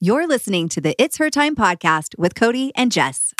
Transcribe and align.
You're 0.00 0.28
listening 0.28 0.68
to 0.68 0.80
the 0.80 0.94
It's 0.96 1.16
Her 1.16 1.28
Time 1.28 1.56
podcast 1.56 2.16
with 2.16 2.36
Cody 2.36 2.70
and 2.76 2.92
Jess. 2.92 3.34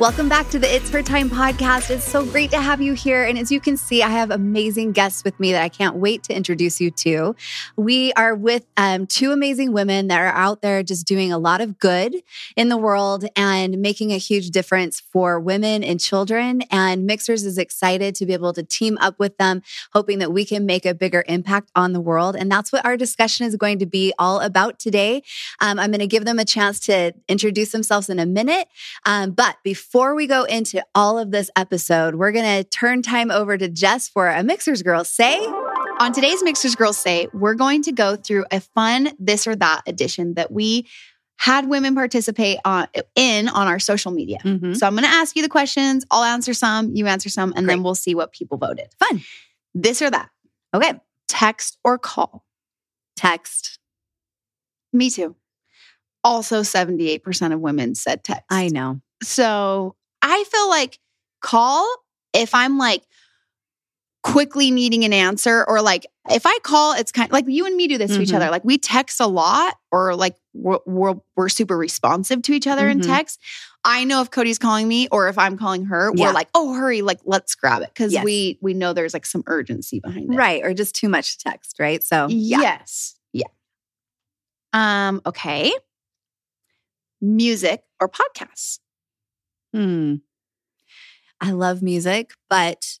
Welcome 0.00 0.30
back 0.30 0.48
to 0.48 0.58
the 0.58 0.74
It's 0.74 0.88
Her 0.88 1.02
Time 1.02 1.28
podcast. 1.28 1.90
It's 1.90 2.04
so 2.04 2.24
great 2.24 2.50
to 2.52 2.58
have 2.58 2.80
you 2.80 2.94
here. 2.94 3.22
And 3.22 3.38
as 3.38 3.52
you 3.52 3.60
can 3.60 3.76
see, 3.76 4.02
I 4.02 4.08
have 4.08 4.30
amazing 4.30 4.92
guests 4.92 5.22
with 5.24 5.38
me 5.38 5.52
that 5.52 5.62
I 5.62 5.68
can't 5.68 5.96
wait 5.96 6.22
to 6.22 6.34
introduce 6.34 6.80
you 6.80 6.90
to. 6.92 7.36
We 7.76 8.14
are 8.14 8.34
with 8.34 8.64
um, 8.78 9.06
two 9.06 9.30
amazing 9.30 9.74
women 9.74 10.06
that 10.06 10.18
are 10.18 10.32
out 10.32 10.62
there 10.62 10.82
just 10.82 11.06
doing 11.06 11.34
a 11.34 11.38
lot 11.38 11.60
of 11.60 11.78
good 11.78 12.14
in 12.56 12.70
the 12.70 12.78
world 12.78 13.26
and 13.36 13.82
making 13.82 14.10
a 14.10 14.16
huge 14.16 14.48
difference 14.48 15.00
for 15.00 15.38
women 15.38 15.84
and 15.84 16.00
children. 16.00 16.62
And 16.70 17.06
Mixhers 17.06 17.44
is 17.44 17.58
excited 17.58 18.14
to 18.14 18.24
be 18.24 18.32
able 18.32 18.54
to 18.54 18.62
team 18.62 18.96
up 19.02 19.18
with 19.18 19.36
them, 19.36 19.60
hoping 19.92 20.18
that 20.20 20.32
we 20.32 20.46
can 20.46 20.64
make 20.64 20.86
a 20.86 20.94
bigger 20.94 21.24
impact 21.28 21.70
on 21.76 21.92
the 21.92 22.00
world. 22.00 22.36
And 22.36 22.50
that's 22.50 22.72
what 22.72 22.86
our 22.86 22.96
discussion 22.96 23.44
is 23.44 23.54
going 23.54 23.78
to 23.80 23.86
be 23.86 24.14
all 24.18 24.40
about 24.40 24.78
today. 24.78 25.22
Um, 25.60 25.78
I'm 25.78 25.90
going 25.90 26.00
to 26.00 26.06
give 26.06 26.24
them 26.24 26.38
a 26.38 26.46
chance 26.46 26.80
to 26.86 27.12
introduce 27.28 27.72
themselves 27.72 28.08
in 28.08 28.18
a 28.18 28.24
minute. 28.24 28.66
Um, 29.04 29.32
but 29.32 29.58
before 29.62 29.89
before 29.90 30.14
we 30.14 30.28
go 30.28 30.44
into 30.44 30.80
all 30.94 31.18
of 31.18 31.32
this 31.32 31.50
episode, 31.56 32.14
we're 32.14 32.30
going 32.30 32.62
to 32.62 32.62
turn 32.62 33.02
time 33.02 33.28
over 33.32 33.58
to 33.58 33.68
Jess 33.68 34.08
for 34.08 34.28
a 34.28 34.40
Mixhers 34.44 34.84
Girls 34.84 35.08
Say. 35.08 35.36
On 35.98 36.12
today's 36.12 36.44
Mixhers 36.44 36.76
Girls 36.76 36.96
Say, 36.96 37.26
we're 37.32 37.54
going 37.54 37.82
to 37.82 37.90
go 37.90 38.14
through 38.14 38.44
a 38.52 38.60
fun 38.60 39.10
this 39.18 39.48
or 39.48 39.56
that 39.56 39.82
edition 39.88 40.34
that 40.34 40.52
we 40.52 40.86
had 41.38 41.68
women 41.68 41.96
participate 41.96 42.58
on 42.64 42.86
in 43.16 43.48
on 43.48 43.66
our 43.66 43.80
social 43.80 44.12
media. 44.12 44.38
Mm-hmm. 44.44 44.74
So 44.74 44.86
I'm 44.86 44.92
going 44.92 45.02
to 45.02 45.10
ask 45.10 45.34
you 45.34 45.42
the 45.42 45.48
questions. 45.48 46.06
I'll 46.08 46.22
answer 46.22 46.54
some, 46.54 46.94
you 46.94 47.08
answer 47.08 47.28
some, 47.28 47.52
and 47.56 47.66
Great. 47.66 47.74
then 47.74 47.82
we'll 47.82 47.96
see 47.96 48.14
what 48.14 48.30
people 48.32 48.58
voted. 48.58 48.86
Fun. 49.00 49.22
This 49.74 50.00
or 50.02 50.10
that. 50.10 50.30
Okay. 50.72 50.92
Text 51.26 51.78
or 51.82 51.98
call? 51.98 52.44
Text. 53.16 53.80
Me 54.92 55.10
too. 55.10 55.34
Also, 56.22 56.60
78% 56.60 57.52
of 57.52 57.58
women 57.58 57.96
said 57.96 58.22
text. 58.22 58.44
I 58.48 58.68
know. 58.68 59.00
So 59.22 59.96
I 60.22 60.44
feel 60.44 60.68
like 60.68 60.98
call 61.40 61.86
if 62.32 62.54
I'm 62.54 62.78
like 62.78 63.02
quickly 64.22 64.70
needing 64.70 65.04
an 65.04 65.12
answer 65.12 65.64
or 65.66 65.80
like 65.80 66.06
if 66.30 66.44
I 66.44 66.58
call, 66.62 66.92
it's 66.94 67.10
kind 67.10 67.28
of 67.28 67.32
like 67.32 67.46
you 67.48 67.66
and 67.66 67.74
me 67.74 67.88
do 67.88 67.96
this 67.96 68.10
mm-hmm. 68.10 68.18
to 68.18 68.22
each 68.22 68.32
other. 68.32 68.44
Mm-hmm. 68.46 68.52
Like 68.52 68.64
we 68.64 68.78
text 68.78 69.20
a 69.20 69.26
lot 69.26 69.76
or 69.90 70.14
like 70.14 70.36
we're, 70.52 70.78
we're, 70.86 71.14
we're 71.36 71.48
super 71.48 71.76
responsive 71.76 72.42
to 72.42 72.52
each 72.52 72.66
other 72.66 72.82
mm-hmm. 72.82 73.00
in 73.00 73.06
text. 73.06 73.40
I 73.82 74.04
know 74.04 74.20
if 74.20 74.30
Cody's 74.30 74.58
calling 74.58 74.86
me 74.86 75.08
or 75.10 75.28
if 75.28 75.38
I'm 75.38 75.56
calling 75.56 75.86
her, 75.86 76.12
yeah. 76.14 76.26
we're 76.26 76.34
like, 76.34 76.48
oh, 76.54 76.74
hurry, 76.74 77.00
like 77.00 77.20
let's 77.24 77.54
grab 77.54 77.80
it 77.80 77.88
because 77.88 78.12
yes. 78.12 78.24
we 78.24 78.58
we 78.60 78.74
know 78.74 78.92
there's 78.92 79.14
like 79.14 79.24
some 79.24 79.42
urgency 79.46 80.00
behind 80.00 80.34
it, 80.34 80.36
right? 80.36 80.62
Or 80.62 80.74
just 80.74 80.94
too 80.94 81.08
much 81.08 81.38
text, 81.38 81.76
right? 81.78 82.04
So 82.04 82.28
yeah. 82.28 82.60
yes, 82.60 83.16
yeah. 83.32 83.46
Um. 84.74 85.22
Okay. 85.24 85.72
Music 87.22 87.82
or 88.00 88.08
podcasts. 88.10 88.80
Hmm. 89.72 90.16
I 91.40 91.52
love 91.52 91.82
music, 91.82 92.32
but 92.48 92.98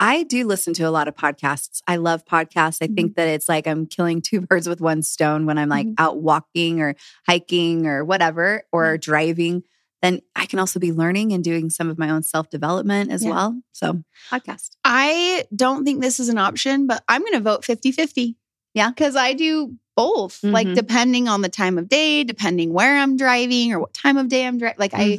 I 0.00 0.22
do 0.22 0.46
listen 0.46 0.74
to 0.74 0.84
a 0.84 0.90
lot 0.90 1.08
of 1.08 1.16
podcasts. 1.16 1.82
I 1.86 1.96
love 1.96 2.24
podcasts. 2.24 2.78
I 2.80 2.86
mm-hmm. 2.86 2.94
think 2.94 3.16
that 3.16 3.28
it's 3.28 3.48
like 3.48 3.66
I'm 3.66 3.86
killing 3.86 4.22
two 4.22 4.40
birds 4.40 4.68
with 4.68 4.80
one 4.80 5.02
stone 5.02 5.46
when 5.46 5.58
I'm 5.58 5.68
like 5.68 5.86
mm-hmm. 5.86 6.02
out 6.02 6.18
walking 6.18 6.80
or 6.80 6.94
hiking 7.26 7.86
or 7.86 8.04
whatever, 8.04 8.62
or 8.72 8.94
mm-hmm. 8.94 9.00
driving. 9.00 9.62
Then 10.02 10.20
I 10.36 10.46
can 10.46 10.60
also 10.60 10.78
be 10.78 10.92
learning 10.92 11.32
and 11.32 11.42
doing 11.42 11.70
some 11.70 11.90
of 11.90 11.98
my 11.98 12.10
own 12.10 12.22
self 12.22 12.50
development 12.50 13.10
as 13.10 13.24
yeah. 13.24 13.30
well. 13.30 13.60
So, 13.72 14.02
podcast. 14.30 14.70
I 14.84 15.44
don't 15.54 15.84
think 15.84 16.00
this 16.00 16.20
is 16.20 16.28
an 16.28 16.38
option, 16.38 16.86
but 16.86 17.02
I'm 17.08 17.22
going 17.22 17.32
to 17.32 17.40
vote 17.40 17.64
50 17.64 17.90
50. 17.90 18.36
Yeah. 18.74 18.90
Because 18.90 19.16
I 19.16 19.32
do 19.32 19.74
both, 19.96 20.44
like 20.44 20.68
mm-hmm. 20.68 20.74
depending 20.74 21.26
on 21.26 21.42
the 21.42 21.48
time 21.48 21.76
of 21.76 21.88
day, 21.88 22.22
depending 22.22 22.72
where 22.72 22.96
I'm 22.96 23.16
driving 23.16 23.72
or 23.72 23.80
what 23.80 23.92
time 23.92 24.16
of 24.16 24.28
day 24.28 24.46
I'm 24.46 24.56
driving. 24.56 24.78
Like, 24.78 24.94
I 24.94 25.18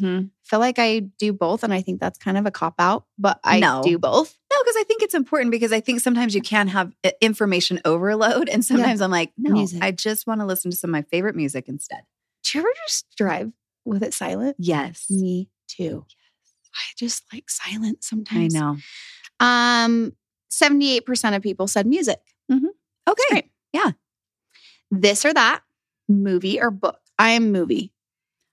feel 0.49 0.59
like 0.59 0.79
I 0.79 0.99
do 0.99 1.31
both. 1.31 1.63
And 1.63 1.73
I 1.73 1.81
think 1.81 1.99
that's 1.99 2.17
kind 2.17 2.37
of 2.37 2.45
a 2.45 2.51
cop 2.51 2.75
out, 2.79 3.05
but 3.17 3.39
I 3.43 3.59
no. 3.59 3.81
do 3.83 3.99
both. 3.99 4.35
No, 4.51 4.57
because 4.63 4.75
I 4.77 4.83
think 4.83 5.03
it's 5.03 5.13
important 5.13 5.51
because 5.51 5.71
I 5.71 5.79
think 5.79 6.01
sometimes 6.01 6.33
you 6.33 6.41
can 6.41 6.67
have 6.67 6.91
uh, 7.03 7.11
information 7.21 7.79
overload. 7.85 8.49
And 8.49 8.65
sometimes 8.65 8.99
yeah. 8.99 9.05
I'm 9.05 9.11
like, 9.11 9.31
no, 9.37 9.51
music. 9.53 9.83
I 9.83 9.91
just 9.91 10.25
want 10.25 10.41
to 10.41 10.47
listen 10.47 10.71
to 10.71 10.77
some 10.77 10.89
of 10.89 10.93
my 10.93 11.03
favorite 11.03 11.35
music 11.35 11.67
instead. 11.67 12.01
Do 12.43 12.57
you 12.57 12.63
ever 12.63 12.73
just 12.87 13.05
drive 13.15 13.51
with 13.85 14.01
it 14.01 14.13
silent? 14.13 14.55
Yes. 14.57 15.05
Me 15.09 15.49
too. 15.67 16.05
Yes. 16.09 16.53
I 16.75 16.81
just 16.97 17.23
like 17.31 17.49
silent 17.49 18.03
sometimes. 18.03 18.55
I 18.55 18.59
know. 18.59 18.77
Um, 19.39 20.13
78% 20.51 21.35
of 21.35 21.43
people 21.43 21.67
said 21.67 21.85
music. 21.85 22.19
Mm-hmm. 22.51 22.67
Okay. 23.07 23.51
Yeah. 23.71 23.91
This 24.89 25.25
or 25.25 25.33
that, 25.33 25.61
movie 26.07 26.59
or 26.59 26.71
book. 26.71 26.99
I 27.19 27.31
am 27.31 27.51
movie. 27.51 27.93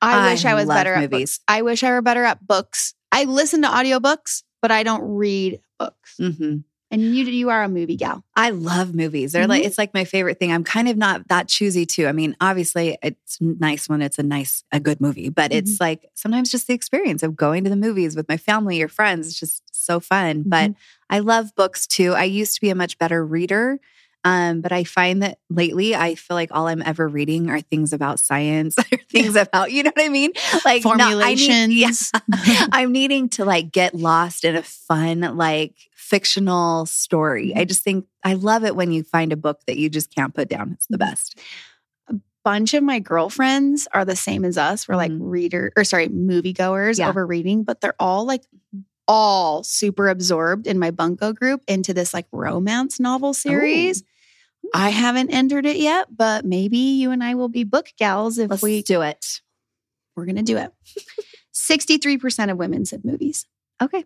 I, 0.07 0.29
I 0.29 0.33
wish 0.33 0.45
I 0.45 0.55
was 0.55 0.67
better 0.67 0.97
movies. 0.97 1.05
at 1.05 1.11
books. 1.11 1.41
I 1.49 1.63
wish 1.63 1.83
I 1.83 1.91
were 1.91 2.03
better 2.03 2.25
at 2.25 2.47
books. 2.47 2.95
I 3.13 3.25
listen 3.25 3.63
to 3.63 3.69
audiobooks, 3.69 4.43
but 4.63 4.71
I 4.71 4.83
don't 4.83 5.17
read 5.17 5.61
books. 5.79 6.17
Mm-hmm. 6.21 6.59
And 6.89 7.03
you 7.03 7.25
you 7.25 7.51
are 7.51 7.65
a 7.65 7.69
movie 7.69 7.97
gal. 7.97 8.23
I 8.37 8.51
love 8.51 8.95
movies. 8.95 9.33
They're 9.33 9.43
mm-hmm. 9.43 9.51
like 9.51 9.65
it's 9.65 9.79
like 9.79 9.93
my 9.93 10.05
favorite 10.05 10.39
thing. 10.39 10.53
I'm 10.53 10.63
kind 10.63 10.89
of 10.89 10.97
not 10.97 11.27
that 11.29 11.49
choosy 11.49 11.85
too. 11.85 12.07
I 12.07 12.13
mean, 12.13 12.37
obviously 12.41 12.97
it's 13.03 13.39
nice 13.41 13.89
when 13.89 14.03
it's 14.03 14.21
a 14.21 14.23
nice 14.23 14.63
a 14.71 14.79
good 14.79 15.01
movie, 15.01 15.29
but 15.29 15.51
mm-hmm. 15.51 15.59
it's 15.59 15.81
like 15.81 16.09
sometimes 16.15 16.51
just 16.51 16.69
the 16.69 16.75
experience 16.75 17.25
of 17.25 17.35
going 17.35 17.65
to 17.65 17.71
the 17.71 17.77
movies 17.77 18.15
with 18.15 18.29
my 18.29 18.37
family 18.37 18.81
or 18.83 18.89
friends. 18.89 19.27
is 19.27 19.39
just 19.39 19.63
so 19.73 19.99
fun. 19.99 20.45
But 20.47 20.71
mm-hmm. 20.71 20.81
I 21.11 21.19
love 21.19 21.57
books 21.57 21.89
too. 21.89 22.15
I 22.15 22.25
used 22.25 22.55
to 22.55 22.61
be 22.61 22.71
a 22.71 22.77
much 22.77 22.99
better 22.99 23.27
reader. 23.27 23.81
Um, 24.27 24.61
but 24.61 24.73
I 24.73 24.83
find 24.83 25.23
that 25.23 25.39
lately, 25.49 25.95
I 25.95 26.17
feel 26.17 26.35
like 26.35 26.51
all 26.51 26.67
I'm 26.67 26.83
ever 26.83 27.07
reading 27.07 27.49
are 27.49 27.61
things 27.61 27.93
about 27.93 28.19
science, 28.19 28.77
or 28.93 28.99
things 29.09 29.37
about, 29.37 29.71
you 29.71 29.85
know 29.85 29.93
what 29.95 30.05
I 30.05 30.09
mean? 30.09 30.33
Like 30.65 30.83
formulations. 30.83 32.11
Not, 32.13 32.23
yeah, 32.45 32.67
I'm 32.73 32.91
needing 32.91 33.29
to 33.31 33.45
like 33.45 33.71
get 33.71 33.95
lost 33.95 34.45
in 34.45 34.57
a 34.57 34.65
fun, 34.65 35.21
like 35.37 35.75
fictional 35.95 36.87
story. 36.87 37.53
I 37.55 37.59
mm-hmm. 37.59 37.69
just 37.69 37.85
think 37.85 38.07
I 38.25 38.35
love 38.35 38.65
it 38.65 38.75
when 38.75 38.91
you 38.91 39.05
find 39.05 39.33
a 39.33 39.37
book 39.37 39.61
that 39.69 39.77
you 39.77 39.89
just 39.89 40.13
can't 40.13 40.35
put 40.35 40.49
down. 40.49 40.73
It's 40.73 40.89
the 40.89 40.99
mm-hmm. 40.99 41.09
best. 41.09 41.39
A 42.11 42.15
bunch 42.43 42.75
of 42.75 42.83
my 42.83 42.99
girlfriends 42.99 43.87
are 43.93 44.05
the 44.05 44.17
same 44.17 44.45
as 44.45 44.59
us. 44.59 44.89
We're 44.89 44.97
like 44.97 45.13
mm-hmm. 45.13 45.23
reader 45.23 45.73
or 45.77 45.85
sorry, 45.85 46.09
moviegoers 46.09 46.99
yeah. 46.99 47.09
over 47.09 47.25
reading, 47.25 47.63
but 47.63 47.81
they're 47.81 47.95
all 48.01 48.27
like 48.27 48.43
all 49.07 49.63
super 49.63 50.09
absorbed 50.09 50.67
in 50.67 50.81
my 50.81 50.91
bunko 50.91 51.33
group 51.33 51.63
into 51.69 51.95
this 51.95 52.13
like 52.13 52.27
romance 52.33 52.99
novel 52.99 53.33
series. 53.33 54.03
I 54.75 54.91
haven't 54.91 55.31
entered 55.31 55.67
it 55.67 55.77
yet, 55.77 56.09
but 56.15 56.45
maybe 56.45 56.79
you 56.79 57.11
and 57.11 57.23
I 57.23 57.35
will 57.35 57.49
be 57.49 57.65
book 57.65 57.89
gals 57.99 58.39
if 58.39 58.51
Let's 58.51 58.63
we 58.63 58.83
do 58.83 59.03
it. 59.03 59.41
We're 60.15 60.25
going 60.25 60.37
to 60.37 60.43
do 60.43 60.57
it. 60.57 60.73
63% 61.55 62.51
of 62.51 62.57
women 62.57 62.85
said 62.85 63.05
movies. 63.05 63.47
Okay. 63.83 64.05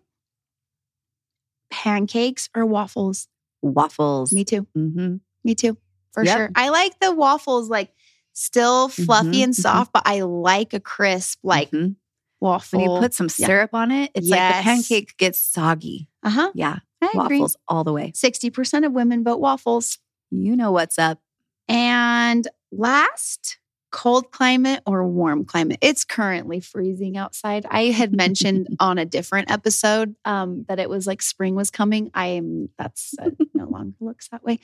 Pancakes 1.69 2.49
or 2.55 2.65
waffles? 2.65 3.27
Waffles. 3.61 4.33
Me 4.33 4.43
too. 4.43 4.67
Mm-hmm. 4.77 5.17
Me 5.43 5.55
too, 5.55 5.77
for 6.11 6.23
yep. 6.23 6.37
sure. 6.37 6.51
I 6.55 6.69
like 6.69 6.99
the 6.99 7.13
waffles 7.13 7.69
like 7.69 7.91
still 8.33 8.89
fluffy 8.89 9.27
mm-hmm, 9.27 9.43
and 9.43 9.53
mm-hmm. 9.53 9.61
soft, 9.61 9.93
mm-hmm. 9.93 10.01
but 10.05 10.07
I 10.07 10.21
like 10.21 10.73
a 10.73 10.79
crisp, 10.79 11.39
like 11.43 11.71
mm-hmm. 11.71 11.93
waffle. 12.39 12.79
When 12.79 12.91
you 12.91 12.99
put 12.99 13.13
some 13.13 13.29
syrup 13.29 13.71
yeah. 13.73 13.79
on 13.79 13.91
it, 13.91 14.11
it's 14.13 14.27
yes. 14.27 14.37
like 14.37 14.57
the 14.57 14.69
pancake 14.69 15.17
gets 15.17 15.39
soggy. 15.39 16.07
Uh 16.23 16.29
huh. 16.29 16.51
Yeah. 16.53 16.79
I 17.01 17.09
waffles 17.15 17.55
agree. 17.55 17.63
all 17.67 17.83
the 17.83 17.93
way. 17.93 18.11
60% 18.11 18.85
of 18.85 18.91
women 18.91 19.23
vote 19.23 19.39
waffles. 19.39 19.97
You 20.31 20.55
know 20.55 20.71
what's 20.71 20.97
up. 20.97 21.19
And 21.67 22.47
last, 22.71 23.59
cold 23.91 24.31
climate 24.31 24.81
or 24.85 25.05
warm 25.05 25.45
climate. 25.45 25.77
It's 25.81 26.05
currently 26.05 26.61
freezing 26.61 27.17
outside. 27.17 27.65
I 27.69 27.85
had 27.85 28.15
mentioned 28.15 28.67
on 28.79 28.97
a 28.97 29.05
different 29.05 29.51
episode 29.51 30.15
um, 30.25 30.65
that 30.67 30.79
it 30.79 30.89
was 30.89 31.05
like 31.05 31.21
spring 31.21 31.55
was 31.55 31.69
coming. 31.69 32.09
I 32.13 32.27
am 32.27 32.69
that's 32.77 33.13
uh, 33.19 33.31
no 33.53 33.65
longer 33.69 33.95
looks 33.99 34.29
that 34.29 34.43
way. 34.43 34.59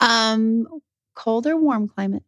Um, 0.00 0.66
cold 1.14 1.46
or 1.46 1.56
warm 1.56 1.88
climate? 1.88 2.24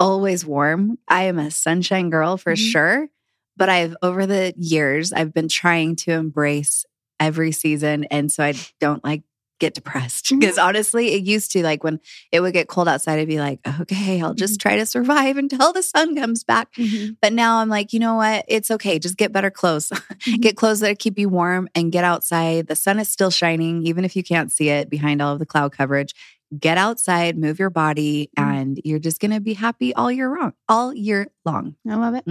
Always 0.00 0.46
warm. 0.46 0.98
I 1.08 1.24
am 1.24 1.38
a 1.38 1.50
sunshine 1.50 2.08
girl 2.08 2.36
for 2.36 2.54
mm-hmm. 2.54 2.70
sure. 2.70 3.08
But 3.56 3.68
I've 3.68 3.96
over 4.02 4.24
the 4.24 4.54
years 4.56 5.12
I've 5.12 5.34
been 5.34 5.48
trying 5.48 5.96
to 5.96 6.12
embrace 6.12 6.86
every 7.18 7.50
season, 7.50 8.04
and 8.04 8.30
so 8.30 8.44
I 8.44 8.54
don't 8.78 9.02
like 9.02 9.22
get 9.58 9.74
depressed 9.74 10.30
because 10.38 10.56
mm-hmm. 10.56 10.68
honestly, 10.68 11.14
it 11.14 11.24
used 11.24 11.52
to 11.52 11.62
like 11.62 11.84
when 11.84 12.00
it 12.32 12.40
would 12.40 12.52
get 12.52 12.68
cold 12.68 12.88
outside, 12.88 13.18
I'd 13.18 13.28
be 13.28 13.40
like, 13.40 13.60
okay, 13.80 14.20
I'll 14.22 14.34
just 14.34 14.54
mm-hmm. 14.54 14.68
try 14.68 14.76
to 14.76 14.86
survive 14.86 15.36
until 15.36 15.72
the 15.72 15.82
sun 15.82 16.16
comes 16.16 16.44
back. 16.44 16.72
Mm-hmm. 16.74 17.14
But 17.20 17.32
now 17.32 17.58
I'm 17.58 17.68
like, 17.68 17.92
you 17.92 18.00
know 18.00 18.16
what? 18.16 18.44
It's 18.48 18.70
okay. 18.70 18.98
Just 18.98 19.16
get 19.16 19.32
better 19.32 19.50
clothes. 19.50 19.92
Mm-hmm. 20.18 20.40
get 20.40 20.56
clothes 20.56 20.80
that 20.80 20.98
keep 20.98 21.18
you 21.18 21.28
warm 21.28 21.68
and 21.74 21.92
get 21.92 22.02
outside. 22.02 22.66
The 22.66 22.74
sun 22.74 22.98
is 22.98 23.08
still 23.08 23.30
shining, 23.30 23.86
even 23.86 24.04
if 24.04 24.16
you 24.16 24.24
can't 24.24 24.50
see 24.50 24.68
it 24.68 24.90
behind 24.90 25.22
all 25.22 25.32
of 25.32 25.38
the 25.38 25.46
cloud 25.46 25.72
coverage. 25.72 26.12
Get 26.58 26.76
outside, 26.76 27.38
move 27.38 27.58
your 27.58 27.70
body, 27.70 28.30
mm-hmm. 28.36 28.50
and 28.50 28.80
you're 28.84 28.98
just 28.98 29.20
going 29.20 29.30
to 29.30 29.40
be 29.40 29.54
happy 29.54 29.94
all 29.94 30.10
year 30.10 30.28
long. 30.28 30.54
All 30.68 30.92
year 30.92 31.28
long. 31.44 31.76
I 31.88 31.94
love 31.94 32.14
it. 32.14 32.24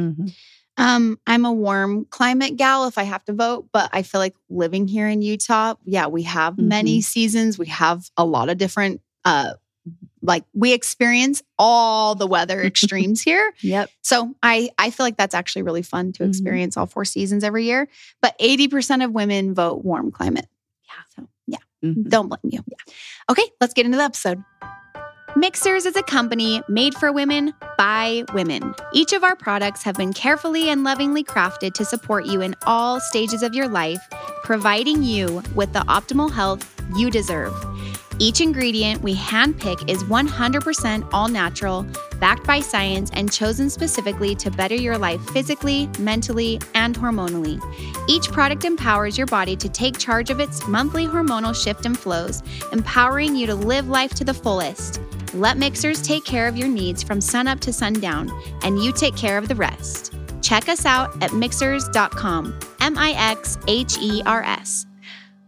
Mm-hmm. 0.78 0.90
Um, 0.96 1.20
I'm 1.28 1.46
a 1.46 1.52
warm 1.52 2.06
climate 2.06 2.56
gal 2.56 2.88
if 2.88 2.98
I 2.98 3.04
have 3.04 3.24
to 3.26 3.34
vote, 3.34 3.68
but 3.72 3.90
I 3.94 4.04
feel 4.04 4.20
like 4.20 4.36
living 4.50 4.88
here 4.88 5.08
in 5.08 5.22
Utah, 5.22 5.76
yeah, 5.86 6.08
we 6.08 6.24
have 6.24 6.56
Mhm. 6.56 6.68
many 6.68 7.02
seasons. 7.02 7.58
We 7.58 7.68
have 7.68 8.10
a 8.18 8.26
lot 8.26 8.50
of 8.50 8.58
different 8.58 9.02
uh 9.26 9.54
like 10.22 10.44
we 10.54 10.74
experience 10.74 11.42
all 11.58 12.14
the 12.16 12.28
weather 12.28 12.62
extremes 12.64 13.22
here. 13.22 13.54
Yep. 13.62 13.90
So 14.02 14.36
I 14.44 14.70
I 14.78 14.90
feel 14.90 15.06
like 15.06 15.18
that's 15.18 15.36
actually 15.36 15.62
really 15.64 15.82
fun 15.84 16.12
to 16.14 16.24
Mhm. 16.24 16.30
experience 16.30 16.76
all 16.78 16.86
four 16.88 17.06
seasons 17.06 17.44
every 17.44 17.66
year. 17.66 17.88
But 18.22 18.36
80% 18.40 19.04
of 19.04 19.12
women 19.12 19.54
vote 19.54 19.84
warm 19.86 20.12
climate. 20.12 20.48
Yeah. 20.86 21.04
So 21.16 21.28
yeah. 21.48 21.58
Mhm. 21.84 22.10
Don't 22.10 22.28
blame 22.28 22.40
you. 22.52 22.60
Okay, 23.30 23.44
let's 23.62 23.74
get 23.74 23.86
into 23.86 23.98
the 23.98 24.04
episode. 24.04 24.44
Mixhers 25.36 25.86
is 25.86 25.96
a 25.96 26.02
company 26.04 26.64
made 26.68 26.96
for 26.96 27.12
women 27.12 27.54
by 27.78 28.24
women. 28.34 28.74
Each 28.94 29.14
of 29.14 29.24
our 29.24 29.36
products 29.36 29.84
have 29.84 29.96
been 29.96 30.14
carefully 30.14 30.70
and 30.70 30.84
lovingly 30.84 31.24
crafted 31.24 31.74
to 31.74 31.86
support 31.86 32.26
you 32.26 32.42
in 32.42 32.56
all 32.66 33.00
stages 33.00 33.44
of 33.44 33.54
your 33.54 33.68
life, 33.68 34.00
providing 34.44 35.04
you 35.04 35.44
with 35.54 35.74
the 35.74 35.82
optimal 35.82 36.32
health 36.32 36.74
you 36.96 37.12
deserve. 37.12 37.54
Each 38.20 38.42
ingredient 38.42 39.04
we 39.04 39.14
handpick 39.14 39.88
is 39.88 40.04
100% 40.06 41.08
all 41.14 41.28
natural, 41.28 41.86
backed 42.20 42.48
by 42.48 42.62
science, 42.62 43.12
and 43.14 43.32
chosen 43.32 43.70
specifically 43.70 44.34
to 44.36 44.50
better 44.50 44.74
your 44.74 44.98
life 44.98 45.22
physically, 45.30 45.88
mentally, 46.00 46.60
and 46.74 46.98
hormonally. 46.98 47.62
Each 48.10 48.32
product 48.32 48.66
empowers 48.66 49.20
your 49.20 49.28
body 49.28 49.56
to 49.58 49.70
take 49.70 50.00
charge 50.00 50.32
of 50.32 50.40
its 50.40 50.68
monthly 50.68 51.06
hormonal 51.06 51.54
shift 51.54 51.86
and 51.86 52.00
flows, 52.00 52.42
empowering 52.72 53.36
you 53.36 53.46
to 53.46 53.54
live 53.54 53.88
life 53.88 54.16
to 54.16 54.24
the 54.24 54.34
fullest. 54.34 55.00
Let 55.38 55.58
Mixhers 55.58 56.04
take 56.04 56.26
care 56.26 56.48
of 56.48 56.58
your 56.58 56.68
needs 56.68 57.04
from 57.04 57.22
sunup 57.22 57.60
to 57.60 57.72
sundown, 57.72 58.32
and 58.64 58.84
you 58.84 58.92
take 58.92 59.16
care 59.16 59.38
of 59.38 59.48
the 59.48 59.56
rest. 59.56 60.16
Check 60.42 60.68
us 60.68 60.84
out 60.84 61.12
at 61.22 61.30
mixhers.com. 61.30 62.60
M 62.82 62.98
I 62.98 63.12
X 63.12 63.58
H 63.68 63.98
E 64.02 64.24
R 64.26 64.42
S. 64.42 64.88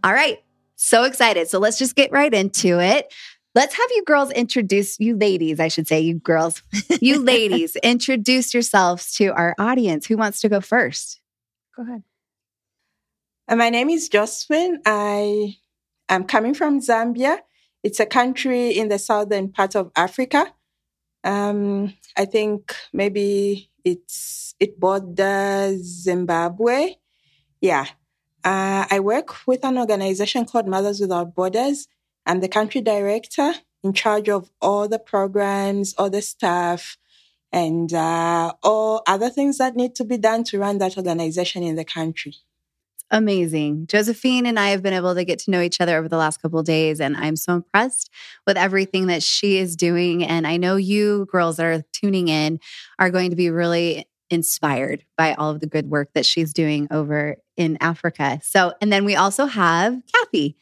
All 0.04 0.14
right. 0.14 0.44
So 0.76 1.06
excited. 1.06 1.50
So 1.50 1.58
let's 1.58 1.80
just 1.80 1.96
get 1.96 2.12
right 2.12 2.32
into 2.32 2.80
it. 2.80 3.12
Let's 3.56 3.76
have 3.76 3.90
you 3.96 4.04
girls 4.06 4.32
introduce 4.32 5.00
you 5.00 5.18
ladies, 5.18 5.60
I 5.60 5.70
should 5.70 5.88
say, 5.88 6.00
you 6.02 6.16
girls, 6.16 6.62
you 7.02 7.20
ladies, 7.24 7.76
introduce 7.84 8.54
yourselves 8.54 9.14
to 9.16 9.34
our 9.34 9.56
audience. 9.58 10.06
Who 10.06 10.18
wants 10.18 10.42
to 10.42 10.50
go 10.50 10.62
first? 10.62 11.20
Go 11.76 11.82
ahead. 11.82 12.04
Uh, 13.48 13.56
my 13.56 13.72
name 13.72 13.90
is 13.90 14.08
Josephine. 14.08 14.80
I 14.86 15.58
am 16.08 16.26
coming 16.26 16.54
from 16.54 16.80
Zambia. 16.80 17.40
It's 17.84 18.00
a 18.00 18.06
country 18.06 18.72
in 18.72 18.90
the 18.90 19.00
southern 19.00 19.52
part 19.52 19.76
of 19.76 19.92
Africa. 19.96 20.54
Um, 21.24 21.94
I 22.18 22.26
think 22.26 22.76
maybe 22.94 23.70
it's 23.84 24.56
it 24.60 24.80
borders 24.80 25.82
Zimbabwe. 25.82 26.96
Yeah. 27.62 27.86
Uh, 28.44 28.86
I 28.90 29.00
work 29.00 29.48
with 29.48 29.66
an 29.66 29.78
organization 29.78 30.46
called 30.46 30.68
Mothers 30.68 31.02
Without 31.02 31.36
Borders. 31.36 31.88
I'm 32.26 32.40
the 32.40 32.48
country 32.48 32.82
director 32.82 33.54
in 33.84 33.94
charge 33.94 34.30
of 34.30 34.50
all 34.62 34.88
the 34.88 35.00
programs, 35.00 35.94
all 35.98 36.10
the 36.10 36.22
staff, 36.22 36.98
and 37.52 37.94
uh, 37.94 38.54
all 38.64 39.02
other 39.08 39.30
things 39.30 39.58
that 39.58 39.76
need 39.76 39.96
to 39.96 40.06
be 40.06 40.18
done 40.18 40.44
to 40.46 40.60
run 40.60 40.78
that 40.78 40.98
organization 40.98 41.64
in 41.64 41.76
the 41.76 41.86
country. 41.86 42.36
Amazing. 43.12 43.88
Josephine 43.88 44.46
and 44.46 44.60
I 44.60 44.70
have 44.70 44.84
been 44.84 44.94
able 44.94 45.16
to 45.16 45.24
get 45.24 45.40
to 45.40 45.52
know 45.52 45.62
each 45.62 45.82
other 45.82 45.98
over 45.98 46.08
the 46.08 46.18
last 46.18 46.42
couple 46.42 46.62
days, 46.62 47.02
and 47.02 47.18
I'm 47.18 47.36
so 47.36 47.54
impressed 47.56 48.12
with 48.46 48.56
everything 48.56 49.08
that 49.08 49.24
she 49.24 49.58
is 49.58 49.76
doing. 49.76 50.24
And 50.24 50.46
I 50.46 50.58
know 50.58 50.76
you 50.76 51.28
girls 51.32 51.58
that 51.58 51.66
are 51.66 51.84
tuning 51.92 52.28
in 52.28 52.60
are 53.00 53.10
going 53.10 53.32
to 53.32 53.36
be 53.36 53.50
really 53.50 54.06
inspired 54.30 55.04
by 55.18 55.34
all 55.34 55.50
of 55.50 55.60
the 55.60 55.66
good 55.66 55.90
work 55.90 56.10
that 56.14 56.26
she's 56.26 56.54
doing 56.54 56.88
over 56.92 57.38
in 57.58 57.80
Africa. 57.82 58.40
So, 58.44 58.74
and 58.80 58.94
then 58.94 59.06
we 59.06 59.16
also 59.16 59.46
have 59.46 60.00
Kathy. 60.14 60.56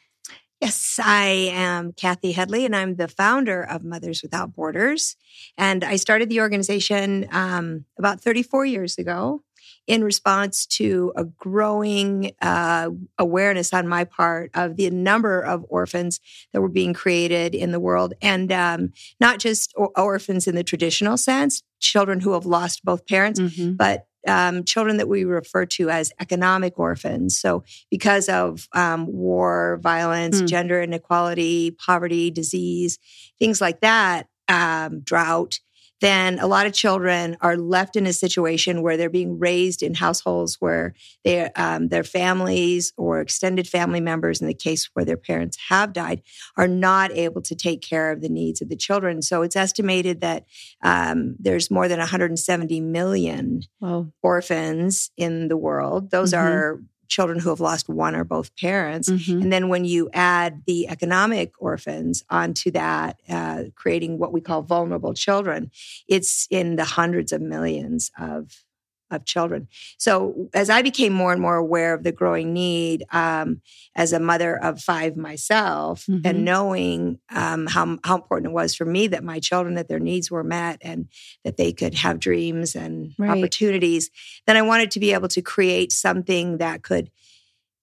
Yes, 0.61 0.99
I 1.03 1.51
am 1.53 1.91
Kathy 1.91 2.33
Headlee, 2.33 2.65
and 2.65 2.75
I'm 2.75 2.95
the 2.95 3.07
founder 3.07 3.61
of 3.61 3.83
Mothers 3.83 4.23
Without 4.23 4.55
Borders. 4.55 5.15
And 5.57 5.83
I 5.83 5.97
started 5.97 6.29
the 6.29 6.39
organization 6.39 7.27
um, 7.31 7.85
about 7.99 8.21
34 8.21 8.65
years 8.65 8.97
ago 8.97 9.43
in 9.87 10.03
response 10.03 10.65
to 10.65 11.13
a 11.15 11.23
growing 11.23 12.33
uh, 12.41 12.89
awareness 13.17 13.73
on 13.73 13.87
my 13.87 14.03
part 14.03 14.51
of 14.53 14.75
the 14.75 14.89
number 14.89 15.39
of 15.41 15.65
orphans 15.69 16.19
that 16.53 16.61
were 16.61 16.67
being 16.69 16.93
created 16.93 17.55
in 17.55 17.71
the 17.71 17.79
world, 17.79 18.13
and 18.21 18.51
um, 18.51 18.91
not 19.19 19.39
just 19.39 19.73
or- 19.75 19.91
orphans 19.97 20.47
in 20.47 20.55
the 20.55 20.63
traditional 20.63 21.17
sense, 21.17 21.63
children 21.79 22.19
who 22.19 22.33
have 22.33 22.45
lost 22.45 22.83
both 22.83 23.07
parents, 23.07 23.39
but 23.77 24.07
um, 24.27 24.65
children 24.65 24.97
that 24.97 25.07
we 25.07 25.23
refer 25.23 25.65
to 25.65 25.89
as 25.89 26.11
economic 26.19 26.77
orphans. 26.77 27.39
So, 27.39 27.63
because 27.89 28.27
of 28.27 28.67
um, 28.73 29.07
war, 29.07 29.79
violence, 29.81 30.39
Hmm. 30.41 30.47
gender 30.47 30.81
inequality, 30.81 31.71
poverty, 31.71 32.29
disease, 32.29 32.99
things 33.39 33.61
like 33.61 33.79
that, 33.81 34.27
um, 34.49 34.99
drought, 34.99 35.59
then 36.01 36.37
a 36.39 36.47
lot 36.47 36.65
of 36.67 36.73
children 36.73 37.37
are 37.41 37.57
left 37.57 37.95
in 37.95 38.05
a 38.05 38.13
situation 38.13 38.81
where 38.81 38.97
they're 38.97 39.09
being 39.09 39.39
raised 39.39 39.81
in 39.81 39.93
households 39.95 40.57
where 40.59 40.93
they, 41.23 41.45
um, 41.53 41.87
their 41.87 42.03
families 42.03 42.93
or 42.97 43.19
extended 43.19 43.67
family 43.67 43.99
members, 43.99 44.39
in 44.41 44.47
the 44.47 44.53
case 44.53 44.89
where 44.93 45.05
their 45.05 45.17
parents 45.17 45.57
have 45.69 45.93
died, 45.93 46.21
are 46.55 46.67
not 46.67 47.11
able 47.11 47.41
to 47.41 47.55
take 47.55 47.81
care 47.81 48.11
of 48.11 48.21
the 48.21 48.29
needs 48.29 48.61
of 48.61 48.69
the 48.69 48.75
children. 48.75 49.21
So 49.21 49.41
it's 49.41 49.55
estimated 49.55 50.21
that 50.21 50.45
um, 50.83 51.35
there's 51.39 51.71
more 51.71 51.87
than 51.87 51.99
170 51.99 52.79
million 52.81 53.61
Whoa. 53.79 54.11
orphans 54.21 55.09
in 55.17 55.47
the 55.47 55.57
world. 55.57 56.11
Those 56.11 56.33
Mhm. 56.33 56.37
are 56.37 56.81
children 57.07 57.39
who 57.39 57.49
have 57.49 57.59
lost 57.59 57.89
one 57.89 58.15
or 58.15 58.23
both 58.23 58.55
parents. 58.55 59.09
Mhm. 59.09 59.41
And 59.43 59.53
then 59.53 59.69
when 59.69 59.85
you 59.85 60.09
add 60.13 60.63
the 60.65 60.87
economic 60.87 61.53
orphans 61.59 62.23
onto 62.29 62.71
that, 62.71 63.19
uh, 63.29 63.63
creating 63.75 64.17
what 64.17 64.33
we 64.33 64.41
call 64.41 64.61
vulnerable 64.61 65.13
children, 65.13 65.71
it's 66.07 66.47
in 66.49 66.75
the 66.75 66.85
hundreds 66.85 67.31
of 67.31 67.41
millions 67.41 68.11
of 68.19 68.63
of 69.09 69.25
children. 69.25 69.67
So 69.97 70.49
as 70.53 70.69
I 70.69 70.81
became 70.81 71.13
more 71.13 71.31
and 71.31 71.41
more 71.41 71.55
aware 71.55 71.93
of 71.93 72.03
the 72.03 72.11
growing 72.11 72.53
need, 72.53 73.05
um, 73.11 73.61
as 73.95 74.13
a 74.13 74.19
mother 74.19 74.57
of 74.57 74.81
five 74.81 75.15
myself, 75.15 76.05
Mhm. 76.07 76.21
and 76.25 76.45
knowing 76.45 77.19
um, 77.29 77.67
how 77.67 77.97
how 78.03 78.15
important 78.15 78.51
it 78.51 78.53
was 78.53 78.75
for 78.75 78.85
me 78.85 79.07
that 79.07 79.23
my 79.23 79.39
children 79.39 79.75
that 79.75 79.87
their 79.87 79.99
needs 79.99 80.29
were 80.29 80.43
met 80.43 80.77
and 80.81 81.07
that 81.43 81.57
they 81.57 81.71
could 81.73 81.93
have 81.95 82.19
dreams 82.19 82.75
and 82.75 83.13
Right. 83.17 83.29
opportunities, 83.31 84.09
then 84.45 84.57
I 84.57 84.61
wanted 84.61 84.91
to 84.91 84.99
be 84.99 85.13
able 85.13 85.29
to 85.29 85.41
create 85.41 85.91
something 85.91 86.57
that 86.57 86.83
could 86.83 87.09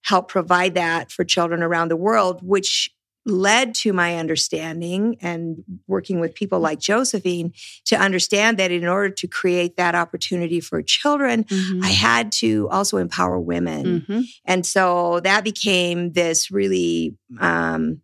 help 0.02 0.28
provide 0.28 0.74
that 0.74 1.10
for 1.10 1.24
children 1.24 1.62
around 1.62 1.88
the 1.88 1.96
world, 1.96 2.40
which 2.42 2.90
led 3.26 3.74
to 3.74 3.92
my 3.92 4.16
understanding 4.16 5.16
and 5.22 5.64
working 5.86 6.20
with 6.20 6.34
people 6.34 6.60
like 6.60 6.78
Josephine 6.78 7.52
to 7.86 7.96
understand 7.96 8.58
that 8.58 8.70
in 8.70 8.86
order 8.86 9.10
to 9.10 9.26
create 9.26 9.76
that 9.76 9.94
opportunity 9.94 10.60
for 10.60 10.82
children, 10.82 11.44
Mhm. 11.44 11.82
I 11.82 11.88
had 11.88 12.32
to 12.32 12.68
also 12.70 12.98
empower 12.98 13.40
women. 13.40 14.04
Mhm. 14.08 14.24
And 14.44 14.66
so 14.66 15.20
that 15.20 15.42
became 15.44 16.12
this 16.12 16.50
really 16.50 17.16
um, 17.40 18.00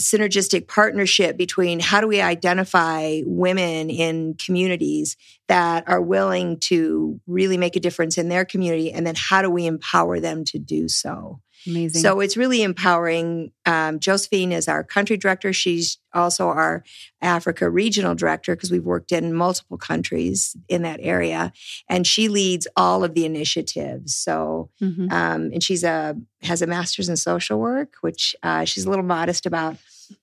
synergistic 0.00 0.68
partnership 0.68 1.36
between 1.36 1.78
how 1.78 2.00
do 2.00 2.08
we 2.08 2.20
identify 2.20 3.20
women 3.26 3.90
in 3.90 4.34
communities 4.34 5.16
that 5.48 5.86
are 5.86 6.00
willing 6.00 6.58
to 6.58 7.20
really 7.26 7.58
make 7.58 7.76
a 7.76 7.80
difference 7.80 8.16
in 8.16 8.28
their 8.28 8.44
community, 8.44 8.90
and 8.90 9.06
then 9.06 9.14
how 9.16 9.42
do 9.42 9.50
we 9.50 9.66
empower 9.66 10.18
them 10.18 10.44
to 10.46 10.58
do 10.58 10.88
so? 10.88 11.40
Amazing. 11.66 12.02
So 12.02 12.20
it's 12.20 12.36
really 12.36 12.62
empowering. 12.62 13.52
Um, 13.66 14.00
Josephine 14.00 14.52
is 14.52 14.68
our 14.68 14.82
country 14.82 15.16
director. 15.16 15.52
She's 15.52 15.98
also 16.12 16.48
our 16.48 16.82
Africa 17.20 17.70
regional 17.70 18.14
director 18.14 18.54
because 18.56 18.70
we've 18.70 18.84
worked 18.84 19.12
in 19.12 19.32
multiple 19.32 19.78
countries 19.78 20.56
in 20.68 20.82
that 20.82 20.98
area, 21.02 21.52
and 21.88 22.06
she 22.06 22.28
leads 22.28 22.66
all 22.76 23.04
of 23.04 23.14
the 23.14 23.24
initiatives. 23.24 24.14
So, 24.14 24.70
Mhm. 24.82 25.12
um, 25.12 25.50
and 25.52 25.62
she's 25.62 25.84
a 25.84 26.16
has 26.42 26.62
a 26.62 26.66
master's 26.66 27.08
in 27.08 27.16
social 27.16 27.60
work, 27.60 27.94
which 28.00 28.34
uh, 28.42 28.64
she's 28.64 28.84
a 28.84 28.90
little 28.90 29.04
modest 29.04 29.46
about 29.46 29.76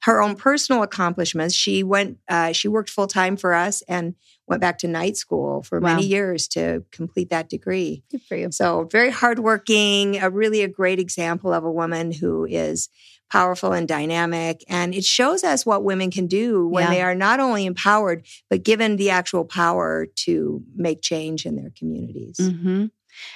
her 0.04 0.22
own 0.22 0.36
personal 0.36 0.84
accomplishments. 0.84 1.56
She 1.56 1.82
went, 1.82 2.18
uh, 2.28 2.52
she 2.52 2.68
worked 2.68 2.90
full 2.90 3.08
time 3.08 3.38
for 3.38 3.54
us 3.54 3.82
and 3.88 4.16
went 4.50 4.62
back 4.62 4.80
to 4.80 4.88
night 4.88 5.16
school 5.16 5.62
for 5.64 5.80
Wow. 5.80 5.96
many 5.96 6.08
years 6.08 6.48
to 6.50 6.84
complete 6.92 7.30
that 7.30 7.48
degree. 7.50 8.04
Good 8.12 8.24
for 8.28 8.36
you. 8.36 8.50
So 8.52 8.88
very 8.92 9.12
hardworking, 9.12 10.20
a 10.20 10.30
really 10.30 10.62
a 10.64 10.68
great 10.68 11.00
example 11.00 11.54
of 11.54 11.64
a 11.64 11.72
woman 11.72 12.12
who 12.12 12.46
is 12.46 12.90
powerful 13.32 13.74
and 13.74 13.88
dynamic. 13.88 14.64
And 14.68 14.96
it 14.96 15.04
shows 15.06 15.44
us 15.44 15.64
what 15.66 15.84
women 15.84 16.10
can 16.10 16.26
do 16.26 16.68
when 16.68 16.86
Yeah. 16.86 16.90
they 16.90 17.02
are 17.04 17.14
not 17.14 17.40
only 17.40 17.66
empowered, 17.68 18.26
but 18.50 18.64
given 18.64 18.96
the 18.98 19.12
actual 19.12 19.46
power 19.46 20.08
to 20.26 20.64
make 20.76 21.02
change 21.02 21.46
in 21.46 21.56
their 21.56 21.72
communities. 21.78 22.38
hmm 22.40 22.86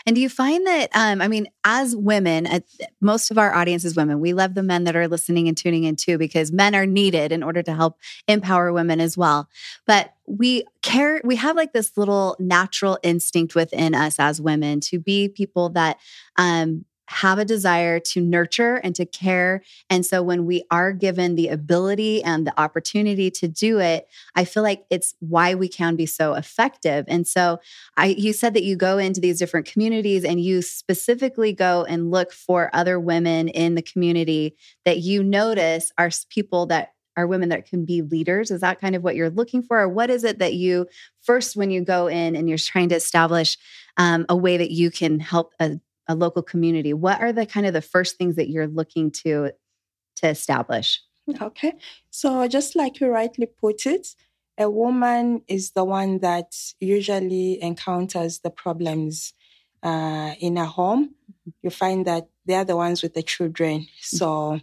And 0.05 0.15
do 0.15 0.21
you 0.21 0.29
find 0.29 0.65
that, 0.67 0.89
um, 0.93 1.21
I 1.21 1.27
mean, 1.27 1.47
as 1.63 1.95
women, 1.95 2.47
uh, 2.47 2.59
most 3.01 3.31
of 3.31 3.37
our 3.37 3.53
audience 3.53 3.85
is 3.85 3.95
women. 3.95 4.19
We 4.19 4.33
love 4.33 4.53
the 4.53 4.63
men 4.63 4.83
that 4.83 4.95
are 4.95 5.07
listening 5.07 5.47
and 5.47 5.57
tuning 5.57 5.83
in 5.83 5.95
too, 5.95 6.17
because 6.17 6.51
men 6.51 6.75
are 6.75 6.85
needed 6.85 7.31
in 7.31 7.43
order 7.43 7.63
to 7.63 7.73
help 7.73 7.97
empower 8.27 8.73
women 8.73 8.99
as 8.99 9.17
well. 9.17 9.49
But 9.85 10.13
we 10.27 10.65
care, 10.81 11.21
we 11.23 11.35
have 11.35 11.55
like 11.55 11.73
this 11.73 11.97
little 11.97 12.35
natural 12.39 12.97
instinct 13.03 13.55
within 13.55 13.93
us 13.95 14.19
as 14.19 14.41
women 14.41 14.79
to 14.81 14.99
be 14.99 15.29
people 15.29 15.69
that, 15.69 15.97
um, 16.37 16.85
have 17.07 17.37
a 17.37 17.45
desire 17.45 17.99
to 17.99 18.21
nurture 18.21 18.75
and 18.75 18.95
to 18.95 19.05
care. 19.05 19.61
And 19.89 20.05
so 20.05 20.23
when 20.23 20.45
we 20.45 20.63
are 20.71 20.93
given 20.93 21.35
the 21.35 21.49
ability 21.49 22.23
and 22.23 22.47
the 22.47 22.59
opportunity 22.59 23.29
to 23.31 23.47
do 23.47 23.79
it, 23.79 24.07
I 24.35 24.45
feel 24.45 24.63
like 24.63 24.85
it's 24.89 25.13
why 25.19 25.55
we 25.55 25.67
can 25.67 25.95
be 25.95 26.05
so 26.05 26.33
effective. 26.33 27.05
And 27.07 27.27
so 27.27 27.59
I 27.97 28.07
you 28.17 28.33
said 28.33 28.53
that 28.53 28.63
you 28.63 28.75
go 28.75 28.97
into 28.97 29.19
these 29.19 29.39
different 29.39 29.65
communities 29.65 30.23
and 30.23 30.39
you 30.39 30.61
specifically 30.61 31.53
go 31.53 31.83
and 31.83 32.11
look 32.11 32.31
for 32.31 32.69
other 32.73 32.99
women 32.99 33.49
in 33.49 33.75
the 33.75 33.81
community 33.81 34.55
that 34.85 34.99
you 34.99 35.23
notice 35.23 35.91
are 35.97 36.09
people 36.29 36.67
that 36.67 36.93
are 37.15 37.27
women 37.27 37.49
that 37.49 37.67
can 37.67 37.85
be 37.85 38.01
leaders 38.01 38.49
is 38.49 38.61
that 38.61 38.81
kind 38.81 38.95
of 38.95 39.03
what 39.03 39.15
you're 39.15 39.29
looking 39.29 39.61
for 39.61 39.79
or 39.79 39.89
what 39.89 40.09
is 40.09 40.23
it 40.23 40.39
that 40.39 40.53
you 40.53 40.87
first 41.21 41.55
when 41.55 41.69
you 41.69 41.83
go 41.83 42.07
in 42.07 42.35
and 42.35 42.49
you're 42.49 42.57
trying 42.57 42.89
to 42.89 42.95
establish 42.95 43.57
um, 43.97 44.25
a 44.29 44.35
way 44.35 44.57
that 44.57 44.71
you 44.71 44.89
can 44.89 45.19
help 45.19 45.53
a 45.59 45.79
a 46.07 46.15
local 46.15 46.41
community 46.41 46.93
what 46.93 47.21
are 47.21 47.31
the 47.31 47.45
kind 47.45 47.65
of 47.65 47.73
the 47.73 47.81
first 47.81 48.17
things 48.17 48.35
that 48.35 48.49
you're 48.49 48.67
looking 48.67 49.11
to 49.11 49.51
to 50.15 50.27
establish? 50.27 51.01
Okay. 51.41 51.73
So 52.09 52.47
just 52.47 52.75
like 52.75 52.99
you 52.99 53.07
rightly 53.07 53.45
put 53.45 53.85
it 53.85 54.15
a 54.57 54.69
woman 54.69 55.41
is 55.47 55.71
the 55.71 55.83
one 55.83 56.19
that 56.19 56.53
usually 56.79 57.61
encounters 57.61 58.39
the 58.39 58.51
problems 58.51 59.33
uh, 59.81 60.33
in 60.39 60.57
a 60.57 60.65
home. 60.65 61.05
Mm-hmm. 61.05 61.49
you 61.63 61.69
find 61.69 62.05
that 62.05 62.27
they're 62.45 62.65
the 62.65 62.77
ones 62.77 63.01
with 63.01 63.13
the 63.13 63.23
children. 63.23 63.81
Mm-hmm. 63.81 64.17
so 64.17 64.59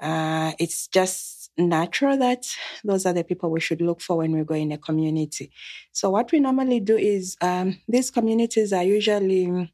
uh, 0.00 0.52
it's 0.58 0.88
just 0.88 1.50
natural 1.56 2.16
that 2.18 2.44
those 2.82 3.06
are 3.06 3.12
the 3.12 3.22
people 3.22 3.50
we 3.50 3.60
should 3.60 3.80
look 3.80 4.00
for 4.00 4.16
when 4.16 4.32
we 4.32 4.42
go 4.42 4.54
in 4.54 4.72
a 4.72 4.78
community. 4.78 5.52
So 5.92 6.10
what 6.10 6.32
we 6.32 6.40
normally 6.40 6.80
do 6.80 6.96
is 6.96 7.36
um, 7.40 7.78
these 7.86 8.10
communities 8.10 8.72
are 8.72 8.82
usually 8.82 9.70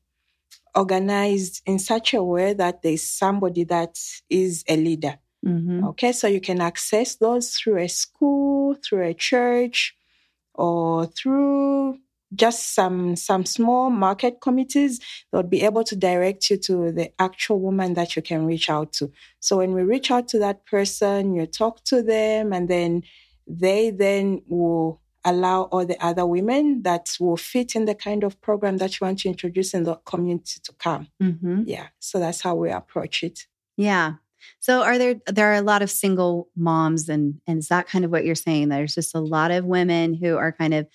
organized 0.78 1.62
in 1.66 1.78
such 1.78 2.14
a 2.14 2.22
way 2.22 2.52
that 2.54 2.82
there's 2.82 3.02
somebody 3.02 3.64
that 3.64 3.98
is 4.30 4.64
a 4.68 4.76
leader. 4.76 5.18
Mm-hmm. 5.44 5.84
Okay, 5.88 6.12
so 6.12 6.26
you 6.28 6.40
can 6.40 6.60
access 6.60 7.16
those 7.16 7.50
through 7.56 7.78
a 7.78 7.88
school, 7.88 8.76
through 8.84 9.04
a 9.06 9.14
church, 9.14 9.96
or 10.54 11.06
through 11.06 11.98
just 12.34 12.74
some 12.74 13.16
some 13.16 13.44
small 13.46 13.90
market 13.90 14.40
committees 14.40 14.98
that 14.98 15.38
would 15.38 15.50
be 15.50 15.62
able 15.62 15.82
to 15.82 15.96
direct 15.96 16.50
you 16.50 16.58
to 16.58 16.92
the 16.92 17.10
actual 17.18 17.58
woman 17.58 17.94
that 17.94 18.14
you 18.14 18.22
can 18.22 18.46
reach 18.46 18.68
out 18.68 18.92
to. 18.92 19.10
So 19.40 19.58
when 19.58 19.72
we 19.72 19.82
reach 19.82 20.10
out 20.10 20.28
to 20.28 20.38
that 20.40 20.66
person, 20.66 21.34
you 21.34 21.46
talk 21.46 21.84
to 21.84 22.02
them, 22.02 22.52
and 22.52 22.68
then 22.68 23.02
they 23.46 23.90
then 23.90 24.42
will 24.46 25.00
allow 25.24 25.62
all 25.64 25.84
the 25.84 26.02
other 26.04 26.26
women 26.26 26.82
that 26.82 27.16
will 27.20 27.36
fit 27.36 27.74
in 27.74 27.84
the 27.84 27.94
kind 27.94 28.24
of 28.24 28.40
program 28.40 28.78
that 28.78 28.98
you 28.98 29.06
want 29.06 29.20
to 29.20 29.28
introduce 29.28 29.74
in 29.74 29.84
the 29.84 29.96
community 29.96 30.60
to 30.62 30.72
come. 30.78 31.08
Mm-hmm. 31.22 31.62
Yeah. 31.66 31.88
So 31.98 32.18
that's 32.18 32.40
how 32.40 32.54
we 32.54 32.70
approach 32.70 33.22
it. 33.22 33.46
Yeah. 33.76 34.14
So 34.60 34.82
are 34.82 34.98
there 34.98 35.16
there 35.26 35.50
are 35.50 35.56
a 35.56 35.62
lot 35.62 35.82
of 35.82 35.90
single 35.90 36.48
moms 36.56 37.08
and 37.08 37.40
and 37.46 37.58
is 37.58 37.68
that 37.68 37.88
kind 37.88 38.04
of 38.04 38.10
what 38.10 38.24
you're 38.24 38.34
saying? 38.34 38.68
There's 38.68 38.94
just 38.94 39.14
a 39.14 39.20
lot 39.20 39.50
of 39.50 39.64
women 39.64 40.14
who 40.14 40.36
are 40.36 40.52
kind 40.52 40.74
of 40.74 40.86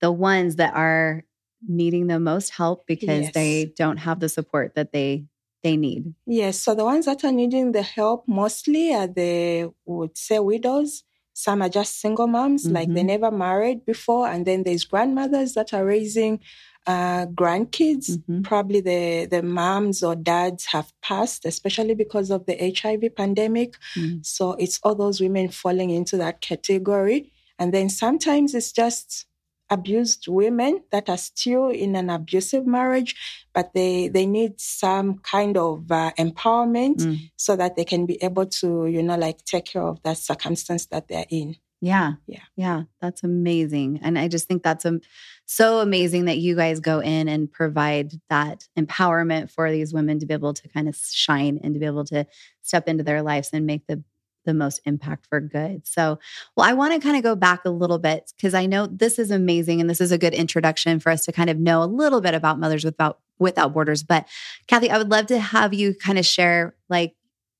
the 0.00 0.12
ones 0.12 0.56
that 0.56 0.74
are 0.74 1.24
needing 1.66 2.06
the 2.06 2.20
most 2.20 2.50
help 2.50 2.86
because 2.86 3.24
yes. 3.24 3.34
they 3.34 3.72
don't 3.76 3.96
have 3.98 4.20
the 4.20 4.28
support 4.28 4.74
that 4.74 4.92
they 4.92 5.26
they 5.62 5.76
need. 5.76 6.14
Yes. 6.26 6.60
So 6.60 6.74
the 6.74 6.84
ones 6.84 7.06
that 7.06 7.24
are 7.24 7.32
needing 7.32 7.72
the 7.72 7.82
help 7.82 8.28
mostly 8.28 8.94
are 8.94 9.06
the 9.06 9.72
would 9.86 10.16
say 10.16 10.38
widows 10.38 11.04
some 11.34 11.60
are 11.62 11.68
just 11.68 12.00
single 12.00 12.28
moms, 12.28 12.64
mm-hmm. 12.64 12.74
like 12.74 12.88
they 12.88 13.00
mm-hmm. 13.00 13.08
never 13.08 13.30
married 13.30 13.84
before. 13.84 14.28
And 14.28 14.46
then 14.46 14.62
there's 14.62 14.84
grandmothers 14.84 15.54
that 15.54 15.74
are 15.74 15.84
raising 15.84 16.40
uh, 16.86 17.26
grandkids. 17.26 18.10
Mm-hmm. 18.10 18.42
Probably 18.42 18.80
the, 18.80 19.26
the 19.30 19.42
moms 19.42 20.02
or 20.02 20.14
dads 20.14 20.66
have 20.66 20.92
passed, 21.02 21.44
especially 21.44 21.94
because 21.94 22.30
of 22.30 22.46
the 22.46 22.74
HIV 22.80 23.16
pandemic. 23.16 23.74
Mm-hmm. 23.96 24.18
So 24.22 24.52
it's 24.52 24.78
all 24.84 24.94
those 24.94 25.20
women 25.20 25.48
falling 25.48 25.90
into 25.90 26.16
that 26.18 26.40
category. 26.40 27.32
And 27.58 27.74
then 27.74 27.88
sometimes 27.88 28.54
it's 28.54 28.72
just 28.72 29.26
abused 29.70 30.26
women 30.28 30.82
that 30.92 31.08
are 31.08 31.16
still 31.16 31.68
in 31.68 31.96
an 31.96 32.10
abusive 32.10 32.66
marriage, 32.66 33.16
but 33.52 33.72
they, 33.74 34.08
they 34.08 34.26
need 34.26 34.60
some 34.60 35.18
kind 35.18 35.56
of 35.56 35.90
uh, 35.90 36.12
empowerment 36.18 36.96
mm. 36.96 37.30
so 37.36 37.56
that 37.56 37.76
they 37.76 37.84
can 37.84 38.06
be 38.06 38.22
able 38.22 38.46
to, 38.46 38.86
you 38.86 39.02
know, 39.02 39.16
like 39.16 39.44
take 39.44 39.66
care 39.66 39.82
of 39.82 40.02
that 40.02 40.18
circumstance 40.18 40.86
that 40.86 41.08
they're 41.08 41.26
in. 41.30 41.56
Yeah. 41.80 42.12
Yeah. 42.26 42.40
Yeah. 42.56 42.82
That's 43.02 43.24
amazing. 43.24 44.00
And 44.02 44.18
I 44.18 44.28
just 44.28 44.48
think 44.48 44.62
that's 44.62 44.86
a, 44.86 45.00
so 45.44 45.80
amazing 45.80 46.24
that 46.26 46.38
you 46.38 46.56
guys 46.56 46.80
go 46.80 47.00
in 47.00 47.28
and 47.28 47.52
provide 47.52 48.12
that 48.30 48.66
empowerment 48.78 49.50
for 49.50 49.70
these 49.70 49.92
women 49.92 50.18
to 50.20 50.26
be 50.26 50.32
able 50.32 50.54
to 50.54 50.68
kind 50.68 50.88
of 50.88 50.96
shine 50.96 51.60
and 51.62 51.74
to 51.74 51.80
be 51.80 51.84
able 51.84 52.04
to 52.06 52.26
step 52.62 52.88
into 52.88 53.04
their 53.04 53.20
lives 53.20 53.50
and 53.52 53.66
make 53.66 53.86
the 53.86 54.02
the 54.44 54.54
most 54.54 54.80
impact 54.84 55.26
for 55.26 55.40
good. 55.40 55.86
So, 55.86 56.18
well, 56.56 56.68
I 56.68 56.72
want 56.72 56.94
to 56.94 57.00
kind 57.00 57.16
of 57.16 57.22
go 57.22 57.34
back 57.34 57.64
a 57.64 57.70
little 57.70 57.98
bit 57.98 58.32
because 58.36 58.54
I 58.54 58.66
know 58.66 58.86
this 58.86 59.18
is 59.18 59.30
amazing 59.30 59.80
and 59.80 59.88
this 59.88 60.00
is 60.00 60.12
a 60.12 60.18
good 60.18 60.34
introduction 60.34 61.00
for 61.00 61.10
us 61.10 61.24
to 61.26 61.32
kind 61.32 61.50
of 61.50 61.58
know 61.58 61.82
a 61.82 61.86
little 61.86 62.20
bit 62.20 62.34
about 62.34 62.58
Mothers 62.58 62.84
Without 62.84 63.20
Without 63.38 63.72
Borders. 63.72 64.02
But 64.02 64.26
Kathy, 64.66 64.90
I 64.90 64.98
would 64.98 65.10
love 65.10 65.26
to 65.26 65.38
have 65.38 65.74
you 65.74 65.94
kind 65.94 66.18
of 66.18 66.26
share 66.26 66.74
like 66.88 67.14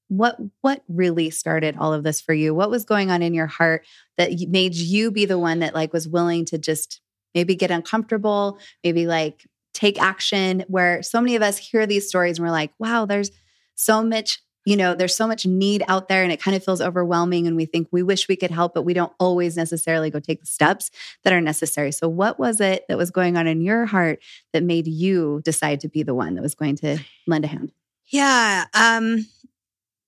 what 0.08 0.38
what 0.60 0.82
really 0.88 1.30
started 1.30 1.76
all 1.78 1.92
of 1.92 2.04
this 2.04 2.20
for 2.20 2.34
you. 2.34 2.54
What 2.54 2.70
was 2.70 2.84
going 2.84 3.10
on 3.10 3.22
in 3.22 3.34
your 3.34 3.46
heart 3.46 3.86
that 4.16 4.32
made 4.48 4.74
you 4.74 5.10
be 5.10 5.24
the 5.24 5.38
one 5.38 5.60
that 5.60 5.74
like 5.74 5.92
was 5.92 6.08
willing 6.08 6.44
to 6.46 6.58
just 6.58 7.00
maybe 7.34 7.56
get 7.56 7.70
uncomfortable, 7.70 8.58
maybe 8.82 9.06
like 9.06 9.46
take 9.72 10.00
action 10.00 10.64
where 10.68 11.02
so 11.02 11.20
many 11.20 11.36
of 11.36 11.42
us 11.42 11.58
hear 11.58 11.86
these 11.86 12.08
stories 12.08 12.38
and 12.38 12.46
we're 12.46 12.52
like, 12.52 12.72
wow, 12.78 13.04
there's 13.06 13.30
so 13.74 14.02
much 14.02 14.40
you 14.64 14.76
know, 14.76 14.94
there's 14.94 15.14
so 15.14 15.26
much 15.26 15.44
need 15.44 15.82
out 15.88 16.08
there 16.08 16.22
and 16.22 16.32
it 16.32 16.40
kind 16.40 16.56
of 16.56 16.64
feels 16.64 16.80
overwhelming. 16.80 17.46
And 17.46 17.56
we 17.56 17.66
think 17.66 17.88
we 17.90 18.02
wish 18.02 18.28
we 18.28 18.36
could 18.36 18.50
help, 18.50 18.74
but 18.74 18.82
we 18.82 18.94
don't 18.94 19.12
always 19.20 19.56
necessarily 19.56 20.10
go 20.10 20.20
take 20.20 20.40
the 20.40 20.46
steps 20.46 20.90
that 21.22 21.32
are 21.32 21.40
necessary. 21.40 21.92
So, 21.92 22.08
what 22.08 22.38
was 22.38 22.60
it 22.60 22.84
that 22.88 22.98
was 22.98 23.10
going 23.10 23.36
on 23.36 23.46
in 23.46 23.60
your 23.60 23.86
heart 23.86 24.20
that 24.52 24.62
made 24.62 24.86
you 24.86 25.42
decide 25.44 25.80
to 25.80 25.88
be 25.88 26.02
the 26.02 26.14
one 26.14 26.34
that 26.34 26.42
was 26.42 26.54
going 26.54 26.76
to 26.76 26.98
lend 27.26 27.44
a 27.44 27.48
hand? 27.48 27.72
Yeah. 28.06 28.64
Um, 28.74 29.26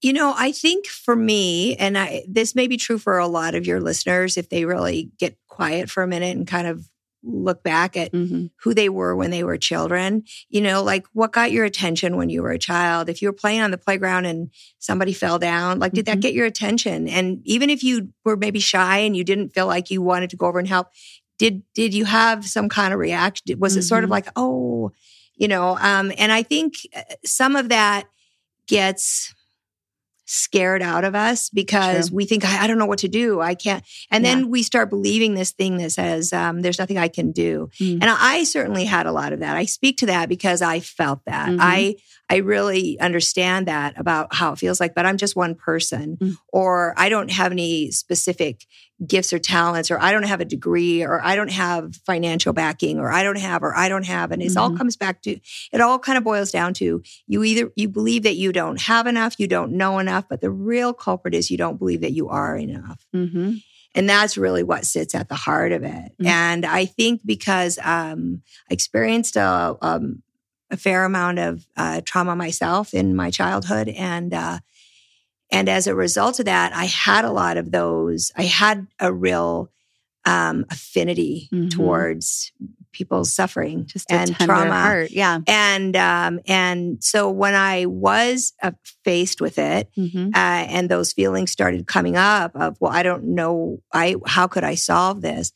you 0.03 0.13
know, 0.13 0.35
I 0.37 0.53
think 0.53 0.87
for 0.87 1.17
me, 1.17 1.75
and 1.77 1.97
I, 1.97 2.25
this 2.29 2.55
may 2.55 2.67
be 2.67 2.77
true 2.77 2.99
for 2.99 3.19
a 3.19 3.27
lot 3.27 3.55
of 3.55 3.67
your 3.67 3.81
listeners 3.81 4.37
if 4.37 4.49
they 4.49 4.65
really 4.65 5.11
get 5.19 5.37
quiet 5.49 5.91
for 5.91 6.03
a 6.03 6.07
minute 6.07 6.37
and 6.37 6.47
kind 6.47 6.67
of 6.67 6.89
look 7.27 7.63
back 7.63 7.97
at 7.97 8.13
mm-hmm. 8.13 8.47
who 8.63 8.73
they 8.73 8.89
were 8.89 9.17
when 9.17 9.31
they 9.31 9.43
were 9.45 9.59
children. 9.59 10.23
You 10.49 10.61
know, 10.61 10.83
like 10.83 11.07
what 11.13 11.33
got 11.33 11.53
your 11.53 11.65
attention 11.65 12.17
when 12.17 12.31
you 12.31 12.43
were 12.43 12.53
a 12.53 12.59
child? 12.59 13.09
If 13.09 13.21
you 13.21 13.29
were 13.29 13.33
playing 13.33 13.63
on 13.63 13.71
the 13.71 13.79
playground 13.79 14.27
and 14.27 14.51
somebody 14.79 15.13
fell 15.13 15.39
down, 15.39 15.79
like, 15.79 15.93
did 15.93 16.07
mm-hmm. 16.07 16.15
that 16.15 16.23
get 16.23 16.35
your 16.35 16.47
attention? 16.47 17.09
And 17.09 17.41
even 17.45 17.69
if 17.71 17.83
you 17.83 18.11
were 18.25 18.37
maybe 18.37 18.61
shy 18.61 18.99
and 18.99 19.17
you 19.17 19.25
didn't 19.25 19.51
feel 19.51 19.67
like 19.67 19.91
you 19.91 20.03
wanted 20.03 20.31
to 20.31 20.37
go 20.37 20.47
over 20.47 20.59
and 20.59 20.69
help, 20.69 20.89
did, 21.39 21.63
did 21.75 21.93
you 21.93 22.05
have 22.05 22.47
some 22.47 22.69
kind 22.69 22.95
of 22.95 23.01
reaction? 23.01 23.59
Was 23.59 23.73
mm-hmm. 23.73 23.81
it 23.81 23.83
sort 23.83 24.05
of 24.05 24.09
mm-hmm. 24.09 24.13
like, 24.13 24.29
oh, 24.37 24.93
you 25.35 25.49
know, 25.49 25.77
um, 25.81 26.13
and 26.17 26.33
I 26.33 26.43
think 26.43 26.75
uh, 26.95 27.03
some 27.25 27.57
of 27.57 27.69
that 27.69 28.07
gets, 28.67 29.35
scared 30.27 30.83
out 30.83 31.05
of 31.05 31.15
us 31.15 31.49
because 31.51 32.09
True. 32.09 32.17
we 32.17 32.25
think 32.25 32.45
I, 32.45 32.65
I, 32.65 32.67
don't 32.67 32.79
know 32.79 32.87
what 32.87 32.99
to 33.01 33.09
do. 33.09 33.41
I 33.41 33.55
can't. 33.55 33.85
And 34.11 34.25
yeah. 34.25 34.35
then 34.35 34.51
we 34.51 34.63
start 34.63 34.91
believing 34.91 35.35
this 35.35 35.53
thing 35.53 35.79
that 35.79 35.93
says 35.93 36.33
um, 36.33 36.63
there's 36.63 36.79
nothing 36.79 36.99
I 36.99 37.09
can 37.09 37.33
do. 37.33 37.71
Mm. 37.81 38.01
And 38.03 38.05
I, 38.05 38.17
I, 38.19 38.45
certainly 38.45 38.85
had 38.85 39.07
a 39.07 39.13
lot 39.13 39.33
of 39.33 39.41
that. 39.41 39.57
I 39.57 39.65
speak 39.65 39.99
to 39.99 40.07
that 40.07 40.29
because 40.29 40.63
I 40.63 40.81
felt 40.81 41.21
that. 41.27 41.49
Mm-hmm. 41.49 41.61
I 41.61 41.95
I 42.29 42.37
really 42.37 42.99
understand 42.99 43.69
that 43.69 43.99
about 43.99 44.35
how 44.35 44.53
it 44.53 44.59
feels 44.59 44.81
like, 44.81 44.95
but 44.95 45.07
I'm 45.07 45.17
just 45.17 45.37
one 45.37 45.55
person, 45.55 46.17
mm. 46.17 46.37
or 46.49 46.93
I 46.97 47.09
don't 47.09 47.31
have 47.31 47.53
any 47.53 47.93
specific 47.93 48.67
gifts 49.07 49.33
or 49.33 49.39
talents, 49.39 49.91
or 49.91 50.01
I 50.01 50.11
don't 50.11 50.25
have 50.25 50.41
a 50.41 50.45
degree, 50.45 51.03
or 51.03 51.21
I 51.23 51.37
don't 51.37 51.53
have 51.53 51.95
financial 52.07 52.53
backing, 52.53 52.99
or 52.99 53.13
I 53.13 53.23
don't 53.23 53.39
have, 53.39 53.63
or 53.63 53.77
I 53.77 53.89
don't 53.89 54.07
have. 54.07 54.33
And 54.33 54.43
it 54.43 54.47
mm-hmm. 54.47 54.59
all 54.59 54.77
comes 54.77 54.97
back 54.97 55.23
to, 55.23 55.39
it 55.73 55.81
all 55.81 55.99
kind 55.99 56.19
of 56.19 56.25
boils 56.25 56.51
down 56.51 56.75
to 56.75 57.03
you 57.27 57.45
either, 57.45 57.71
you 57.77 57.89
believe 57.89 58.25
that 58.25 58.37
you 58.37 58.53
don't 58.53 58.81
have 58.81 59.07
enough, 59.07 59.37
you 59.39 59.47
don't 59.47 59.73
know 59.73 59.99
enough, 59.99 60.25
but 60.29 60.41
the 60.41 60.51
real 60.51 60.93
culprit 60.93 61.35
is 61.35 61.51
you 61.51 61.59
don't 61.59 61.79
believe 61.79 62.01
that 62.01 62.13
you 62.13 62.29
are 62.29 62.57
enough. 62.57 63.07
Mm-hmm. 63.15 63.57
And 63.95 64.09
that's 64.09 64.37
really 64.37 64.63
what 64.63 64.85
sits 64.85 65.15
at 65.15 65.29
the 65.29 65.35
heart 65.35 65.73
of 65.73 65.83
it. 65.83 65.89
Mm-hmm. 65.91 66.27
And 66.27 66.67
I 66.67 66.87
think 66.87 67.23
because 67.25 67.79
um, 67.83 68.43
I 68.71 68.75
experienced 68.75 69.37
a, 69.37 69.77
um, 69.81 70.23
a 70.77 70.79
fair 70.79 71.05
amount 71.05 71.39
of 71.39 71.67
uh, 71.77 72.01
trauma 72.05 72.37
myself 72.37 72.95
in 72.95 73.17
my 73.17 73.31
childhood, 73.31 73.89
and 73.89 74.33
uh, 74.35 74.59
and 75.51 75.69
as 75.69 75.87
a 75.87 75.95
result 75.95 76.39
of 76.39 76.45
that, 76.47 76.73
I 76.75 76.85
had 76.87 77.25
a 77.25 77.31
lot 77.33 77.57
of 77.57 77.71
those. 77.73 78.33
I 78.37 78.43
had 78.45 78.87
a 79.01 79.13
real 79.13 79.71
um, 80.25 80.65
affinity 80.71 81.49
Mhm. 81.53 81.71
towards 81.71 82.53
people's 82.93 83.33
suffering 83.33 83.87
Just 83.87 84.11
and 84.11 84.35
trauma. 84.35 84.73
heart. 84.75 85.11
Yeah. 85.13 85.39
And 85.47 85.95
um, 85.97 86.41
and 86.47 87.03
so 87.05 87.31
when 87.31 87.55
I 87.55 87.87
was 87.87 88.53
uh, 88.63 88.73
faced 89.05 89.41
with 89.41 89.59
it, 89.59 89.89
Mhm. 89.97 90.29
uh, 90.35 90.67
and 90.75 90.89
those 90.89 91.13
feelings 91.13 91.51
started 91.53 91.87
coming 91.87 92.17
up 92.17 92.57
of 92.57 92.77
well, 92.81 92.93
I 92.93 93.03
don't 93.03 93.25
know, 93.35 93.79
I 93.93 94.17
how 94.27 94.47
could 94.49 94.65
I 94.65 94.75
solve 94.75 95.21
this? 95.23 95.53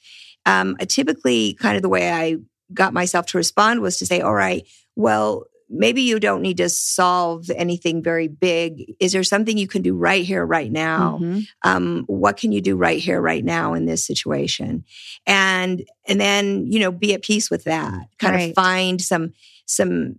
Um, 0.46 0.76
typically, 0.88 1.54
kind 1.54 1.76
of 1.76 1.82
the 1.82 1.88
way 1.88 2.10
I 2.12 2.36
got 2.72 2.92
myself 2.94 3.26
to 3.26 3.38
respond 3.38 3.80
was 3.80 3.98
to 3.98 4.06
say, 4.06 4.20
all 4.20 4.34
right, 4.34 4.64
well. 4.96 5.44
Maybe 5.72 6.02
you 6.02 6.18
don't 6.18 6.42
need 6.42 6.56
to 6.56 6.68
solve 6.68 7.48
anything 7.54 8.02
very 8.02 8.26
big. 8.26 8.92
Is 8.98 9.12
there 9.12 9.22
something 9.22 9.56
you 9.56 9.68
can 9.68 9.82
do 9.82 9.94
right 9.94 10.24
here, 10.24 10.44
right 10.44 10.68
now? 10.72 11.20
Mhm. 11.22 11.46
um, 11.62 12.02
what 12.08 12.36
can 12.36 12.50
you 12.50 12.60
do 12.60 12.74
right 12.76 12.98
here 12.98 13.20
right 13.20 13.44
now 13.44 13.74
in 13.74 13.84
this 13.86 14.04
situation 14.04 14.82
and 15.26 15.84
and 16.08 16.20
then 16.20 16.66
you 16.66 16.80
know 16.80 16.90
be 16.90 17.14
at 17.14 17.22
peace 17.22 17.50
with 17.52 17.62
that 17.64 18.08
kind 18.18 18.34
Right. 18.34 18.48
of 18.50 18.54
find 18.56 19.00
some 19.00 19.32
some 19.64 20.18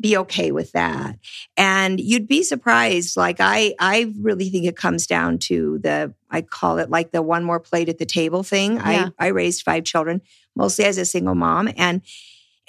be 0.00 0.16
okay 0.16 0.50
with 0.50 0.72
that 0.72 1.18
and 1.58 2.00
you'd 2.00 2.26
be 2.26 2.42
surprised 2.42 3.18
like 3.18 3.36
i 3.38 3.74
i 3.80 4.10
really 4.22 4.48
think 4.48 4.64
it 4.64 4.76
comes 4.76 5.06
down 5.06 5.36
to 5.36 5.78
the 5.82 6.14
i 6.30 6.40
call 6.40 6.78
it 6.78 6.88
like 6.88 7.10
the 7.12 7.20
one 7.20 7.44
more 7.44 7.60
plate 7.60 7.90
at 7.90 7.98
the 7.98 8.06
table 8.06 8.42
thing 8.42 8.76
Yeah. 8.76 9.10
i 9.18 9.26
i 9.26 9.28
raised 9.28 9.62
five 9.62 9.84
children 9.84 10.22
mostly 10.56 10.86
as 10.86 10.96
a 10.96 11.04
single 11.04 11.34
mom 11.34 11.68
and 11.76 12.00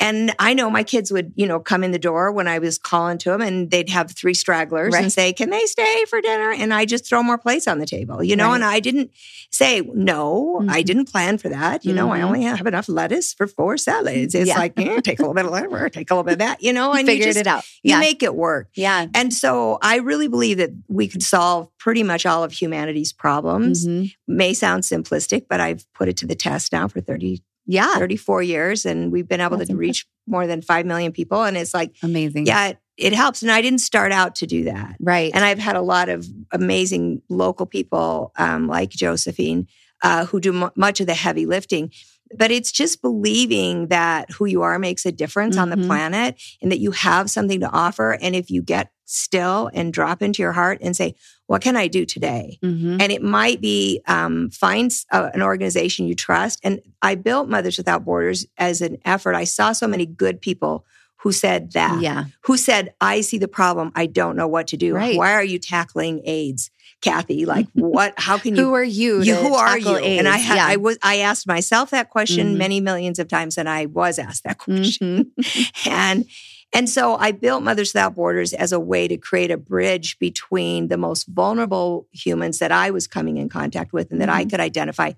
and 0.02 0.34
I 0.40 0.54
know 0.54 0.70
my 0.70 0.84
kids 0.84 1.12
would, 1.12 1.32
you 1.36 1.48
know, 1.48 1.60
come 1.60 1.84
in 1.84 1.92
the 1.92 2.00
door 2.00 2.32
when 2.32 2.48
I 2.48 2.60
was 2.60 2.78
calling 2.78 3.18
to 3.20 3.30
them 3.30 3.42
and 3.42 3.70
they'd 3.72 3.90
have 3.90 4.12
three 4.12 4.34
stragglers 4.34 4.94
Right. 4.94 5.04
and 5.04 5.14
say, 5.14 5.32
can 5.32 5.50
they 5.52 5.66
stay 5.68 6.06
for 6.10 6.20
dinner? 6.20 6.52
And 6.52 6.74
I 6.74 6.86
just 6.86 7.08
throw 7.08 7.22
more 7.24 7.38
plates 7.38 7.68
on 7.68 7.78
the 7.80 7.86
table, 7.86 8.22
you 8.24 8.36
know, 8.36 8.48
Right. 8.50 8.56
and 8.56 8.64
I 8.66 8.80
didn't 8.82 9.12
say, 9.52 9.82
no, 9.94 10.66
I 10.68 10.82
Mhm. 10.82 10.86
didn't 10.86 11.06
plan 11.12 11.38
for 11.38 11.50
that. 11.50 11.86
You 11.86 11.94
know, 11.94 12.12
I 12.12 12.20
Mhm. 12.20 12.24
only 12.24 12.42
have 12.44 12.66
enough 12.68 12.90
lettuce 12.90 13.34
for 13.34 13.48
four 13.48 13.78
salads. 13.78 14.34
It's 14.36 14.48
Yeah. 14.48 14.58
like, 14.58 14.74
eh, 14.78 15.00
take 15.02 15.20
a 15.20 15.22
little 15.22 15.34
bit 15.36 15.46
of 15.46 15.52
lettuce, 15.72 15.92
take 15.94 16.10
a 16.10 16.14
little 16.16 16.24
bit 16.24 16.34
of 16.34 16.40
that, 16.40 16.62
you 16.64 16.74
know, 16.74 16.92
and 16.94 17.06
Figured 17.08 17.28
you 17.28 17.34
just, 17.34 17.40
it 17.42 17.48
out. 17.48 17.64
you 17.84 17.98
make 17.98 18.24
it 18.24 18.36
work. 18.36 18.70
yeah. 18.76 19.06
And 19.14 19.34
so 19.34 19.78
I 19.82 19.98
really 19.98 20.28
believe 20.28 20.58
that 20.58 20.72
we 20.90 21.08
could 21.08 21.24
solve 21.24 21.70
pretty 21.78 22.04
much 22.04 22.26
all 22.26 22.44
of 22.44 22.52
humanity's 22.52 23.14
problems. 23.14 23.88
Mhm. 23.88 24.12
May 24.28 24.54
sound 24.54 24.84
simplistic, 24.84 25.46
but 25.50 25.60
I've 25.62 25.86
put 25.94 26.10
it 26.10 26.18
to 26.18 26.26
the 26.28 26.36
test 26.36 26.72
now 26.72 26.88
for 26.88 27.02
30, 27.02 27.42
Yeah. 27.72 27.96
34 27.96 28.44
years 28.44 28.86
and 28.86 29.12
we've 29.12 29.28
been 29.28 29.42
able 29.42 29.58
That's 29.58 29.70
to 29.70 29.76
reach 29.76 30.06
more 30.28 30.46
than 30.48 30.62
5 30.62 30.86
million 30.86 31.12
people. 31.12 31.44
And 31.44 31.56
it's 31.58 31.74
like, 31.74 31.96
Amazing. 32.04 32.46
yeah, 32.46 32.68
it, 32.70 32.78
it 32.98 33.14
helps. 33.14 33.42
And 33.42 33.52
I 33.52 33.62
didn't 33.62 33.80
start 33.80 34.12
out 34.12 34.36
to 34.36 34.46
do 34.48 34.66
that. 34.66 34.96
Right. 35.00 35.32
And 35.34 35.44
I've 35.44 35.60
had 35.60 35.76
a 35.76 35.82
lot 35.82 36.10
of 36.10 36.28
amazing 36.52 37.22
local 37.30 37.66
people 37.66 38.32
um, 38.38 38.68
like 38.68 38.90
Josephine 38.90 39.68
uh, 40.04 40.26
who 40.26 40.40
do 40.40 40.52
mu 40.52 40.70
much 40.76 41.00
of 41.00 41.08
the 41.08 41.14
heavy 41.14 41.46
lifting. 41.46 41.92
But 42.38 42.50
it's 42.52 42.72
just 42.72 43.02
believing 43.02 43.88
that 43.88 44.32
who 44.32 44.46
you 44.46 44.62
are 44.62 44.80
makes 44.80 45.06
a 45.06 45.12
difference 45.12 45.58
on 45.58 45.70
the 45.70 45.76
Mhm. 45.76 45.88
planet 45.88 46.42
and 46.62 46.72
that 46.72 46.80
you 46.80 46.92
have 46.92 47.30
something 47.30 47.60
to 47.60 47.70
offer. 47.70 48.14
And 48.22 48.36
if 48.36 48.50
you 48.50 48.62
get 48.62 48.92
still 49.06 49.70
and 49.74 49.92
drop 49.92 50.22
into 50.22 50.42
your 50.42 50.54
heart 50.54 50.80
and 50.82 50.96
say, 50.96 51.16
what 51.52 51.62
can 51.62 51.76
I 51.76 51.88
do 51.88 52.06
today? 52.06 52.58
Mhm. 52.64 53.02
And 53.02 53.12
it 53.12 53.22
might 53.22 53.60
be 53.60 54.02
um, 54.08 54.50
find 54.52 54.86
s- 54.90 55.06
uh, 55.12 55.30
an 55.34 55.42
organization 55.42 56.08
you 56.08 56.16
trust. 56.16 56.60
And 56.64 56.82
I 57.02 57.16
built 57.16 57.50
Mothers 57.50 57.78
Without 57.78 58.06
Borders 58.06 58.46
as 58.58 58.82
an 58.82 58.98
effort. 59.04 59.36
I 59.36 59.44
saw 59.44 59.74
so 59.74 59.86
many 59.86 60.06
good 60.06 60.40
people 60.40 60.86
who 61.18 61.32
said 61.34 61.74
that 61.74 62.02
Yeah. 62.02 62.24
who 62.46 62.56
said, 62.58 62.94
I 63.02 63.22
see 63.22 63.38
the 63.38 63.50
problem. 63.50 63.92
I 63.96 64.06
don't 64.06 64.36
know 64.38 64.48
what 64.48 64.68
to 64.68 64.78
do. 64.78 64.96
Right. 64.96 65.18
Why 65.18 65.34
are 65.34 65.44
you 65.44 65.60
tackling 65.60 66.22
AIDS, 66.26 66.72
Kathy? 67.02 67.46
Like 67.46 67.68
what, 67.74 68.14
how 68.18 68.38
can 68.38 68.56
you, 68.56 68.64
Who 68.64 68.74
are 68.74 68.84
you? 68.84 69.22
you 69.22 69.36
who 69.36 69.54
are 69.54 69.78
you? 69.78 69.98
And 69.98 70.28
I 70.28 70.38
AIDS? 70.38 70.46
had, 70.46 70.56
yeah. 70.56 70.68
I 70.68 70.76
was, 70.78 70.98
I 71.04 71.18
asked 71.18 71.46
myself 71.48 71.90
that 71.92 72.10
question 72.10 72.54
Mhm. 72.56 72.58
many 72.58 72.80
millions 72.80 73.20
of 73.20 73.28
times 73.28 73.58
and 73.58 73.68
I 73.70 73.86
was 73.88 74.18
asked 74.18 74.46
that 74.46 74.58
question. 74.68 75.32
Mhm. 75.40 75.88
And, 75.88 76.26
and 76.74 76.90
so 76.90 77.16
I 77.18 77.32
built 77.32 77.64
Mothers 77.64 77.94
Without 77.94 78.16
Borders 78.16 78.54
as 78.54 78.72
a 78.72 78.80
way 78.80 79.08
to 79.08 79.18
create 79.18 79.52
a 79.52 79.58
bridge 79.58 80.18
between 80.20 80.88
the 80.88 80.98
most 80.98 81.28
vulnerable 81.28 82.08
humans 82.12 82.60
that 82.60 82.72
I 82.72 82.92
was 82.92 83.08
coming 83.08 83.38
in 83.38 83.50
contact 83.50 83.94
with 83.94 84.12
and 84.12 84.22
that 84.22 84.30
I 84.30 84.46
Mhm. 84.46 84.50
could 84.52 84.60
identify 84.60 85.12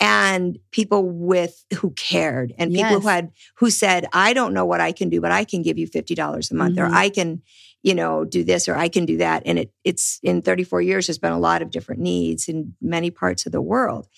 and 0.00 0.58
people 0.70 1.08
with 1.08 1.64
who 1.80 1.90
cared 1.90 2.54
and 2.58 2.72
people 2.72 3.00
who 3.00 3.08
had 3.08 3.30
who 3.56 3.70
said, 3.70 4.06
I 4.12 4.32
don't 4.32 4.54
know 4.54 4.64
what 4.64 4.80
I 4.80 4.92
can 4.92 5.08
do, 5.10 5.20
but 5.20 5.32
I 5.32 5.44
can 5.44 5.62
give 5.62 5.78
you 5.78 5.86
$50 5.86 6.50
a 6.50 6.54
month 6.54 6.76
Mhm. 6.76 6.82
or 6.88 6.94
I 6.94 7.08
can, 7.08 7.42
you 7.82 7.94
know, 7.94 8.24
do 8.24 8.42
this 8.44 8.68
or 8.68 8.74
I 8.76 8.88
can 8.88 9.04
do 9.04 9.18
that. 9.18 9.42
And 9.44 9.58
it 9.58 9.72
it's 9.84 10.18
in 10.22 10.42
34 10.42 10.82
years, 10.82 11.06
there's 11.06 11.18
been 11.18 11.32
a 11.32 11.38
lot 11.38 11.62
of 11.62 11.70
different 11.70 12.00
needs 12.00 12.48
in 12.48 12.74
many 12.80 13.10
parts 13.10 13.44
of 13.46 13.52
the 13.52 13.60
world. 13.62 14.08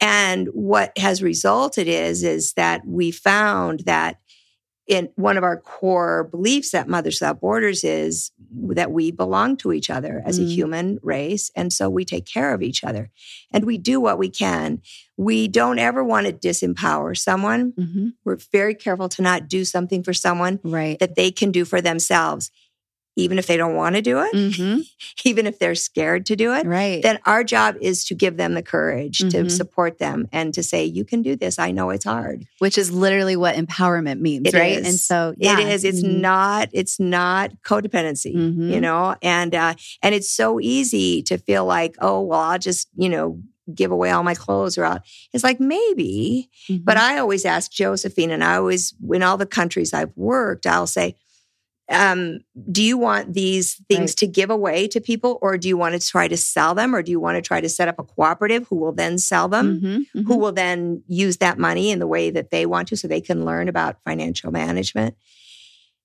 And 0.00 0.48
what 0.48 0.96
has 0.98 1.22
resulted 1.22 1.86
is, 1.86 2.24
is 2.24 2.54
that 2.54 2.84
we 2.86 3.10
found 3.12 3.80
that 3.80 4.16
in 4.88 5.08
one 5.14 5.36
of 5.36 5.44
our 5.44 5.56
core 5.60 6.24
beliefs 6.24 6.74
at 6.74 6.88
Mothers 6.88 7.20
Without 7.20 7.40
Borders 7.40 7.84
is 7.84 8.32
that 8.70 8.90
we 8.90 9.10
belong 9.12 9.56
to 9.58 9.72
each 9.72 9.88
other 9.90 10.22
as 10.26 10.38
a 10.38 10.42
Mm. 10.42 10.48
human 10.52 10.98
race. 11.02 11.50
And 11.54 11.72
so 11.72 11.88
we 11.88 12.04
take 12.04 12.26
care 12.26 12.52
of 12.52 12.62
each 12.62 12.82
other 12.82 13.10
and 13.52 13.64
we 13.64 13.78
do 13.78 14.00
what 14.00 14.18
we 14.18 14.28
can. 14.28 14.82
We 15.16 15.46
don't 15.46 15.78
ever 15.78 16.02
want 16.02 16.26
to 16.26 16.32
disempower 16.32 17.16
someone. 17.16 17.72
Mhm. 17.78 18.14
We're 18.24 18.38
very 18.50 18.74
careful 18.74 19.08
to 19.10 19.22
not 19.22 19.48
do 19.48 19.64
something 19.64 20.02
for 20.02 20.12
someone 20.12 20.58
Right. 20.64 20.98
that 20.98 21.14
they 21.14 21.30
can 21.30 21.52
do 21.52 21.64
for 21.64 21.80
themselves, 21.80 22.50
even 23.16 23.38
if 23.38 23.46
they 23.46 23.56
don't 23.56 23.74
want 23.74 23.94
to 23.96 24.02
do 24.02 24.20
it, 24.20 24.54
hmm 24.56 24.80
even 25.24 25.46
if 25.46 25.58
they're 25.58 25.74
scared 25.74 26.24
to 26.26 26.36
do 26.36 26.52
it 26.54 26.66
Right. 26.66 27.02
then 27.02 27.18
our 27.26 27.44
job 27.44 27.76
is 27.80 28.04
to 28.06 28.14
give 28.14 28.36
them 28.36 28.54
the 28.54 28.62
courage 28.62 29.18
to 29.18 29.24
Mhm. 29.44 29.50
support 29.50 29.98
them 29.98 30.26
and 30.32 30.54
to 30.54 30.62
say, 30.62 30.84
you 30.84 31.04
can 31.04 31.22
do 31.22 31.36
this. 31.36 31.58
I 31.58 31.70
know 31.72 31.90
it's 31.90 32.04
hard. 32.04 32.46
Which 32.58 32.78
is 32.78 32.90
literally 32.90 33.36
what 33.36 33.54
empowerment 33.56 34.20
means, 34.20 34.46
It 34.48 34.54
right? 34.54 34.78
is. 34.78 34.86
And 34.86 34.94
so 34.98 35.34
yeah. 35.36 35.60
It 35.60 35.68
is. 35.68 35.84
It's 35.84 36.02
Mhm. 36.02 36.20
not, 36.20 36.68
it's 36.72 36.98
not 37.00 37.50
codependency, 37.62 38.34
Mhm. 38.34 38.70
you 38.70 38.80
know, 38.80 39.14
and, 39.22 39.54
uh, 39.54 39.74
and 40.02 40.14
it's 40.14 40.30
so 40.32 40.60
easy 40.60 41.22
to 41.24 41.36
feel 41.38 41.64
like, 41.64 41.96
oh, 42.00 42.20
well, 42.22 42.40
I'll 42.40 42.58
just, 42.58 42.88
you 42.96 43.08
know, 43.08 43.40
give 43.74 43.90
away 43.92 44.10
all 44.10 44.22
my 44.24 44.34
clothes 44.34 44.76
or 44.78 44.84
I'll, 44.84 45.00
it's 45.32 45.44
like 45.44 45.60
maybe, 45.60 46.48
but 46.68 46.96
I 46.96 47.18
always 47.18 47.44
ask 47.44 47.70
Josephine 47.70 48.30
and 48.30 48.42
I 48.42 48.56
always, 48.56 48.92
in 49.12 49.22
all 49.22 49.36
the 49.36 49.46
countries 49.46 49.92
I've 49.92 50.12
worked, 50.16 50.66
I'll 50.66 50.86
say, 50.88 51.14
um, 51.90 52.40
do 52.70 52.82
you 52.82 52.96
want 52.96 53.34
these 53.34 53.74
things 53.88 54.10
Right. 54.12 54.16
to 54.18 54.26
give 54.28 54.50
away 54.50 54.86
to 54.88 55.00
people 55.00 55.38
or 55.42 55.58
do 55.58 55.68
you 55.68 55.76
want 55.76 56.00
to 56.00 56.06
try 56.08 56.28
to 56.28 56.36
sell 56.36 56.74
them 56.74 56.94
or 56.94 57.02
do 57.02 57.10
you 57.10 57.20
want 57.20 57.36
to 57.36 57.42
try 57.42 57.60
to 57.60 57.68
set 57.68 57.88
up 57.88 57.98
a 57.98 58.04
cooperative 58.04 58.66
who 58.68 58.76
will 58.76 58.92
then 58.92 59.18
sell 59.18 59.48
them? 59.48 59.80
Mhm. 59.80 60.06
Mhm. 60.14 60.26
who 60.26 60.36
will 60.38 60.52
then 60.52 61.02
use 61.08 61.38
that 61.38 61.58
money 61.58 61.90
in 61.90 61.98
the 61.98 62.06
way 62.06 62.30
that 62.30 62.50
they 62.50 62.66
want 62.66 62.88
to 62.88 62.96
so 62.96 63.08
they 63.08 63.20
can 63.20 63.44
learn 63.44 63.68
about 63.68 63.96
financial 64.04 64.50
management 64.52 65.16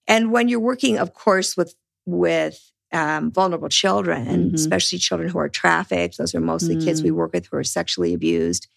and 0.08 0.32
when 0.32 0.48
you're 0.50 0.60
working 0.60 0.98
of 0.98 1.14
course 1.14 1.56
with 1.56 1.76
with 2.06 2.72
um, 2.94 3.32
vulnerable 3.32 3.70
children 3.70 4.52
Mhm. 4.52 4.54
especially 4.56 4.98
children 4.98 5.30
who 5.30 5.38
are 5.40 5.50
trafficked 5.50 6.18
those 6.18 6.34
are 6.34 6.40
mostly 6.42 6.76
kids 6.78 7.02
Mm. 7.02 7.06
we 7.06 7.12
work 7.12 7.34
with 7.34 7.46
who 7.48 7.58
are 7.58 7.64
sexually 7.64 8.14
abused 8.14 8.68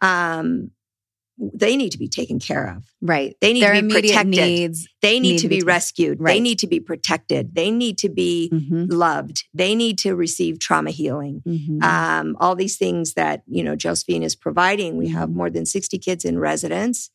um, 0.00 0.70
they 1.54 1.76
need 1.76 1.92
to 1.92 1.98
be 1.98 2.08
taken 2.08 2.38
care 2.40 2.66
of 2.76 2.84
right. 3.00 3.36
they 3.40 3.52
need 3.52 3.62
Their 3.62 3.74
to 3.74 3.82
be 3.82 3.88
protected 3.94 4.30
needs. 4.30 4.88
they 5.02 5.20
need, 5.20 5.30
need 5.32 5.38
to 5.38 5.48
be 5.48 5.58
be 5.60 5.62
rescued 5.64 6.18
they 6.18 6.40
need 6.40 6.58
to 6.58 6.66
be 6.66 6.80
protected 6.80 7.54
they 7.54 7.70
need 7.70 7.96
to 7.98 8.08
be 8.08 8.50
Mhm. 8.52 8.90
loved 8.92 9.44
they 9.54 9.74
need 9.76 9.98
to 9.98 10.16
receive 10.16 10.58
trauma 10.58 10.90
healing 10.90 11.42
Mhm. 11.46 11.82
um, 11.82 12.36
all 12.40 12.56
these 12.56 12.76
things 12.76 13.14
that 13.14 13.42
you 13.46 13.62
know 13.62 13.76
Josephine 13.76 14.22
is 14.24 14.34
providing. 14.34 14.96
We 14.96 15.08
have 15.08 15.28
Mhm. 15.28 15.34
more 15.34 15.50
than 15.50 15.64
sixty 15.66 15.98
kids 15.98 16.24
in 16.24 16.38
residence, 16.38 17.10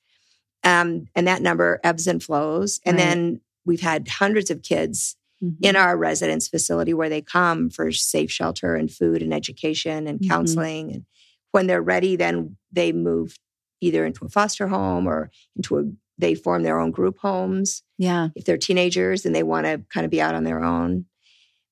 um, 0.63 1.07
and 1.15 1.27
that 1.27 1.41
number 1.41 1.79
ebbs 1.83 2.07
and 2.07 2.21
flows. 2.23 2.79
And 2.85 2.97
Right. 2.97 3.03
then 3.03 3.41
we've 3.65 3.81
had 3.81 4.07
hundreds 4.07 4.49
of 4.49 4.61
kids 4.61 5.15
Mhm. 5.43 5.55
in 5.61 5.75
our 5.75 5.97
residence 5.97 6.47
facility 6.47 6.93
where 6.93 7.09
they 7.09 7.21
come 7.21 7.69
for 7.69 7.91
safe 7.91 8.31
shelter 8.31 8.75
and 8.75 8.89
food 8.91 9.21
and 9.21 9.33
education 9.33 10.07
and 10.07 10.19
Mhm. 10.19 10.29
counseling. 10.29 10.91
And 10.93 11.05
when 11.51 11.67
they're 11.67 11.81
ready, 11.81 12.15
then 12.15 12.55
they 12.71 12.91
move 12.93 13.35
either 13.83 14.05
into 14.05 14.25
a 14.25 14.29
foster 14.29 14.67
home 14.67 15.07
or 15.07 15.29
into 15.55 15.77
a 15.77 15.83
they 16.17 16.35
form 16.35 16.63
their 16.63 16.79
own 16.79 16.91
group 16.91 17.17
homes 17.17 17.81
yeah. 17.97 18.29
if 18.35 18.45
they're 18.45 18.57
teenagers 18.57 19.25
and 19.25 19.33
they 19.33 19.43
want 19.43 19.65
to 19.65 19.81
kind 19.91 20.05
of 20.05 20.11
be 20.11 20.21
out 20.21 20.35
on 20.35 20.43
their 20.43 20.63
own. 20.63 21.05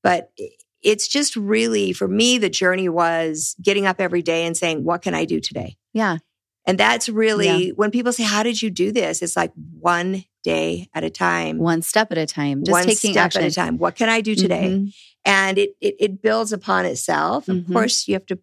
But 0.04 0.32
it's 0.82 1.08
just 1.08 1.36
really, 1.36 1.93
for 1.93 2.08
me, 2.08 2.39
the 2.39 2.50
journey 2.50 2.89
was 2.89 3.56
getting 3.62 3.86
up 3.86 4.02
every 4.02 4.24
day 4.24 4.45
and 4.45 4.58
saying, 4.58 4.84
What 4.84 5.04
can 5.04 5.13
I 5.13 5.26
do 5.26 5.39
today? 5.39 5.78
Yeah. 5.93 6.17
And 6.65 6.78
that's 6.78 7.08
really 7.08 7.67
Yeah. 7.67 7.71
when 7.76 7.91
people 7.91 8.12
say, 8.13 8.24
How 8.24 8.41
did 8.43 8.62
you 8.62 8.71
do 8.71 8.91
this? 8.91 9.21
It's 9.21 9.36
like 9.36 9.52
one 9.80 10.26
day 10.43 10.88
at 10.95 11.04
a 11.04 11.12
time, 11.12 11.60
One 11.60 11.84
step 11.84 12.12
at 12.12 12.17
a 12.17 12.26
time. 12.26 12.63
Just 12.63 12.71
one 12.71 12.86
taking 12.86 13.12
step 13.12 13.26
action 13.26 13.43
at 13.43 13.52
a 13.52 13.56
time. 13.56 13.78
What 13.78 13.95
can 13.95 14.10
I 14.10 14.21
do 14.21 14.34
today? 14.34 14.69
Mhm. 14.69 14.93
And 15.24 15.58
it, 15.60 15.76
it, 15.80 15.95
it 16.00 16.21
builds 16.24 16.52
upon 16.52 16.88
itself. 16.88 17.45
Mhm. 17.45 17.67
Of 17.67 17.74
course, 17.74 18.08
you 18.08 18.15
have 18.15 18.26
to 18.26 18.39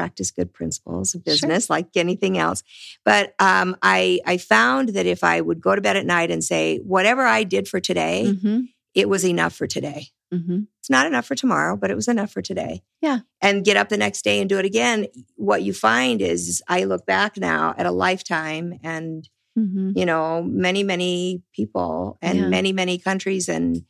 practice 0.00 0.30
good 0.30 0.52
principles 0.52 1.14
of 1.14 1.20
Sure. 1.20 1.32
business 1.32 1.68
like 1.68 1.88
anything 1.94 2.38
else. 2.38 2.62
But 3.04 3.34
um, 3.38 3.76
I, 3.82 4.20
I 4.26 4.38
found 4.38 4.90
that 4.90 5.04
if 5.06 5.22
I 5.22 5.40
would 5.40 5.60
go 5.60 5.74
to 5.74 5.80
bed 5.82 5.96
at 5.96 6.06
night 6.06 6.30
and 6.30 6.42
say, 6.42 6.78
Whatever 6.78 7.22
I 7.26 7.44
did 7.44 7.68
for 7.68 7.80
today, 7.80 8.24
Mhm. 8.34 8.68
it 8.94 9.08
was 9.08 9.24
enough 9.24 9.54
for 9.54 9.66
today. 9.66 10.08
Mhm. 10.32 10.68
It's 10.78 10.88
not 10.90 11.06
enough 11.06 11.26
for 11.26 11.34
tomorrow, 11.34 11.76
but 11.76 11.90
it 11.90 11.96
was 11.96 12.08
enough 12.08 12.30
for 12.32 12.40
today. 12.40 12.82
Yeah. 13.02 13.18
And 13.42 13.64
get 13.64 13.76
up 13.76 13.88
the 13.88 13.96
next 13.98 14.22
day 14.22 14.40
and 14.40 14.48
do 14.48 14.58
it 14.58 14.64
again. 14.64 15.06
What 15.36 15.62
you 15.62 15.72
find 15.74 16.22
is 16.22 16.62
I 16.68 16.84
look 16.84 17.04
back 17.04 17.36
now 17.36 17.74
at 17.76 17.84
a 17.86 17.90
lifetime 17.90 18.78
and, 18.82 19.28
Mhm. 19.58 19.92
you 19.98 20.06
know, 20.06 20.42
many, 20.42 20.82
many 20.84 21.42
people 21.52 22.16
and 22.22 22.38
Yeah. 22.38 22.48
many, 22.48 22.72
many 22.72 22.96
countries 22.98 23.48
and, 23.48 23.82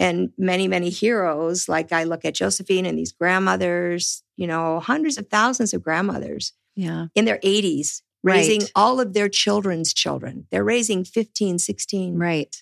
and 0.00 0.30
many, 0.36 0.66
many 0.66 0.90
heroes. 0.90 1.68
Like 1.68 1.92
I 1.92 2.02
look 2.04 2.24
at 2.24 2.34
Josephine 2.34 2.86
and 2.86 2.98
these 2.98 3.12
grandmothers, 3.12 4.23
you 4.36 4.46
know, 4.46 4.80
hundreds 4.80 5.18
of 5.18 5.28
thousands 5.28 5.72
of 5.74 5.82
grandmothers 5.82 6.52
Yeah. 6.76 7.06
in 7.14 7.24
their 7.24 7.38
80s, 7.42 8.02
raising 8.22 8.60
Right. 8.62 8.72
all 8.74 9.00
of 9.00 9.12
their 9.14 9.28
children's 9.28 9.92
children. 9.92 10.46
They're 10.50 10.64
raising 10.64 11.04
15, 11.04 11.58
16. 11.58 12.16
Right. 12.16 12.54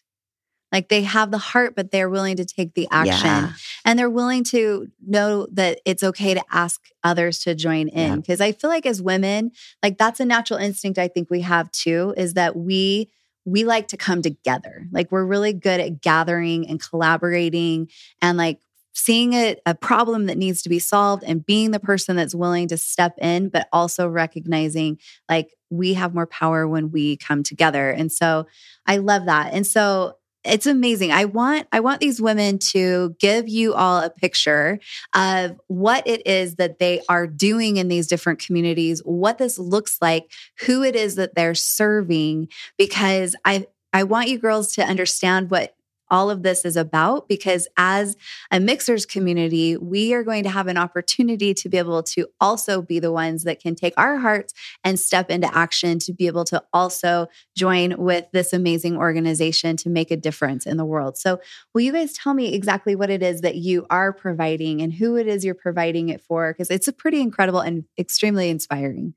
Like 0.72 0.88
they 0.88 1.02
have 1.02 1.30
the 1.30 1.38
heart, 1.38 1.74
but 1.76 1.90
they're 1.90 2.08
willing 2.08 2.36
to 2.36 2.46
take 2.46 2.74
the 2.74 2.88
action 2.90 3.26
Yeah. 3.26 3.52
and 3.84 3.98
they're 3.98 4.08
willing 4.08 4.42
to 4.44 4.88
know 5.06 5.46
that 5.52 5.80
it's 5.84 6.02
okay 6.02 6.32
to 6.32 6.42
ask 6.50 6.80
others 7.04 7.40
to 7.40 7.54
join 7.54 7.88
in. 7.88 8.08
Yeah. 8.10 8.16
Because 8.16 8.40
I 8.40 8.52
feel 8.52 8.70
like 8.70 8.86
as 8.86 9.02
women, 9.02 9.52
like 9.82 9.98
that's 9.98 10.18
a 10.18 10.24
natural 10.24 10.58
instinct 10.58 10.98
I 10.98 11.08
think 11.08 11.28
we 11.30 11.42
have 11.42 11.70
too, 11.72 12.14
is 12.16 12.34
that 12.34 12.56
we 12.56 13.10
we 13.44 13.64
like 13.64 13.88
to 13.88 13.96
come 13.96 14.22
together. 14.22 14.86
Like 14.92 15.10
we're 15.10 15.24
really 15.24 15.52
good 15.52 15.80
at 15.80 16.00
gathering 16.00 16.68
and 16.68 16.80
collaborating 16.80 17.88
and 18.22 18.38
like 18.38 18.60
seeing 18.92 19.32
a, 19.34 19.56
a 19.66 19.74
problem 19.74 20.26
that 20.26 20.38
needs 20.38 20.62
to 20.62 20.68
be 20.68 20.78
solved 20.78 21.24
and 21.24 21.44
being 21.44 21.70
the 21.70 21.80
person 21.80 22.16
that's 22.16 22.34
willing 22.34 22.68
to 22.68 22.76
step 22.76 23.16
in, 23.18 23.48
but 23.48 23.68
also 23.72 24.08
recognizing 24.08 24.98
like 25.28 25.54
we 25.70 25.94
have 25.94 26.14
more 26.14 26.26
power 26.26 26.68
when 26.68 26.90
we 26.90 27.16
come 27.16 27.42
together. 27.42 27.90
And 27.90 28.12
so 28.12 28.46
I 28.86 28.98
love 28.98 29.26
that. 29.26 29.52
And 29.54 29.66
so 29.66 30.16
it's 30.44 30.66
amazing. 30.66 31.12
I 31.12 31.24
want 31.24 31.68
I 31.70 31.80
want 31.80 32.00
these 32.00 32.20
women 32.20 32.58
to 32.70 33.14
give 33.20 33.48
you 33.48 33.74
all 33.74 34.02
a 34.02 34.10
picture 34.10 34.80
of 35.14 35.60
what 35.68 36.06
it 36.06 36.26
is 36.26 36.56
that 36.56 36.78
they 36.78 37.00
are 37.08 37.26
doing 37.26 37.76
in 37.76 37.88
these 37.88 38.08
different 38.08 38.40
communities, 38.40 39.00
what 39.04 39.38
this 39.38 39.58
looks 39.58 39.98
like, 40.02 40.32
who 40.66 40.82
it 40.82 40.96
is 40.96 41.14
that 41.14 41.34
they're 41.36 41.54
serving 41.54 42.48
because 42.76 43.36
I 43.44 43.66
I 43.92 44.02
want 44.04 44.28
you 44.28 44.38
girls 44.38 44.74
to 44.74 44.84
understand 44.84 45.50
what 45.50 45.76
all 46.12 46.30
of 46.30 46.42
this 46.42 46.64
is 46.64 46.76
about 46.76 47.26
because 47.26 47.66
as 47.76 48.16
a 48.50 48.58
Mixhers 48.58 49.08
community, 49.08 49.76
we 49.78 50.12
are 50.12 50.22
going 50.22 50.44
to 50.44 50.50
have 50.50 50.68
an 50.68 50.76
opportunity 50.76 51.54
to 51.54 51.68
be 51.68 51.78
able 51.78 52.02
to 52.02 52.28
also 52.40 52.82
be 52.82 53.00
the 53.00 53.10
ones 53.10 53.44
that 53.44 53.58
can 53.60 53.74
take 53.74 53.94
our 53.96 54.18
hearts 54.18 54.52
and 54.84 55.00
step 55.00 55.30
into 55.30 55.52
action 55.56 55.98
to 56.00 56.12
be 56.12 56.26
able 56.26 56.44
to 56.44 56.62
also 56.72 57.26
join 57.56 57.96
with 57.96 58.26
this 58.32 58.52
amazing 58.52 58.96
organization 58.96 59.76
to 59.78 59.88
make 59.88 60.10
a 60.10 60.16
difference 60.16 60.66
in 60.66 60.76
the 60.76 60.84
world. 60.84 61.16
So, 61.16 61.40
will 61.72 61.80
you 61.80 61.92
guys 61.92 62.12
tell 62.12 62.34
me 62.34 62.52
exactly 62.54 62.94
what 62.94 63.10
it 63.10 63.22
is 63.22 63.40
that 63.40 63.56
you 63.56 63.86
are 63.88 64.12
providing 64.12 64.82
and 64.82 64.92
who 64.92 65.16
it 65.16 65.26
is 65.26 65.44
you're 65.44 65.54
providing 65.54 66.10
it 66.10 66.20
for? 66.20 66.52
Because 66.52 66.70
it's 66.70 66.88
a 66.88 66.92
pretty 66.92 67.20
incredible 67.22 67.60
and 67.60 67.84
extremely 67.98 68.50
inspiring. 68.50 69.14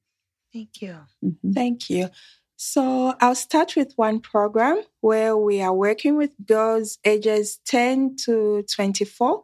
Thank 0.54 0.82
you. 0.82 0.96
Mhm. 1.22 1.54
Thank 1.54 1.90
you. 1.90 2.10
So 2.58 3.14
I'll 3.20 3.36
start 3.36 3.76
with 3.76 3.94
one 3.98 4.20
program 4.20 4.82
where 5.02 5.36
we 5.36 5.62
are 5.62 5.74
working 5.74 6.16
with 6.16 6.32
girls 6.46 6.98
ages 7.04 7.60
10 7.66 8.16
to 8.26 8.64
24. 8.74 9.44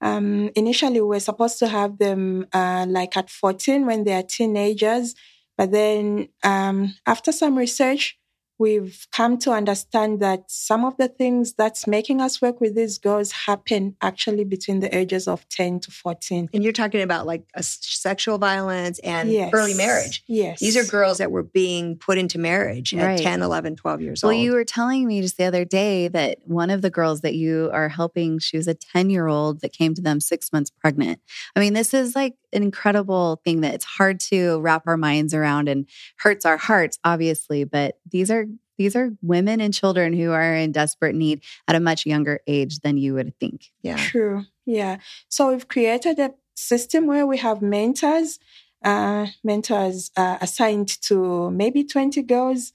Um, 0.00 0.50
initially, 0.56 1.02
we're 1.02 1.20
supposed 1.20 1.58
to 1.58 1.68
have 1.68 1.98
them 1.98 2.46
uh, 2.52 2.86
like 2.88 3.16
at 3.16 3.28
14 3.28 3.84
when 3.84 4.04
they 4.04 4.14
are 4.14 4.22
teenagers. 4.22 5.14
But 5.58 5.72
then 5.72 6.28
um, 6.42 6.94
after 7.06 7.32
some 7.32 7.58
research, 7.58 8.18
we've 8.60 9.06
come 9.10 9.38
to 9.38 9.50
understand 9.52 10.20
that 10.20 10.44
some 10.48 10.84
of 10.84 10.94
the 10.98 11.08
things 11.08 11.54
that's 11.54 11.86
making 11.86 12.20
us 12.20 12.42
work 12.42 12.60
with 12.60 12.74
these 12.74 12.98
girls 12.98 13.32
happen 13.32 13.96
actually 14.02 14.44
between 14.44 14.80
the 14.80 14.94
ages 14.96 15.26
of 15.26 15.48
10 15.48 15.80
to 15.80 15.90
14. 15.90 16.50
And 16.52 16.62
you're 16.62 16.74
talking 16.74 17.00
about 17.00 17.26
like 17.26 17.42
a 17.54 17.60
s- 17.60 17.78
sexual 17.80 18.36
violence 18.36 18.98
and 19.00 19.30
Yes. 19.30 19.50
early 19.54 19.72
marriage. 19.74 20.22
Yes. 20.28 20.60
These 20.60 20.76
are 20.76 20.84
girls 20.84 21.16
that 21.18 21.30
were 21.32 21.42
being 21.42 21.96
put 21.96 22.18
into 22.18 22.38
marriage 22.38 22.92
at 22.94 23.04
Right. 23.04 23.18
10, 23.22 23.40
11, 23.40 23.76
12 23.76 24.02
years 24.02 24.22
Well, 24.22 24.30
old. 24.30 24.36
Well, 24.36 24.44
you 24.44 24.52
were 24.52 24.64
telling 24.64 25.06
me 25.06 25.22
just 25.22 25.38
the 25.38 25.44
other 25.44 25.64
day 25.64 26.08
that 26.08 26.38
one 26.44 26.68
of 26.68 26.82
the 26.82 26.90
girls 26.90 27.22
that 27.22 27.34
you 27.34 27.70
are 27.72 27.88
helping, 27.88 28.38
she 28.40 28.58
was 28.58 28.68
a 28.68 28.74
10 28.74 29.08
year 29.08 29.26
old 29.26 29.62
that 29.62 29.72
came 29.72 29.94
to 29.94 30.02
them 30.02 30.20
six 30.20 30.52
months 30.52 30.70
pregnant. 30.70 31.18
I 31.56 31.60
mean, 31.60 31.72
this 31.72 31.94
is 31.94 32.14
like 32.14 32.34
an 32.52 32.62
incredible 32.62 33.40
thing 33.44 33.60
that 33.62 33.74
it's 33.74 33.84
hard 33.84 34.20
to 34.20 34.60
wrap 34.60 34.84
our 34.86 34.96
minds 34.96 35.34
around 35.34 35.68
and 35.68 35.86
hurts 36.18 36.44
our 36.44 36.56
hearts, 36.56 36.98
obviously. 37.04 37.64
But 37.64 37.98
these 38.10 38.30
are 38.30 38.46
these 38.78 38.96
are 38.96 39.10
women 39.20 39.60
and 39.60 39.74
children 39.74 40.14
who 40.14 40.30
are 40.32 40.54
in 40.54 40.72
desperate 40.72 41.14
need 41.14 41.42
at 41.68 41.76
a 41.76 41.80
much 41.80 42.06
younger 42.06 42.40
age 42.46 42.80
than 42.80 42.96
you 42.96 43.12
would 43.12 43.38
think. 43.38 43.70
yeah. 43.82 43.96
True. 43.96 44.44
Yeah. 44.64 44.98
So 45.28 45.50
we've 45.50 45.68
created 45.68 46.18
a 46.18 46.32
system 46.54 47.06
where 47.06 47.26
we 47.26 47.38
have 47.38 47.60
mentors, 47.60 48.38
uh, 48.84 49.26
mentors 49.44 50.10
uh, 50.16 50.38
assigned 50.40 50.88
to 51.02 51.50
maybe 51.50 51.84
20 51.84 52.22
girls 52.22 52.72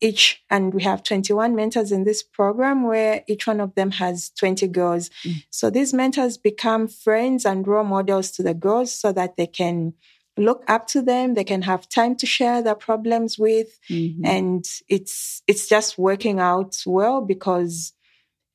each. 0.00 0.42
And 0.50 0.74
we 0.74 0.82
have 0.82 1.02
21 1.02 1.54
mentors 1.54 1.92
in 1.92 2.04
this 2.04 2.22
program 2.22 2.84
where 2.84 3.22
each 3.28 3.46
one 3.46 3.60
of 3.60 3.74
them 3.74 3.92
has 3.92 4.30
20 4.30 4.66
girls. 4.68 5.10
Mm. 5.24 5.44
So 5.50 5.70
these 5.70 5.92
mentors 5.94 6.36
become 6.38 6.88
friends 6.88 7.44
and 7.44 7.66
role 7.66 7.84
models 7.84 8.30
to 8.32 8.42
the 8.42 8.54
girls 8.54 8.92
so 8.92 9.12
that 9.12 9.36
they 9.36 9.46
can 9.46 9.94
look 10.38 10.62
up 10.68 10.86
to 10.88 11.00
them. 11.00 11.34
They 11.34 11.44
can 11.44 11.62
have 11.62 11.88
time 11.88 12.14
to 12.16 12.26
share 12.26 12.60
their 12.62 12.74
problems 12.74 13.38
with 13.38 13.78
Mhm. 13.88 14.20
and 14.24 14.64
it's 14.88 15.42
it's 15.46 15.66
just 15.66 15.96
working 15.96 16.40
out 16.40 16.76
well 16.84 17.22
because 17.22 17.94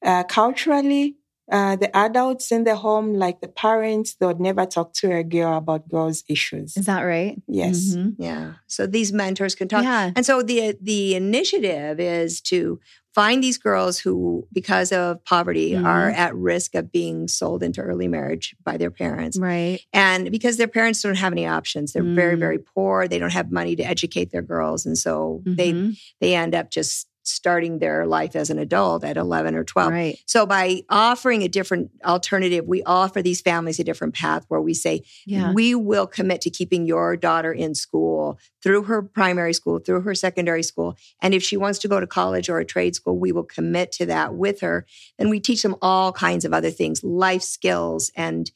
uh, 0.03 0.23
culturally 0.23 1.15
uh, 1.51 1.75
the 1.75 1.95
adults 1.95 2.51
in 2.51 2.63
the 2.63 2.75
home 2.75 3.13
like 3.13 3.41
the 3.41 3.47
parents 3.47 4.15
they 4.15 4.25
would 4.25 4.39
never 4.39 4.65
talk 4.65 4.93
to 4.93 5.11
a 5.11 5.23
girl 5.23 5.57
about 5.57 5.87
girls 5.89 6.23
issues 6.29 6.77
Is 6.77 6.85
that 6.85 7.01
right? 7.01 7.41
yes 7.47 7.95
Mhm. 7.95 8.15
Yeah. 8.17 8.53
So 8.67 8.87
these 8.87 9.11
mentors 9.13 9.55
can 9.55 9.67
talk. 9.67 9.83
Yeah. 9.83 10.11
And 10.15 10.25
so 10.25 10.41
the 10.43 10.77
the 10.81 11.15
initiative 11.15 11.99
is 11.99 12.41
to 12.51 12.79
find 13.13 13.43
these 13.43 13.57
girls 13.57 13.99
who, 13.99 14.47
because 14.53 14.93
of 14.93 15.21
poverty, 15.25 15.71
Mhm. 15.71 15.83
are 15.85 16.09
at 16.11 16.33
risk 16.33 16.75
of 16.75 16.93
being 16.93 17.27
sold 17.27 17.61
into 17.61 17.81
early 17.81 18.07
marriage 18.07 18.55
by 18.63 18.77
their 18.77 18.89
parents. 18.91 19.37
Right. 19.37 19.81
And 19.91 20.31
because 20.31 20.55
their 20.55 20.69
parents 20.69 21.01
don't 21.01 21.17
have 21.17 21.33
any 21.33 21.45
options, 21.45 21.91
they're 21.91 22.03
very, 22.15 22.37
Mm. 22.37 22.39
very 22.39 22.59
poor. 22.59 23.09
They 23.09 23.19
don't 23.19 23.33
have 23.33 23.51
money 23.51 23.75
to 23.75 23.83
educate 23.83 24.31
their 24.31 24.41
girls. 24.41 24.85
And 24.85 24.97
so 24.97 25.41
they 25.45 25.73
Mhm. 25.73 25.97
they 26.21 26.35
end 26.35 26.55
up 26.55 26.69
just 26.71 27.07
starting 27.23 27.79
their 27.79 28.05
life 28.07 28.35
as 28.35 28.49
an 28.49 28.57
adult 28.59 29.03
at 29.03 29.15
11 29.17 29.55
or 29.55 29.63
12. 29.63 29.91
right. 29.91 30.17
So 30.25 30.45
by 30.45 30.81
offering 30.89 31.43
a 31.43 31.47
different 31.47 31.91
alternative, 32.03 32.65
we 32.67 32.81
offer 32.83 33.21
these 33.21 33.41
families 33.41 33.79
a 33.79 33.83
different 33.83 34.15
path 34.15 34.45
where 34.47 34.59
we 34.61 34.73
say, 34.73 35.03
Yeah. 35.25 35.53
we 35.53 35.75
will 35.75 36.07
commit 36.07 36.41
to 36.41 36.49
keeping 36.49 36.85
your 36.85 37.15
daughter 37.15 37.53
in 37.53 37.75
school 37.75 38.39
through 38.63 38.83
her 38.83 39.01
primary 39.03 39.53
school, 39.53 39.79
through 39.79 40.01
her 40.01 40.15
secondary 40.15 40.63
school. 40.63 40.97
And 41.21 41.33
if 41.33 41.43
she 41.43 41.57
wants 41.57 41.79
to 41.79 41.87
go 41.87 41.99
to 41.99 42.07
college 42.07 42.49
or 42.49 42.59
a 42.59 42.65
trade 42.65 42.95
school, 42.95 43.17
we 43.19 43.31
will 43.31 43.43
commit 43.43 43.91
to 43.93 44.05
that 44.07 44.33
with 44.33 44.61
her. 44.61 44.85
And 45.19 45.29
we 45.29 45.39
teach 45.39 45.61
them 45.61 45.75
all 45.81 46.11
kinds 46.11 46.43
of 46.45 46.53
other 46.53 46.71
things, 46.71 47.03
life 47.03 47.43
skills 47.43 48.11
and 48.15 48.49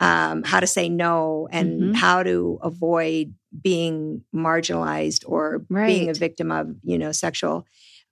um, 0.00 0.42
how 0.42 0.58
to 0.58 0.66
say 0.66 0.88
no 0.88 1.48
and 1.52 1.80
Mhm. 1.80 1.94
how 1.94 2.24
to 2.24 2.58
avoid 2.62 3.34
being 3.62 4.22
marginalized 4.34 5.22
or 5.26 5.60
being 5.86 6.08
a 6.10 6.14
victim 6.14 6.50
of, 6.50 6.74
you 6.82 6.98
know, 6.98 7.12
sexual 7.12 7.64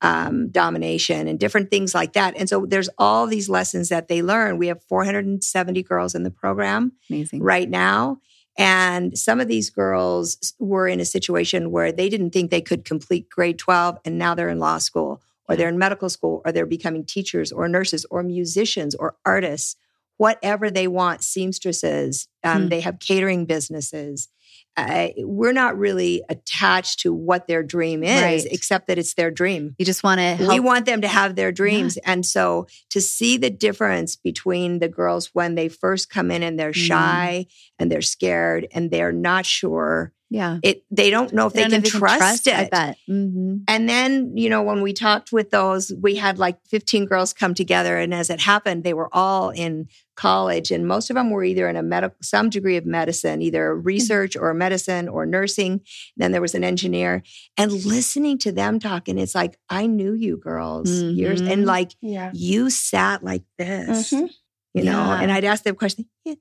um, 0.02 0.48
domination 0.48 1.28
and 1.28 1.38
different 1.38 1.70
things 1.70 1.94
like 1.94 2.12
that. 2.14 2.36
And 2.36 2.48
so 2.48 2.66
there's 2.66 2.90
all 2.98 3.26
these 3.26 3.48
lessons 3.48 3.88
that 3.88 4.08
they 4.08 4.20
learn. 4.20 4.58
We 4.58 4.66
have 4.66 4.82
470 4.82 5.82
girls 5.84 6.14
in 6.14 6.24
the 6.24 6.30
program 6.30 6.92
Amazing. 7.08 7.42
right 7.42 7.70
now. 7.70 8.18
And 8.58 9.16
some 9.16 9.40
of 9.40 9.48
these 9.48 9.70
girls 9.70 10.52
were 10.58 10.86
in 10.86 11.00
a 11.00 11.06
situation 11.06 11.70
where 11.70 11.90
they 11.92 12.08
didn't 12.10 12.30
think 12.32 12.50
they 12.50 12.60
could 12.60 12.84
complete 12.84 13.30
grade 13.30 13.58
12, 13.58 13.98
and 14.04 14.18
now 14.18 14.34
they're 14.34 14.50
in 14.50 14.58
law 14.58 14.76
school, 14.76 15.22
or 15.48 15.56
they're 15.56 15.70
in 15.70 15.78
medical 15.78 16.10
school, 16.10 16.42
or 16.44 16.52
they're 16.52 16.66
becoming 16.66 17.04
teachers, 17.06 17.50
or 17.50 17.66
nurses, 17.66 18.04
or 18.10 18.22
musicians, 18.22 18.94
or 18.94 19.16
artists, 19.24 19.76
whatever 20.18 20.70
they 20.70 20.86
want, 20.86 21.22
seamstresses. 21.22 22.28
Um, 22.44 22.64
Hmm. 22.64 22.68
They 22.68 22.80
have 22.80 22.98
catering 22.98 23.46
businesses. 23.46 24.28
Uh, 24.76 25.08
we're 25.18 25.52
not 25.52 25.76
really 25.76 26.22
attached 26.30 27.00
to 27.00 27.12
what 27.12 27.46
their 27.46 27.62
dream 27.62 28.02
is, 28.02 28.22
Right. 28.22 28.46
except 28.50 28.87
that 28.87 28.96
it's 28.98 29.14
their 29.14 29.30
dream. 29.30 29.74
You 29.78 29.85
just 29.85 30.02
want 30.02 30.18
to 30.20 30.35
help. 30.37 30.50
We 30.52 30.61
want 30.61 30.87
them 30.87 31.02
to 31.02 31.08
have 31.08 31.37
their 31.37 31.52
dreams. 31.52 31.98
And 32.04 32.24
so 32.24 32.66
to 32.90 33.00
see 33.00 33.37
the 33.37 33.50
difference 33.50 34.16
between 34.16 34.78
the 34.78 34.88
girls 34.88 35.30
when 35.35 35.56
they 35.56 35.68
first 35.68 36.08
come 36.08 36.30
in 36.30 36.42
and 36.42 36.58
they're 36.58 36.72
Mm. 36.72 36.87
shy 36.87 37.46
and 37.78 37.92
they're 37.92 38.00
scared 38.00 38.66
and 38.72 38.90
they're 38.90 39.12
not 39.12 39.44
sure, 39.44 40.12
yeah. 40.32 40.58
it 40.62 40.84
they 40.90 41.10
don't 41.10 41.32
know 41.32 41.46
if 41.46 41.52
they, 41.52 41.62
don't 41.62 41.70
can 41.70 41.84
if 41.84 41.90
trust, 41.92 42.46
it. 42.46 42.54
I 42.54 42.68
bet. 42.70 42.96
hmm 43.06 43.58
And 43.68 43.88
then, 43.88 44.36
you 44.36 44.48
know, 44.48 44.62
when 44.62 44.80
we 44.82 44.92
talked 44.92 45.30
with 45.32 45.50
those, 45.50 45.92
we 46.00 46.16
had 46.16 46.38
like 46.38 46.58
15 46.68 47.04
girls 47.06 47.32
come 47.32 47.54
together. 47.54 47.96
And 47.98 48.14
as 48.14 48.30
it 48.30 48.40
happened, 48.40 48.82
they 48.82 48.94
were 48.94 49.08
all 49.12 49.50
in 49.50 49.88
college. 50.16 50.70
And 50.70 50.86
most 50.88 51.10
of 51.10 51.16
them 51.16 51.30
were 51.30 51.44
either 51.44 51.68
in 51.68 51.76
a 51.76 51.82
medical, 51.82 52.16
some 52.22 52.48
degree 52.50 52.76
of 52.76 52.86
medicine, 52.86 53.42
either 53.42 53.74
research 53.74 54.36
or 54.36 54.52
medicine 54.54 55.08
or 55.08 55.26
nursing. 55.26 55.80
Then 56.16 56.32
there 56.32 56.40
was 56.42 56.54
an 56.54 56.64
engineer. 56.64 57.22
And 57.58 57.70
listening 57.72 58.38
to 58.38 58.52
them 58.52 58.78
talking, 58.78 59.18
it's 59.18 59.34
like, 59.34 59.58
I 59.68 59.86
knew 59.86 60.12
you 60.14 60.36
girls 60.38 60.90
years. 60.90 61.42
Mhm. 61.42 61.52
And 61.52 61.66
like, 61.66 61.92
yeah 62.00 62.30
you 62.34 62.70
sat 62.70 63.22
like 63.22 63.44
this. 63.58 64.12
Mhm. 64.12 64.30
you 64.74 64.84
know, 64.84 64.92
Yeah. 64.92 65.20
and 65.20 65.30
I'd 65.30 65.44
ask 65.44 65.64
them 65.64 65.74
a 65.74 65.76
question, 65.76 66.06
yeah, 66.24 66.34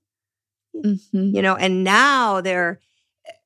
Mhm. 0.76 1.34
you 1.36 1.42
know, 1.42 1.56
and 1.56 1.84
now 1.84 2.40
they're 2.42 2.80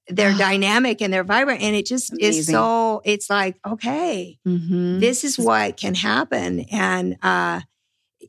they're 0.10 0.34
dynamic 0.38 1.02
and 1.02 1.12
they're 1.14 1.24
vibrant 1.24 1.62
and 1.62 1.76
it 1.76 1.86
just 1.86 2.14
is 2.20 2.46
so 2.48 3.02
it's 3.06 3.30
like 3.30 3.56
okay 3.66 4.38
Mhm. 4.48 5.00
this 5.00 5.24
is 5.24 5.38
what 5.40 5.78
can 5.78 5.96
happen 5.96 6.62
and 6.72 7.18
uh 7.24 7.62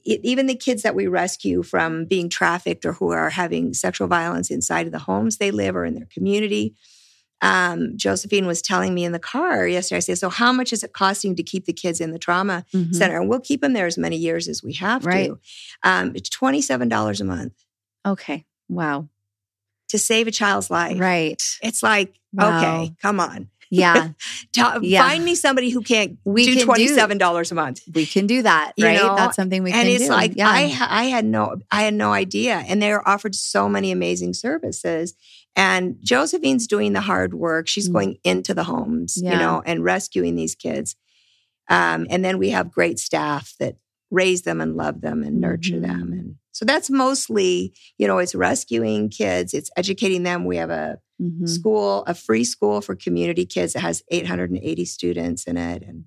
it, 0.04 0.20
even 0.24 0.46
the 0.46 0.54
kids 0.54 0.82
that 0.82 0.94
we 0.94 1.06
rescue 1.06 1.62
from 1.62 2.04
being 2.06 2.28
trafficked 2.28 2.84
or 2.84 2.92
who 2.94 3.10
are 3.12 3.30
having 3.30 3.72
sexual 3.74 4.08
violence 4.08 4.50
inside 4.50 4.86
of 4.86 4.92
the 4.92 4.98
homes 4.98 5.36
they 5.38 5.50
live 5.50 5.74
or 5.76 5.84
in 5.84 5.94
their 5.94 6.08
community 6.12 6.74
um, 7.42 7.92
josephine 7.96 8.46
was 8.46 8.62
telling 8.62 8.94
me 8.94 9.04
in 9.04 9.12
the 9.12 9.18
car 9.18 9.66
yesterday 9.68 9.98
i 9.98 10.00
said 10.00 10.16
so 10.18 10.30
how 10.30 10.52
much 10.52 10.72
is 10.72 10.82
it 10.82 10.94
costing 10.94 11.36
to 11.36 11.42
keep 11.42 11.66
the 11.66 11.72
kids 11.72 12.00
in 12.00 12.10
the 12.12 12.18
trauma 12.18 12.64
Mhm. 12.74 12.94
center 12.94 13.20
and 13.20 13.28
we'll 13.28 13.40
keep 13.40 13.60
them 13.60 13.74
there 13.74 13.86
as 13.86 13.98
many 13.98 14.16
years 14.16 14.48
as 14.48 14.62
we 14.62 14.72
have 14.74 15.04
Right. 15.04 15.28
to 15.28 15.38
um, 15.82 16.12
it's 16.14 16.30
$27 16.30 17.20
a 17.20 17.24
month 17.24 17.52
Okay. 18.06 18.46
Wow. 18.68 19.08
To 19.88 19.98
save 19.98 20.26
a 20.26 20.30
child's 20.30 20.70
life 20.70 20.98
Right. 20.98 21.42
it's 21.62 21.82
like 21.82 22.14
Wow. 22.32 22.58
okay 22.58 22.94
come 23.02 23.20
on 23.20 23.48
Yeah. 23.70 24.10
Yeah. 24.80 25.06
Find 25.08 25.24
me 25.24 25.34
somebody 25.34 25.70
who 25.70 25.82
can't 25.82 26.18
We 26.24 26.44
do 26.46 26.54
can 26.56 26.64
twenty 26.64 26.86
seven 26.88 27.18
dollars 27.18 27.50
a 27.52 27.54
month. 27.54 27.80
we 27.92 28.06
can 28.06 28.26
do 28.26 28.42
that, 28.42 28.72
You 28.76 28.86
right? 28.86 28.96
know, 28.96 29.16
That's 29.16 29.36
something 29.36 29.62
we 29.62 29.70
and 29.72 29.78
can 29.80 29.86
do. 29.86 29.92
And 29.94 30.00
it's 30.02 30.10
like 30.10 30.32
yeah. 30.36 30.48
I 30.48 30.62
I 30.88 31.04
had 31.04 31.24
no 31.24 31.56
I 31.70 31.82
had 31.82 31.94
no 31.94 32.12
idea, 32.12 32.54
and 32.68 32.80
they're 32.80 33.06
offered 33.06 33.34
so 33.34 33.68
many 33.68 33.90
amazing 33.90 34.34
services. 34.34 35.14
And 35.56 35.96
Josephine's 36.02 36.66
doing 36.66 36.92
the 36.92 37.00
hard 37.00 37.34
work. 37.34 37.66
She's 37.68 37.88
Mm. 37.88 37.92
going 37.92 38.16
into 38.24 38.54
the 38.54 38.64
homes, 38.64 39.18
Yeah. 39.20 39.32
you 39.32 39.38
know, 39.38 39.62
and 39.66 39.82
rescuing 39.84 40.36
these 40.36 40.54
kids. 40.54 40.94
Um, 41.68 42.06
and 42.10 42.24
then 42.24 42.38
we 42.38 42.50
have 42.50 42.70
great 42.70 42.98
staff 42.98 43.54
that 43.58 43.76
raise 44.10 44.42
them 44.42 44.60
and 44.60 44.76
love 44.76 45.00
them 45.00 45.22
and 45.22 45.40
nurture 45.40 45.76
Mhm. 45.76 45.82
them. 45.82 46.12
And 46.12 46.34
so 46.52 46.64
that's 46.64 46.88
mostly, 46.90 47.74
you 47.98 48.06
know, 48.06 48.18
it's 48.18 48.34
rescuing 48.34 49.08
kids, 49.10 49.52
it's 49.54 49.70
educating 49.76 50.22
them. 50.22 50.44
We 50.44 50.56
have 50.56 50.70
a 50.70 50.98
Mhm. 51.20 51.48
school, 51.48 52.04
a 52.06 52.14
free 52.14 52.44
school 52.44 52.80
for 52.80 52.94
community 52.94 53.46
kids 53.46 53.72
that 53.72 53.80
has 53.80 54.02
880 54.10 54.84
students 54.84 55.44
in 55.44 55.56
it. 55.56 55.82
And 55.82 56.04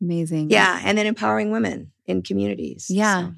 amazing. 0.00 0.50
yeah, 0.50 0.80
and 0.84 0.96
then 0.96 1.06
empowering 1.06 1.50
women 1.50 1.92
in 2.06 2.22
communities. 2.22 2.86
Yeah. 2.88 3.28
So, 3.28 3.34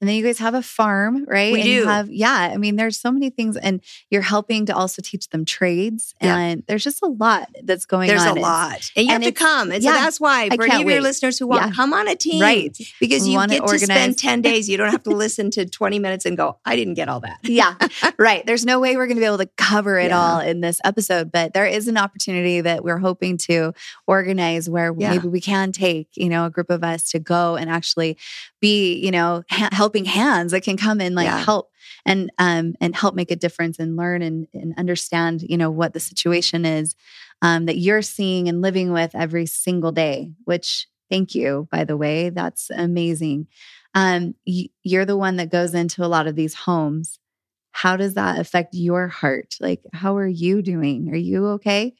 And 0.00 0.08
then 0.08 0.16
you 0.16 0.22
guys 0.24 0.38
have 0.38 0.54
a 0.54 0.62
farm, 0.62 1.24
right? 1.26 1.52
We 1.52 1.60
and 1.60 1.68
You 1.68 1.80
do. 1.82 1.88
have, 1.88 2.08
yeah. 2.10 2.50
I 2.52 2.56
mean, 2.56 2.76
there's 2.76 2.98
so 3.00 3.10
many 3.10 3.30
things, 3.30 3.56
and 3.56 3.80
you're 4.10 4.22
helping 4.22 4.66
to 4.66 4.74
also 4.76 5.02
teach 5.02 5.28
them 5.30 5.44
trades. 5.44 6.14
Yeah. 6.22 6.36
And 6.38 6.62
there's 6.68 6.84
just 6.84 7.02
a 7.02 7.06
lot 7.08 7.48
that's 7.64 7.84
going 7.84 8.06
there's 8.08 8.20
on. 8.22 8.34
There's 8.34 8.36
a 8.38 8.40
lot. 8.40 8.90
And 8.96 9.06
you 9.06 9.12
and 9.14 9.24
have 9.24 9.34
to 9.34 9.38
come. 9.38 9.72
And 9.72 9.82
so 9.82 9.90
yeah, 9.90 9.96
that's 9.96 10.20
why 10.20 10.48
for 10.50 10.62
any 10.64 10.82
of 10.82 10.88
your 10.88 11.00
listeners 11.00 11.38
who 11.38 11.48
want, 11.48 11.66
Yeah. 11.66 11.72
come 11.72 11.92
on 11.92 12.06
a 12.06 12.14
team. 12.14 12.40
Right. 12.40 12.76
Because 13.00 13.26
you 13.26 13.38
get 13.38 13.56
to 13.56 13.60
organize. 13.62 13.82
spend 13.82 14.18
10 14.18 14.42
days. 14.42 14.68
You 14.68 14.76
don't 14.76 14.90
have 14.92 15.02
to 15.02 15.10
listen 15.16 15.50
to 15.52 15.66
20 15.66 15.98
minutes 15.98 16.24
and 16.26 16.36
go, 16.36 16.58
I 16.64 16.76
didn't 16.76 16.94
get 16.94 17.08
all 17.08 17.20
that. 17.20 17.38
yeah, 17.42 17.74
right. 18.18 18.46
There's 18.46 18.64
no 18.64 18.78
way 18.78 18.96
we're 18.96 19.06
going 19.06 19.16
to 19.16 19.20
be 19.20 19.26
able 19.26 19.38
to 19.38 19.50
cover 19.56 19.98
it 19.98 20.12
all 20.12 20.38
in 20.40 20.60
this 20.60 20.80
episode, 20.84 21.32
but 21.32 21.54
there 21.54 21.66
is 21.66 21.88
an 21.88 21.96
opportunity 21.98 22.60
that 22.60 22.84
we're 22.84 22.98
hoping 22.98 23.36
to 23.38 23.72
organize 24.06 24.68
where 24.70 24.92
maybe 24.94 25.28
we 25.28 25.40
can 25.40 25.72
take, 25.72 26.08
you 26.14 26.28
know, 26.28 26.46
a 26.46 26.50
group 26.50 26.70
of 26.70 26.84
us 26.84 27.10
to 27.10 27.18
go 27.18 27.56
and 27.56 27.68
actually 27.68 28.16
be, 28.60 28.94
you 28.94 29.10
know, 29.10 29.42
ha- 29.50 29.68
helping 29.88 30.04
hands 30.04 30.52
that 30.52 30.62
can 30.62 30.76
come 30.76 31.00
and 31.00 31.14
like 31.14 31.24
Yeah. 31.24 31.38
help 31.44 31.70
and 32.04 32.30
um 32.38 32.74
and 32.80 32.94
help 32.94 33.14
make 33.14 33.30
a 33.30 33.36
difference 33.36 33.78
and 33.78 33.96
learn 33.96 34.20
and, 34.20 34.46
and 34.52 34.74
understand, 34.76 35.42
you 35.42 35.56
know, 35.56 35.70
what 35.70 35.94
the 35.94 36.00
situation 36.00 36.66
is 36.66 36.94
um, 37.40 37.64
that 37.66 37.78
you're 37.78 38.02
seeing 38.02 38.48
and 38.48 38.60
living 38.60 38.92
with 38.92 39.14
every 39.14 39.46
single 39.46 39.92
day. 39.92 40.32
Which, 40.44 40.86
thank 41.10 41.34
you, 41.34 41.68
by 41.70 41.84
the 41.84 41.96
way, 41.96 42.28
that's 42.28 42.68
amazing. 42.70 43.46
Um, 43.94 44.34
y- 44.46 44.68
you're 44.82 45.06
the 45.06 45.16
one 45.16 45.36
that 45.36 45.50
goes 45.50 45.72
into 45.74 46.04
a 46.04 46.12
lot 46.14 46.26
of 46.26 46.36
these 46.36 46.54
homes 46.54 47.18
how 47.72 47.96
does 47.96 48.14
that 48.14 48.40
affect 48.40 48.74
your 48.74 49.06
heart? 49.06 49.54
Like, 49.60 49.80
how 49.92 50.16
are 50.16 50.26
you 50.26 50.62
doing? 50.62 51.10
Are 51.12 51.16
you 51.16 51.46
okay? 51.58 51.94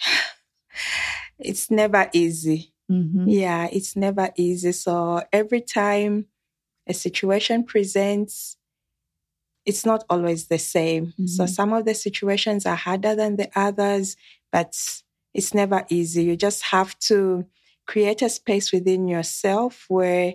It's 1.38 1.70
never 1.70 2.10
easy. 2.12 2.72
Mm-hmm. 2.90 3.28
Yeah, 3.28 3.68
it's 3.70 3.94
never 3.94 4.30
easy. 4.36 4.72
So 4.72 5.22
every 5.32 5.60
time 5.60 6.26
a 6.88 6.94
situation 6.94 7.64
presents, 7.64 8.56
it's 9.64 9.84
not 9.84 10.04
always 10.08 10.46
the 10.46 10.58
same. 10.58 11.12
So 11.26 11.44
Mhm. 11.44 11.48
some 11.48 11.72
of 11.72 11.84
the 11.84 11.94
situations 11.94 12.64
are 12.66 12.76
harder 12.76 13.14
than 13.14 13.36
the 13.36 13.50
others, 13.54 14.16
but 14.50 14.74
it's 15.34 15.52
never 15.54 15.84
easy. 15.90 16.24
You 16.24 16.36
just 16.36 16.62
have 16.64 16.98
to 17.00 17.44
create 17.86 18.22
a 18.22 18.28
space 18.30 18.72
within 18.72 19.08
yourself 19.08 19.84
where 19.88 20.34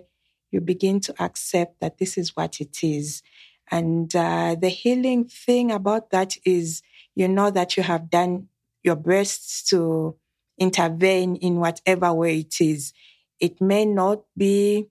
you 0.52 0.60
begin 0.60 1.00
to 1.00 1.14
accept 1.22 1.80
that 1.80 1.98
this 1.98 2.16
is 2.16 2.36
what 2.36 2.60
it 2.60 2.82
is. 2.84 3.22
And 3.70 4.14
uh, 4.14 4.54
the 4.60 4.68
healing 4.68 5.24
thing 5.24 5.72
about 5.72 6.10
that 6.10 6.36
is 6.44 6.82
you 7.16 7.28
know 7.28 7.50
that 7.50 7.76
you 7.76 7.82
have 7.82 8.10
done 8.10 8.48
your 8.82 8.96
best 8.96 9.68
to 9.68 10.16
intervene 10.58 11.36
in 11.36 11.56
whatever 11.56 12.12
way 12.12 12.40
it 12.40 12.60
is. 12.60 12.92
It 13.40 13.60
may 13.60 13.84
not 13.84 14.22
be 14.36 14.88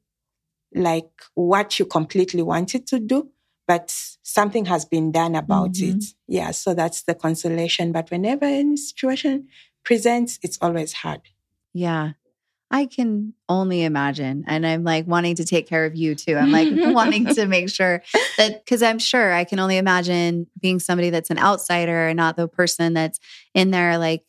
like 0.76 1.10
what 1.36 1.80
you 1.80 1.86
completely 1.86 2.42
wanted 2.42 2.88
to 2.88 3.00
do, 3.00 3.30
but 3.68 3.92
something 4.24 4.66
has 4.66 4.86
been 4.86 5.12
done 5.12 5.36
about 5.36 5.74
Mhm. 5.74 5.98
it. 5.98 6.04
Yeah, 6.28 6.52
so 6.52 6.74
that's 6.74 7.04
the 7.04 7.16
consolation. 7.16 7.92
But 7.92 8.10
whenever 8.12 8.46
any 8.46 8.78
situation 8.78 9.48
presents, 9.86 10.40
it's 10.42 10.58
always 10.62 10.94
hard. 10.94 11.22
Yeah. 11.74 12.12
I 12.72 12.88
can 12.88 13.34
only 13.48 13.84
imagine. 13.84 14.46
And 14.48 14.66
I'm 14.66 14.84
like 14.84 15.06
wanting 15.06 15.36
to 15.36 15.46
take 15.46 15.68
care 15.68 15.86
of 15.86 15.96
you 15.96 16.16
too. 16.16 16.36
I'm 16.36 16.52
like 16.52 16.68
wanting 16.96 17.28
to 17.36 17.46
make 17.46 17.70
sure 17.70 18.02
that, 18.38 18.66
because 18.66 18.82
I'm 18.82 18.98
sure 18.98 19.32
I 19.32 19.44
can 19.44 19.60
only 19.60 19.78
imagine 19.78 20.48
being 20.60 20.80
somebody 20.80 21.12
that's 21.12 21.30
an 21.30 21.38
outsider 21.38 22.08
and 22.08 22.18
not 22.18 22.36
the 22.36 22.48
person 22.48 22.94
that's 22.96 23.20
in 23.54 23.70
there, 23.70 24.00
like 24.00 24.24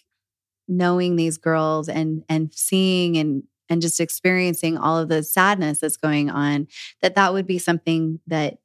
knowing 0.69 1.17
these 1.17 1.39
girls 1.39 1.89
and 1.89 2.23
and 2.29 2.53
seeing 2.53 3.17
and 3.17 3.45
and 3.69 3.83
just 3.83 4.01
experiencing 4.01 4.77
all 4.77 4.99
of 4.99 5.09
the 5.09 5.23
sadness 5.23 5.81
that's 5.81 5.97
going 5.97 6.31
on 6.31 6.67
that 7.03 7.15
that 7.15 7.33
would 7.33 7.47
be 7.47 7.59
something 7.59 8.21
that 8.27 8.59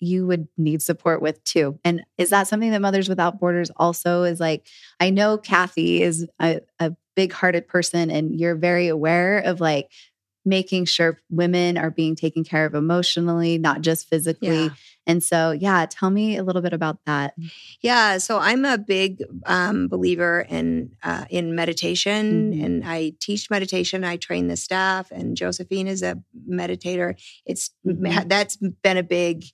you 0.00 0.26
would 0.26 0.48
need 0.58 0.82
support 0.82 1.22
with 1.22 1.42
too 1.44 1.78
and 1.84 2.04
is 2.18 2.30
that 2.30 2.48
something 2.48 2.70
that 2.70 2.80
mothers 2.80 3.08
without 3.08 3.38
borders 3.38 3.70
also 3.76 4.24
is 4.24 4.40
like 4.40 4.66
i 5.00 5.08
know 5.10 5.38
kathy 5.38 6.02
is 6.02 6.26
a, 6.40 6.60
a 6.78 6.94
big 7.16 7.32
hearted 7.32 7.66
person 7.68 8.10
and 8.10 8.38
you're 8.38 8.56
very 8.56 8.88
aware 8.88 9.38
of 9.38 9.60
like 9.60 9.90
making 10.44 10.84
sure 10.84 11.18
women 11.30 11.78
are 11.78 11.90
being 11.90 12.16
taken 12.16 12.44
care 12.44 12.66
of 12.66 12.74
emotionally 12.74 13.56
not 13.56 13.80
just 13.80 14.08
physically 14.08 14.64
Yeah. 14.64 14.74
And 15.06 15.22
so 15.22 15.50
yeah 15.52 15.86
tell 15.88 16.10
me 16.10 16.36
a 16.36 16.42
little 16.42 16.62
bit 16.62 16.72
about 16.72 16.98
that 17.06 17.34
Yeah, 17.82 18.18
so 18.18 18.38
I'm 18.38 18.64
a 18.64 18.78
big 18.78 19.22
um, 19.46 19.88
believer 19.88 20.46
in 20.48 20.92
uh, 21.02 21.24
in 21.28 21.54
meditation, 21.54 22.52
Mhm. 22.52 22.64
and 22.64 22.84
I 22.86 23.12
teach 23.20 23.50
meditation. 23.50 24.04
I 24.04 24.16
train 24.16 24.48
the 24.48 24.56
staff, 24.56 25.10
and 25.10 25.36
Josephine 25.36 25.86
is 25.88 26.02
a 26.02 26.16
meditator. 26.48 27.14
It's 27.44 27.70
Mhm. 27.86 28.28
that's 28.28 28.56
been 28.56 28.96
a 28.96 29.02
big 29.02 29.44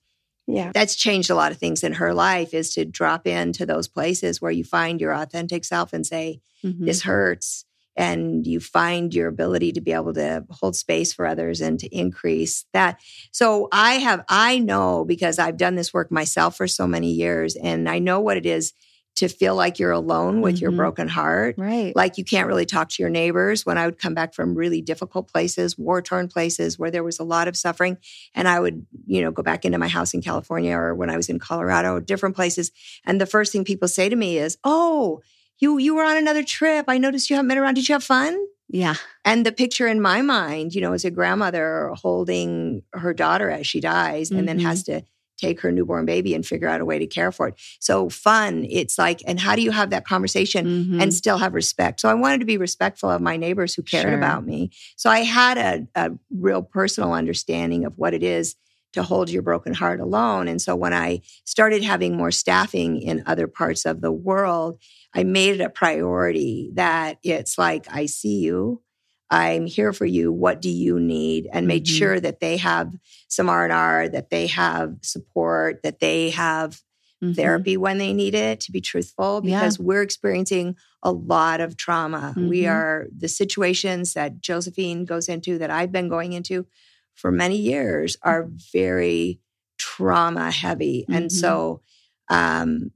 Yeah. 0.46 0.70
that's 0.72 0.94
changed 0.96 1.30
a 1.30 1.34
lot 1.34 1.52
of 1.52 1.58
things 1.58 1.82
in 1.82 1.94
her 1.94 2.12
life. 2.14 2.54
Is 2.54 2.72
to 2.74 2.84
drop 2.84 3.26
into 3.26 3.66
those 3.66 3.88
places 3.88 4.40
where 4.40 4.52
you 4.52 4.64
find 4.64 5.00
your 5.00 5.12
authentic 5.14 5.64
self 5.64 5.92
and 5.92 6.06
say, 6.06 6.40
Mhm. 6.64 6.86
"This 6.86 7.02
hurts." 7.02 7.64
And 7.96 8.46
you 8.46 8.60
find 8.60 9.12
your 9.12 9.28
ability 9.28 9.72
to 9.72 9.80
be 9.80 9.92
able 9.92 10.14
to 10.14 10.44
hold 10.50 10.76
space 10.76 11.12
for 11.12 11.26
others 11.26 11.60
and 11.60 11.78
to 11.80 11.88
increase 11.88 12.64
that. 12.72 13.00
So 13.32 13.68
I 13.72 13.94
have, 13.94 14.24
I 14.28 14.58
know 14.58 15.04
because 15.04 15.38
I've 15.38 15.56
done 15.56 15.74
this 15.74 15.92
work 15.92 16.10
myself 16.10 16.56
for 16.56 16.66
so 16.68 16.86
many 16.86 17.10
years, 17.12 17.56
and 17.56 17.88
I 17.88 17.98
know 17.98 18.20
what 18.20 18.36
it 18.36 18.46
is 18.46 18.72
to 19.16 19.28
feel 19.28 19.56
like 19.56 19.78
you're 19.78 19.90
alone 19.90 20.40
with 20.40 20.62
your 20.62 20.70
Mhm. 20.70 20.76
broken 20.76 21.08
heart. 21.08 21.56
right 21.58 21.94
Like 21.96 22.16
you 22.16 22.24
can't 22.24 22.46
really 22.46 22.64
talk 22.64 22.88
to 22.90 23.02
your 23.02 23.10
neighbors. 23.10 23.66
When 23.66 23.76
I 23.76 23.84
would 23.84 23.98
come 23.98 24.14
back 24.14 24.32
from 24.34 24.54
really 24.54 24.80
difficult 24.80 25.28
places, 25.30 25.76
war 25.76 26.00
torn 26.00 26.28
places 26.28 26.78
where 26.78 26.92
there 26.92 27.02
was 27.02 27.18
a 27.18 27.24
lot 27.24 27.48
of 27.48 27.56
suffering, 27.56 27.98
and 28.34 28.46
I 28.46 28.60
would, 28.60 28.86
you 29.06 29.20
know, 29.20 29.32
go 29.32 29.42
back 29.42 29.64
into 29.64 29.78
my 29.78 29.88
house 29.88 30.14
in 30.14 30.22
California 30.22 30.74
or 30.76 30.94
when 30.94 31.10
I 31.10 31.16
was 31.16 31.28
in 31.28 31.40
Colorado, 31.40 31.98
different 31.98 32.36
places. 32.36 32.70
And 33.04 33.20
the 33.20 33.26
first 33.26 33.50
thing 33.52 33.64
people 33.64 33.88
say 33.88 34.08
to 34.08 34.16
me 34.16 34.38
is, 34.38 34.56
Oh, 34.64 35.20
you 35.60 35.78
you 35.78 35.94
were 35.94 36.04
on 36.04 36.16
another 36.16 36.42
trip. 36.42 36.84
I 36.88 36.98
noticed 36.98 37.30
you 37.30 37.36
haven't 37.36 37.48
been 37.48 37.58
around. 37.58 37.74
Did 37.74 37.88
you 37.88 37.94
have 37.94 38.04
fun? 38.04 38.38
yeah 38.72 38.94
And 39.24 39.44
the 39.44 39.52
picture 39.52 39.88
in 39.88 40.00
my 40.00 40.22
mind, 40.22 40.74
you 40.74 40.80
know, 40.80 40.92
is 40.92 41.04
a 41.04 41.10
grandmother 41.10 41.90
holding 41.94 42.82
her 42.92 43.12
daughter 43.12 43.50
as 43.50 43.66
she 43.66 43.80
dies 43.80 44.30
and 44.30 44.46
then 44.48 44.58
has 44.60 44.82
to 44.84 45.02
take 45.38 45.60
her 45.62 45.72
newborn 45.72 46.04
baby 46.04 46.34
and 46.34 46.44
figure 46.46 46.68
out 46.68 46.80
a 46.80 46.84
way 46.84 46.98
to 46.98 47.06
care 47.06 47.32
for 47.32 47.48
it. 47.48 47.54
So 47.80 48.08
fun. 48.10 48.66
It's 48.68 48.96
like, 48.98 49.22
and 49.26 49.40
how 49.40 49.56
do 49.56 49.62
you 49.62 49.70
have 49.72 49.90
that 49.90 50.04
conversation 50.06 50.66
Mhm. 50.66 51.02
and 51.02 51.14
still 51.14 51.38
have 51.38 51.54
respect? 51.54 51.98
So 52.00 52.08
I 52.10 52.14
wanted 52.14 52.40
to 52.40 52.44
be 52.46 52.58
respectful 52.58 53.08
of 53.10 53.20
my 53.22 53.36
neighbors 53.38 53.74
who 53.74 53.82
cared 53.82 54.04
Sure. 54.10 54.18
about 54.18 54.44
me. 54.44 54.70
So 54.96 55.08
I 55.10 55.20
had 55.20 55.56
a, 55.58 55.86
a 56.04 56.10
real 56.30 56.62
personal 56.62 57.12
understanding 57.14 57.84
of 57.86 57.94
what 57.96 58.12
it 58.14 58.22
is 58.22 58.54
to 58.92 59.02
hold 59.02 59.30
your 59.30 59.42
broken 59.42 59.72
heart 59.72 59.98
alone. 60.00 60.46
And 60.48 60.60
so 60.60 60.76
when 60.76 60.92
I 60.92 61.22
started 61.44 61.82
having 61.82 62.16
more 62.16 62.32
staffing 62.32 63.00
in 63.00 63.22
other 63.24 63.46
parts 63.46 63.86
of 63.86 64.00
the 64.00 64.12
world, 64.12 64.78
I 65.14 65.24
made 65.24 65.60
it 65.60 65.64
a 65.64 65.70
priority 65.70 66.70
that 66.74 67.18
it's 67.22 67.58
like, 67.58 67.86
I 67.90 68.06
see 68.06 68.38
you. 68.40 68.82
I'm 69.30 69.66
here 69.66 69.92
for 69.92 70.06
you. 70.06 70.32
What 70.32 70.60
do 70.60 70.68
you 70.70 70.98
need? 70.98 71.48
And 71.52 71.66
made 71.66 71.84
Mhm. 71.84 71.98
sure 71.98 72.20
that 72.20 72.40
they 72.40 72.56
have 72.56 72.92
some 73.28 73.48
R&R, 73.48 74.08
that 74.08 74.30
they 74.30 74.46
have 74.48 74.96
support, 75.02 75.82
that 75.82 76.00
they 76.00 76.30
have 76.30 76.80
Mhm. 77.22 77.36
therapy 77.36 77.76
when 77.76 77.98
they 77.98 78.12
need 78.12 78.34
it 78.34 78.60
to 78.60 78.72
be 78.72 78.80
truthful 78.80 79.40
Yeah. 79.44 79.60
because 79.60 79.78
we're 79.78 80.02
experiencing 80.02 80.74
a 81.02 81.12
lot 81.12 81.60
of 81.60 81.76
trauma. 81.76 82.34
We 82.36 82.62
Mhm. 82.62 82.70
are 82.70 83.06
the 83.16 83.28
situations 83.28 84.14
that 84.14 84.40
Josephine 84.40 85.04
goes 85.04 85.28
into 85.28 85.58
that 85.58 85.70
I've 85.70 85.92
been 85.92 86.08
going 86.08 86.32
into 86.32 86.66
for 87.14 87.30
many 87.30 87.56
years 87.56 88.16
are 88.22 88.48
very 88.72 89.40
trauma 89.78 90.50
heavy. 90.50 91.04
And 91.08 91.26
Mhm. 91.30 91.32
so 91.32 91.82
um 92.28 92.90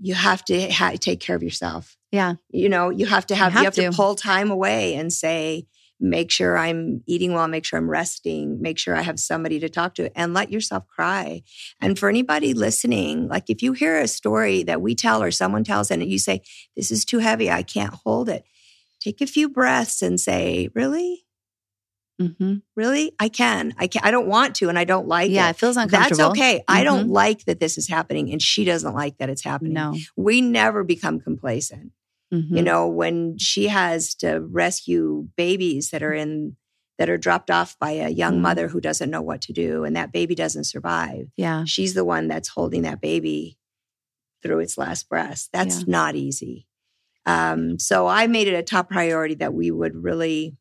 you 0.00 0.14
have 0.14 0.44
to 0.46 0.70
ha- 0.70 0.96
take 1.00 1.20
care 1.20 1.36
of 1.36 1.42
yourself. 1.42 1.96
Yeah. 2.12 2.34
You 2.50 2.68
know, 2.68 2.90
you 2.90 3.06
have 3.06 3.26
to 3.26 3.34
have, 3.34 3.52
you 3.52 3.58
have 3.58 3.64
have 3.66 3.74
to 3.74 3.90
to. 3.90 3.96
pull 3.96 4.14
time 4.14 4.50
away 4.50 4.94
and 4.94 5.12
say, 5.12 5.66
make 6.00 6.30
sure 6.30 6.56
I'm 6.56 7.02
eating 7.06 7.34
well, 7.34 7.48
make 7.48 7.64
sure 7.64 7.78
I'm 7.78 7.90
resting, 7.90 8.62
make 8.62 8.78
sure 8.78 8.94
I 8.94 9.02
have 9.02 9.18
somebody 9.18 9.58
to 9.60 9.68
talk 9.68 9.96
to, 9.96 10.16
and 10.16 10.32
let 10.32 10.52
yourself 10.52 10.86
cry. 10.86 11.42
And 11.80 11.98
for 11.98 12.08
anybody 12.08 12.54
listening, 12.54 13.28
like 13.28 13.50
if 13.50 13.62
you 13.62 13.72
hear 13.72 13.98
a 13.98 14.08
story 14.08 14.62
that 14.64 14.80
we 14.80 14.94
tell 14.94 15.22
or 15.22 15.30
someone 15.30 15.64
tells 15.64 15.90
and 15.90 16.02
you 16.04 16.18
say, 16.18 16.42
This 16.76 16.90
is 16.90 17.04
too 17.04 17.18
heavy, 17.18 17.50
I 17.50 17.62
can't 17.62 17.94
hold 17.94 18.28
it, 18.28 18.44
take 19.00 19.20
a 19.20 19.26
few 19.26 19.48
breaths 19.48 20.00
and 20.00 20.20
say, 20.20 20.68
Really? 20.74 21.24
Hmm 22.20 22.56
Really? 22.76 23.12
I 23.18 23.28
can. 23.28 23.74
I 23.78 23.86
can 23.86 24.02
I 24.04 24.10
don't 24.10 24.26
want 24.28 24.56
to 24.56 24.68
and 24.68 24.78
I 24.78 24.84
don't 24.84 25.06
like 25.08 25.30
Yeah, 25.30 25.48
it. 25.48 25.50
it 25.50 25.56
feels 25.56 25.76
uncomfortable. 25.76 26.18
That's 26.28 26.30
okay. 26.38 26.62
I 26.68 26.84
don't 26.84 27.08
Mhm. 27.08 27.12
like 27.12 27.44
that 27.46 27.60
this 27.60 27.78
is 27.78 27.88
happening 27.88 28.30
and 28.32 28.40
she 28.42 28.64
doesn't 28.64 28.94
like 28.94 29.18
that 29.18 29.30
it's 29.30 29.42
happening. 29.44 29.74
No. 29.74 29.96
We 30.16 30.40
never 30.40 30.84
become 30.84 31.20
complacent 31.20 31.92
Mhm. 32.32 32.56
you 32.56 32.62
know 32.62 32.86
when 32.88 33.38
she 33.38 33.68
has 33.68 34.14
to 34.16 34.40
rescue 34.40 35.28
babies 35.36 35.90
that 35.90 36.02
are 36.02 36.12
in 36.12 36.56
that 36.98 37.08
are 37.08 37.16
dropped 37.16 37.50
off 37.50 37.78
by 37.78 37.92
a 37.92 38.08
young 38.10 38.38
Mhm. 38.38 38.40
mother 38.42 38.68
who 38.68 38.80
doesn't 38.80 39.10
know 39.10 39.22
what 39.22 39.40
to 39.42 39.52
do 39.52 39.84
and 39.84 39.94
that 39.96 40.12
baby 40.12 40.34
doesn't 40.34 40.64
survive 40.64 41.28
Yeah. 41.36 41.64
she's 41.64 41.94
the 41.94 42.04
one 42.04 42.26
that's 42.28 42.48
holding 42.48 42.82
that 42.82 43.00
baby 43.00 43.56
through 44.42 44.58
its 44.60 44.76
last 44.76 45.08
breath 45.08 45.48
that's 45.52 45.78
Yeah. 45.80 45.84
not 45.86 46.16
easy 46.16 46.66
um, 47.26 47.78
so 47.78 48.06
i 48.06 48.26
made 48.26 48.48
it 48.48 48.54
a 48.54 48.62
top 48.62 48.88
priority 48.90 49.34
that 49.36 49.54
we 49.54 49.70
would 49.70 49.94
really 49.96 50.56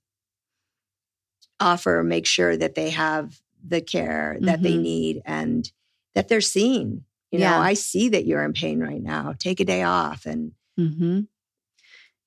offer 1.60 2.04
make 2.04 2.26
sure 2.26 2.56
that 2.58 2.76
they 2.76 2.90
have 2.90 3.40
the 3.68 3.82
care 3.82 4.38
that 4.42 4.62
they 4.62 4.76
Mhm. 4.78 4.82
need 4.82 5.22
and 5.26 5.72
that 6.16 6.28
they're 6.30 6.42
seen 6.42 7.04
you 7.32 7.40
Yeah. 7.40 7.58
know 7.58 7.62
i 7.62 7.74
see 7.74 8.10
that 8.10 8.26
you're 8.26 8.44
in 8.44 8.54
pain 8.54 8.80
right 8.80 9.02
now 9.02 9.34
take 9.38 9.60
a 9.60 9.66
day 9.66 9.84
off 9.84 10.26
and 10.26 10.52
hmm 10.78 11.22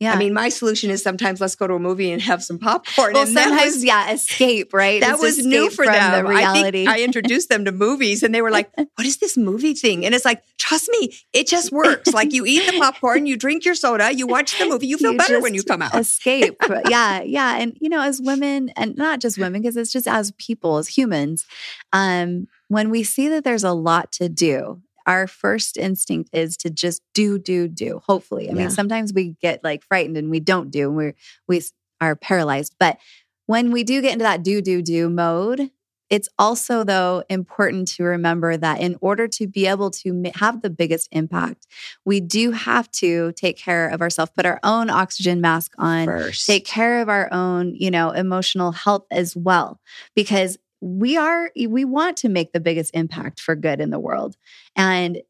Yeah. 0.00 0.14
I 0.14 0.16
mean, 0.16 0.32
my 0.32 0.48
solution 0.48 0.90
is 0.90 1.02
sometimes 1.02 1.40
let's 1.42 1.54
go 1.54 1.66
to 1.66 1.74
a 1.74 1.78
movie 1.78 2.10
and 2.10 2.22
have 2.22 2.42
some 2.42 2.58
popcorn. 2.58 3.12
well, 3.12 3.24
and 3.24 3.32
sometimes, 3.32 3.74
was, 3.74 3.84
yeah, 3.84 4.10
escape, 4.12 4.72
right? 4.72 5.00
that 5.02 5.12
It's 5.14 5.22
was 5.22 5.44
new 5.44 5.68
for 5.68 5.84
them. 5.84 6.24
the 6.24 6.28
reality. 6.30 6.68
I 6.68 6.70
think 6.70 6.88
I 6.88 7.04
introduced 7.04 7.50
them 7.50 7.66
to 7.66 7.72
movies, 7.72 8.22
and 8.22 8.34
they 8.34 8.40
were 8.40 8.50
like, 8.50 8.70
"What 8.76 9.06
is 9.06 9.18
this 9.18 9.36
movie 9.36 9.74
thing?" 9.74 10.06
And 10.06 10.14
it's 10.14 10.24
like, 10.24 10.42
trust 10.58 10.88
me, 10.90 11.12
it 11.34 11.46
just 11.46 11.70
works. 11.70 12.14
like 12.14 12.32
you 12.32 12.46
eat 12.46 12.64
the 12.70 12.78
popcorn, 12.78 13.26
you 13.26 13.36
drink 13.36 13.66
your 13.66 13.74
soda, 13.74 14.10
you 14.14 14.26
watch 14.26 14.58
the 14.58 14.66
movie, 14.66 14.86
you 14.86 14.96
feel 14.96 15.12
You 15.12 15.18
better 15.18 15.38
when 15.40 15.52
you 15.52 15.62
come 15.62 15.82
out. 15.82 15.94
escape. 15.94 16.56
yeah, 16.88 17.20
yeah, 17.20 17.58
and 17.58 17.76
you 17.78 17.90
know, 17.90 18.00
as 18.00 18.22
women, 18.22 18.70
and 18.76 18.96
not 18.96 19.20
just 19.20 19.36
women, 19.36 19.60
because 19.60 19.76
it's 19.76 19.92
just 19.92 20.08
as 20.08 20.32
people, 20.38 20.78
as 20.78 20.88
humans, 20.88 21.44
um, 21.92 22.48
when 22.68 22.88
we 22.88 23.02
see 23.02 23.28
that 23.28 23.44
there's 23.44 23.64
a 23.64 23.72
lot 23.72 24.12
to 24.12 24.28
do. 24.30 24.80
Our 25.10 25.26
first 25.26 25.76
instinct 25.76 26.30
is 26.32 26.56
to 26.58 26.70
just 26.70 27.02
do, 27.14 27.36
do, 27.36 27.66
do. 27.66 28.00
Hopefully, 28.06 28.48
I 28.48 28.52
Yeah. 28.52 28.58
mean, 28.58 28.70
sometimes 28.70 29.12
we 29.12 29.34
get 29.42 29.64
like 29.64 29.82
frightened 29.82 30.16
and 30.16 30.30
we 30.30 30.38
don't 30.38 30.70
do, 30.70 30.86
and 30.88 30.96
we're 30.96 31.14
we 31.48 31.60
are 32.00 32.14
paralyzed. 32.14 32.76
But 32.78 32.98
when 33.46 33.72
we 33.72 33.82
do 33.82 34.00
get 34.00 34.12
into 34.12 34.22
that 34.22 34.44
do, 34.44 34.60
do, 34.62 34.80
do 34.82 35.10
mode, 35.10 35.70
it's 36.10 36.28
also 36.38 36.84
though 36.84 37.24
important 37.28 37.88
to 37.94 38.04
remember 38.04 38.56
that 38.56 38.80
in 38.80 38.96
order 39.00 39.26
to 39.28 39.46
be 39.46 39.66
able 39.66 39.90
to 40.02 40.30
have 40.36 40.62
the 40.62 40.70
biggest 40.70 41.08
impact, 41.10 41.66
we 42.04 42.20
do 42.20 42.52
have 42.52 42.90
to 43.02 43.32
take 43.32 43.56
care 43.56 43.88
of 43.88 44.00
ourselves, 44.00 44.32
put 44.34 44.46
our 44.46 44.60
own 44.62 44.90
oxygen 44.90 45.40
mask 45.40 45.72
on, 45.78 46.06
First, 46.06 46.46
take 46.46 46.64
care 46.66 47.00
of 47.02 47.08
our 47.08 47.32
own, 47.32 47.74
you 47.74 47.90
know, 47.90 48.10
emotional 48.10 48.72
health 48.72 49.06
as 49.10 49.34
well 49.36 49.80
because 50.14 50.56
we 50.80 51.16
are 51.16 51.50
we 51.68 51.84
want 51.84 52.16
to 52.18 52.28
make 52.28 52.52
the 52.52 52.60
biggest 52.60 52.94
impact 52.94 53.40
for 53.40 53.54
good 53.54 53.80
in 53.80 53.90
the 53.90 53.98
world. 53.98 54.36
And 54.76 55.22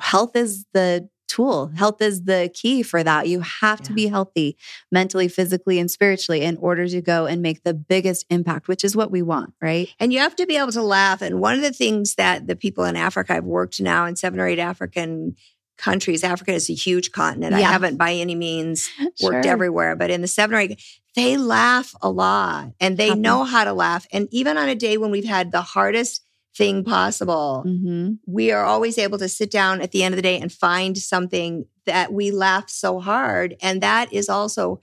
health 0.00 0.36
is 0.36 0.66
the 0.72 1.08
tool. 1.28 1.68
Health 1.74 2.00
is 2.00 2.24
the 2.24 2.50
key 2.54 2.82
for 2.82 3.02
that. 3.02 3.28
You 3.28 3.40
have 3.40 3.82
to 3.82 3.92
be 3.92 4.06
healthy 4.06 4.56
mentally, 4.92 5.28
physically, 5.28 5.78
and 5.78 5.90
spiritually 5.90 6.42
in 6.42 6.56
order 6.58 6.86
to 6.86 7.00
go 7.00 7.26
and 7.26 7.42
make 7.42 7.62
the 7.62 7.74
biggest 7.74 8.26
impact, 8.30 8.68
which 8.68 8.84
is 8.84 8.96
what 8.96 9.10
we 9.10 9.22
want, 9.22 9.52
right? 9.60 9.88
and 9.98 10.12
you 10.12 10.18
have 10.20 10.36
to 10.36 10.46
be 10.46 10.56
able 10.56 10.72
to 10.72 10.82
laugh. 10.82 11.22
And 11.22 11.40
one 11.40 11.54
of 11.54 11.62
the 11.62 11.72
things 11.72 12.14
that 12.14 12.46
the 12.46 12.56
people 12.56 12.84
in 12.84 12.96
Africa, 12.96 13.34
I've 13.34 13.44
worked 13.44 13.80
now 13.80 14.06
in 14.06 14.16
seven 14.16 14.40
or 14.40 14.46
eight 14.46 14.58
African 14.58 15.36
countries. 15.76 16.24
Africa 16.24 16.52
is 16.52 16.68
a 16.70 16.74
huge 16.74 17.12
continent. 17.12 17.54
I 17.54 17.60
haven't 17.60 17.96
by 17.96 18.12
any 18.14 18.34
means 18.34 18.88
worked 19.22 19.44
Sure. 19.44 19.46
everywhere, 19.46 19.96
but 19.96 20.10
in 20.10 20.20
the 20.22 20.26
seven 20.28 20.56
or 20.56 20.60
eight, 20.60 20.82
they 21.14 21.36
laugh 21.36 21.94
a 22.02 22.10
lot 22.10 22.72
and 22.80 22.96
they 22.96 23.08
Happy. 23.08 23.20
know 23.20 23.44
how 23.44 23.64
to 23.64 23.72
laugh. 23.72 24.06
And 24.12 24.28
even 24.30 24.56
on 24.58 24.68
a 24.68 24.74
day 24.74 24.96
when 24.98 25.10
we've 25.10 25.24
had 25.24 25.50
the 25.52 25.62
hardest 25.62 26.22
thing 26.56 26.84
possible, 26.84 27.64
Mm-hmm. 27.66 28.14
we 28.26 28.50
are 28.52 28.64
always 28.64 28.96
able 28.98 29.18
to 29.18 29.28
sit 29.28 29.50
down 29.50 29.80
at 29.80 29.92
the 29.92 30.02
end 30.02 30.14
of 30.14 30.16
the 30.16 30.22
day 30.22 30.38
and 30.40 30.50
find 30.52 30.96
something 30.96 31.66
that 31.84 32.12
we 32.12 32.30
laugh 32.30 32.68
so 32.70 32.98
hard. 33.00 33.56
And 33.62 33.82
that 33.82 34.12
is 34.12 34.28
also 34.28 34.80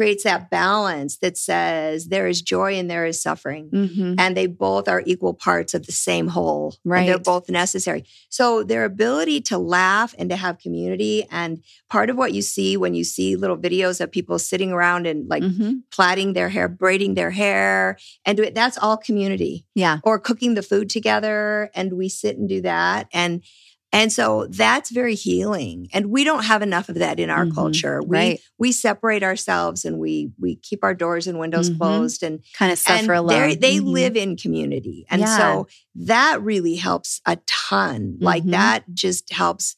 creates 0.00 0.24
that 0.24 0.48
balance 0.48 1.18
that 1.18 1.36
says 1.36 2.08
there 2.08 2.26
is 2.26 2.40
joy 2.40 2.72
and 2.78 2.90
there 2.90 3.04
is 3.04 3.20
suffering. 3.20 3.68
Mm-hmm. 3.68 4.14
And 4.16 4.34
they 4.34 4.46
both 4.46 4.88
are 4.88 5.02
equal 5.04 5.34
parts 5.34 5.74
of 5.74 5.84
the 5.84 5.92
same 5.92 6.28
whole. 6.28 6.74
And 7.00 7.06
they're 7.06 7.18
both 7.18 7.50
necessary. 7.50 8.06
So 8.30 8.62
their 8.62 8.86
ability 8.86 9.42
to 9.42 9.58
laugh 9.58 10.14
and 10.18 10.30
to 10.30 10.36
have 10.36 10.58
community. 10.58 11.26
And 11.30 11.62
part 11.90 12.08
of 12.08 12.16
what 12.16 12.32
you 12.32 12.40
see 12.40 12.78
when 12.78 12.94
you 12.94 13.04
see 13.04 13.36
little 13.36 13.58
videos 13.58 14.00
of 14.00 14.10
people 14.10 14.38
sitting 14.38 14.72
around 14.72 15.06
and 15.06 15.28
like 15.28 15.42
mm-hmm. 15.42 15.80
plaiting 15.90 16.32
their 16.32 16.48
hair, 16.48 16.66
braiding 16.66 17.12
their 17.12 17.30
hair, 17.30 17.98
and 18.24 18.38
do 18.38 18.42
it, 18.42 18.54
that's 18.54 18.78
all 18.78 18.96
community 18.96 19.66
Yeah. 19.74 19.98
or 20.02 20.18
cooking 20.18 20.54
the 20.54 20.62
food 20.62 20.88
together 20.88 21.70
and 21.74 21.92
we 21.92 22.08
sit 22.08 22.38
and 22.38 22.48
do 22.48 22.62
that 22.62 23.06
and 23.12 23.42
and 23.92 24.12
so 24.12 24.46
that's 24.50 24.90
very 24.90 25.14
healing 25.14 25.88
and 25.92 26.06
we 26.10 26.22
don't 26.24 26.44
have 26.44 26.62
enough 26.62 26.88
of 26.88 26.96
that 26.96 27.18
in 27.18 27.30
our 27.30 27.44
Mhm. 27.46 27.54
culture 27.54 28.00
we 28.02 28.16
Right. 28.16 28.40
we 28.58 28.72
separate 28.72 29.22
ourselves 29.22 29.84
and 29.84 29.98
we 29.98 30.30
we 30.38 30.56
keep 30.56 30.84
our 30.84 30.94
doors 30.94 31.26
and 31.26 31.38
windows 31.38 31.70
Mhm. 31.70 31.78
closed 31.78 32.22
and 32.22 32.40
Kind 32.54 32.72
of 32.72 32.78
suffer 32.78 33.12
alone. 33.14 33.58
they 33.60 33.78
Mhm. 33.78 33.86
live 33.92 34.16
in 34.16 34.36
community 34.36 35.06
and 35.10 35.20
Yeah. 35.22 35.36
so 35.36 35.66
that 35.94 36.42
really 36.42 36.76
helps 36.76 37.20
a 37.26 37.36
ton 37.46 38.16
like 38.20 38.44
Mhm. 38.44 38.50
that 38.52 38.84
just 38.94 39.32
helps 39.32 39.76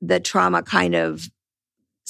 the 0.00 0.20
trauma 0.20 0.62
kind 0.62 0.94
of 0.94 1.30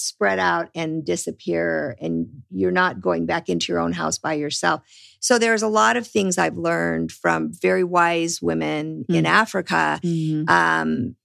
spread 0.01 0.39
out 0.39 0.69
and 0.75 1.05
disappear 1.05 1.97
and 2.01 2.29
you're 2.51 2.71
not 2.71 3.01
going 3.01 3.25
back 3.27 3.49
into 3.49 3.73
your 3.73 3.81
own 3.81 3.93
house 3.93 4.19
by 4.19 4.35
yourself 4.35 4.83
so 5.21 5.39
there's 5.39 5.63
a 5.63 5.69
lot 5.69 5.97
of 5.97 6.07
things 6.07 6.37
i've 6.37 6.57
learned 6.59 7.11
from 7.11 7.51
very 7.53 7.83
wise 7.83 8.41
women 8.43 9.05
in 9.09 9.25
Mm. 9.25 9.29
africa 9.29 9.99
Mhm. 10.05 10.49
um, 10.51 11.17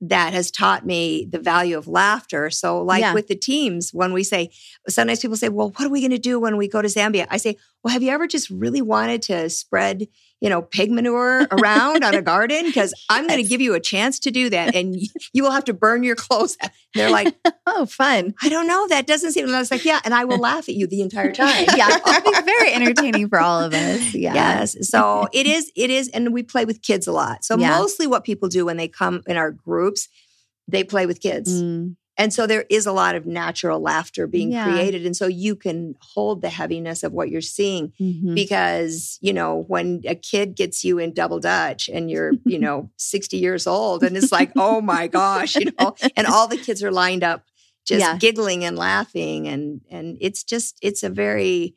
that 0.00 0.32
has 0.32 0.50
taught 0.50 0.84
me 0.86 1.26
the 1.30 1.38
value 1.38 1.78
of 1.78 1.88
laughter. 1.88 2.50
So, 2.50 2.82
like 2.82 3.00
Yeah. 3.00 3.14
with 3.14 3.26
the 3.28 3.34
teams, 3.34 3.90
when 3.92 4.12
we 4.12 4.22
say, 4.22 4.50
sometimes 4.88 5.20
people 5.20 5.36
say, 5.36 5.48
Well, 5.48 5.70
what 5.76 5.86
are 5.86 5.90
we 5.90 6.00
going 6.00 6.10
to 6.10 6.18
do 6.18 6.38
when 6.38 6.56
we 6.58 6.68
go 6.68 6.82
to 6.82 6.88
Zambia? 6.88 7.26
I 7.30 7.38
say, 7.38 7.56
Well, 7.84 7.92
have 7.92 8.02
you 8.02 8.10
ever 8.10 8.26
just 8.26 8.48
really 8.48 8.80
wanted 8.82 9.20
to 9.22 9.50
spread, 9.50 10.08
you 10.40 10.48
know, 10.48 10.62
pig 10.62 10.90
manure 10.90 11.46
around 11.50 12.02
on 12.02 12.14
a 12.14 12.22
garden? 12.32 12.64
Because 12.64 12.94
I'm 13.10 13.26
going 13.28 13.42
to 13.42 13.46
give 13.48 13.60
you 13.60 13.74
a 13.74 13.80
chance 13.80 14.18
to 14.20 14.30
do 14.30 14.48
that 14.50 14.74
and 14.74 14.96
you 15.34 15.42
will 15.42 15.50
have 15.50 15.64
to 15.66 15.74
burn 15.74 16.02
your 16.02 16.16
clothes. 16.16 16.56
out." 16.62 16.70
They're 16.94 17.10
like, 17.10 17.34
Oh, 17.66 17.84
fun. 17.86 18.34
I 18.42 18.48
don't 18.48 18.66
know. 18.66 18.88
That 18.88 19.06
doesn't 19.06 19.32
seem, 19.32 19.44
and 19.46 19.54
I 19.54 19.58
was 19.58 19.70
like, 19.70 19.84
Yeah. 19.84 20.00
And 20.04 20.14
I 20.14 20.24
will 20.24 20.38
laugh 20.38 20.68
at 20.68 20.74
you 20.74 20.86
the 20.86 21.02
entire 21.02 21.32
time. 21.44 21.66
yeah. 21.76 21.98
It's 22.06 22.40
very 22.40 22.72
entertaining 22.72 23.28
for 23.28 23.38
all 23.38 23.60
of 23.60 23.74
us. 23.74 24.14
Yeah. 24.14 24.32
Yes. 24.34 24.88
So 24.88 25.28
it 25.32 25.46
is, 25.46 25.70
it 25.76 25.90
is, 25.90 26.08
and 26.08 26.32
we 26.32 26.42
play 26.42 26.64
with 26.64 26.80
kids 26.82 27.06
a 27.06 27.12
lot. 27.12 27.44
So 27.44 27.58
Yeah. 27.58 27.78
mostly 27.78 28.06
what 28.06 28.24
people 28.24 28.48
do 28.48 28.64
when 28.64 28.76
they 28.78 28.88
come 28.88 29.22
in 29.26 29.36
our 29.36 29.50
groups, 29.50 30.08
they 30.68 30.84
play 30.84 31.04
with 31.04 31.20
kids. 31.20 31.62
Mm. 31.62 31.96
And 32.16 32.32
so 32.32 32.46
there 32.46 32.64
is 32.70 32.86
a 32.86 32.92
lot 32.92 33.16
of 33.16 33.26
natural 33.26 33.80
laughter 33.80 34.26
being 34.26 34.52
Yeah. 34.52 34.62
created. 34.64 35.04
And 35.04 35.16
so 35.16 35.26
you 35.26 35.56
can 35.56 35.96
hold 36.00 36.42
the 36.42 36.48
heaviness 36.48 37.02
of 37.02 37.12
what 37.12 37.28
you're 37.28 37.40
seeing 37.40 37.92
Mhm. 38.00 38.34
because, 38.34 39.18
you 39.20 39.32
know, 39.32 39.64
when 39.66 40.02
a 40.06 40.14
kid 40.14 40.54
gets 40.54 40.84
you 40.84 40.98
in 40.98 41.12
double 41.12 41.40
dutch 41.40 41.88
and 41.92 42.10
you're, 42.10 42.32
you 42.44 42.58
know, 42.66 42.90
60 42.96 43.36
years 43.36 43.66
old 43.66 44.04
and 44.04 44.16
it's 44.16 44.30
like, 44.32 44.52
oh 44.56 44.80
my 44.80 45.08
gosh, 45.08 45.56
you 45.56 45.72
know, 45.78 45.94
and 46.16 46.26
all 46.26 46.46
the 46.46 46.56
kids 46.56 46.82
are 46.82 46.92
lined 46.92 47.24
up 47.24 47.44
just 47.86 48.00
Yeah. 48.00 48.16
giggling 48.16 48.64
and 48.64 48.78
laughing 48.78 49.46
and 49.48 49.80
and 49.90 50.16
it's 50.20 50.42
just 50.44 50.78
it's 50.80 51.02
a 51.02 51.10
very 51.10 51.74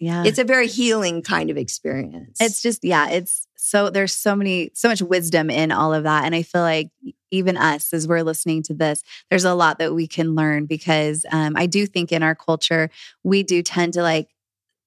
Yeah. 0.00 0.24
it's 0.24 0.38
a 0.38 0.44
very 0.44 0.66
healing 0.66 1.22
kind 1.22 1.48
of 1.50 1.56
experience. 1.56 2.38
It's 2.40 2.60
just, 2.60 2.82
yeah, 2.84 3.08
it's 3.10 3.46
so, 3.70 3.88
there's 3.88 4.12
so 4.12 4.34
many, 4.34 4.72
so 4.74 4.88
much 4.88 5.00
wisdom 5.00 5.48
in 5.48 5.70
all 5.70 5.94
of 5.94 6.02
that. 6.02 6.24
And 6.24 6.34
I 6.34 6.42
feel 6.42 6.62
like 6.62 6.90
even 7.30 7.56
us, 7.56 7.92
as 7.92 8.08
we're 8.08 8.24
listening 8.24 8.64
to 8.64 8.74
this, 8.74 9.04
there's 9.30 9.44
a 9.44 9.54
lot 9.54 9.78
that 9.78 9.94
we 9.94 10.08
can 10.08 10.34
learn 10.34 10.66
because 10.66 11.24
um, 11.30 11.56
I 11.56 11.66
do 11.66 11.86
think 11.86 12.10
in 12.10 12.24
our 12.24 12.34
culture, 12.34 12.90
we 13.22 13.44
do 13.44 13.62
tend 13.62 13.92
to 13.92 14.02
like 14.02 14.28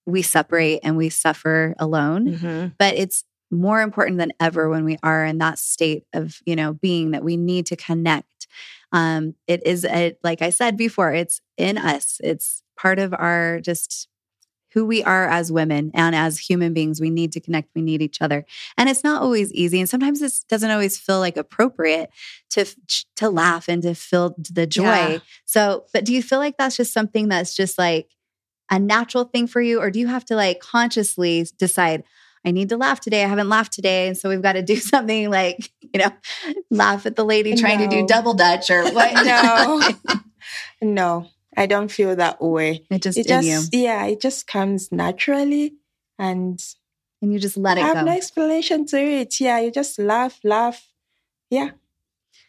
we 0.06 0.22
separate 0.22 0.82
and 0.84 0.98
we 0.98 1.08
suffer 1.08 1.76
alone. 1.80 2.28
Mm-hmm. 2.28 2.68
But 2.78 2.96
it's 2.96 3.24
more 3.50 3.82
important 3.82 4.18
than 4.18 4.34
ever 4.42 4.68
when 4.68 4.84
we 4.84 4.98
are 5.02 5.24
in 5.24 5.38
that 5.38 5.60
state 5.60 6.04
of, 6.12 6.42
you 6.46 6.58
know, 6.58 6.74
being 6.74 7.12
that 7.12 7.24
we 7.24 7.38
need 7.38 7.68
to 7.68 7.78
connect. 7.78 8.48
Um, 8.92 9.34
it 9.48 9.66
is 9.66 9.86
a, 9.86 10.18
like 10.24 10.42
I 10.42 10.50
said 10.50 10.76
before, 10.76 11.14
it's 11.14 11.40
in 11.56 11.78
us. 11.78 12.20
It's 12.22 12.64
part 12.78 13.00
of 13.00 13.14
our 13.14 13.62
just 13.62 14.10
who 14.74 14.86
we 14.86 15.04
are 15.04 15.28
as 15.28 15.52
women 15.52 15.92
and 15.94 16.16
as 16.16 16.40
human 16.40 16.74
beings. 16.74 17.00
We 17.00 17.10
need 17.10 17.32
to 17.34 17.40
connect. 17.40 17.70
We 17.76 17.82
need 17.82 18.02
each 18.02 18.22
other. 18.22 18.46
And 18.78 18.90
it's 18.90 19.04
not 19.04 19.22
always 19.22 19.54
easy. 19.54 19.80
And 19.80 19.90
sometimes 19.90 20.20
this 20.20 20.44
doesn't 20.44 20.72
always 20.72 20.98
feel 20.98 21.20
like 21.20 21.38
appropriate 21.38 22.10
to 22.52 22.66
to 23.18 23.30
laugh 23.30 23.68
and 23.68 23.82
to 23.84 23.94
feel 23.94 24.36
the 24.38 24.66
joy. 24.68 24.84
Yeah. 24.84 25.18
So, 25.46 25.86
but 25.94 26.06
do 26.06 26.14
you 26.14 26.24
feel 26.24 26.40
like 26.40 26.58
that's 26.58 26.78
just 26.78 26.94
something 26.94 27.30
that's 27.30 27.56
just 27.56 27.78
like 27.78 28.10
a 28.70 28.80
natural 28.80 29.26
thing 29.26 29.48
for 29.48 29.62
you? 29.62 29.80
Or 29.80 29.92
do 29.92 30.00
you 30.00 30.08
have 30.08 30.26
to 30.26 30.36
like 30.36 30.60
consciously 30.60 31.46
decide, 31.58 32.04
I 32.46 32.52
need 32.52 32.70
to 32.70 32.78
laugh 32.78 33.00
today. 33.00 33.24
I 33.24 33.28
haven't 33.28 33.50
laughed 33.50 33.74
today. 33.74 34.08
And 34.08 34.18
so 34.18 34.30
we've 34.30 34.42
got 34.42 34.54
to 34.54 34.62
do 34.62 34.76
something 34.78 35.30
like, 35.30 35.72
you 35.82 36.00
know, 36.00 36.12
laugh 36.72 37.06
at 37.06 37.16
the 37.16 37.26
lady 37.26 37.56
trying 37.56 37.80
to 37.80 37.88
do 37.88 38.06
double 38.08 38.34
dutch 38.34 38.70
or 38.72 38.84
what? 38.92 39.14
No. 39.26 40.20
no, 40.82 41.28
I 41.58 41.66
don't 41.66 41.92
feel 41.92 42.16
that 42.16 42.42
way. 42.42 42.86
it 42.90 43.02
just 43.02 43.18
It 43.18 43.28
just, 43.28 43.74
yeah, 43.74 44.06
it 44.06 44.22
just 44.22 44.48
comes 44.48 44.92
naturally 44.92 45.76
and 46.20 46.60
And 47.22 47.32
you 47.34 47.40
just 47.40 47.58
let 47.58 47.78
it 47.78 47.84
I 47.84 47.88
have 47.88 47.96
go. 47.98 48.04
no 48.06 48.12
explanation 48.12 48.86
to 48.88 48.98
it. 49.00 49.40
Yeah, 49.40 49.60
you 49.60 49.72
just 49.72 49.98
laugh, 50.00 50.40
laugh. 50.44 50.90
Yeah. 51.50 51.70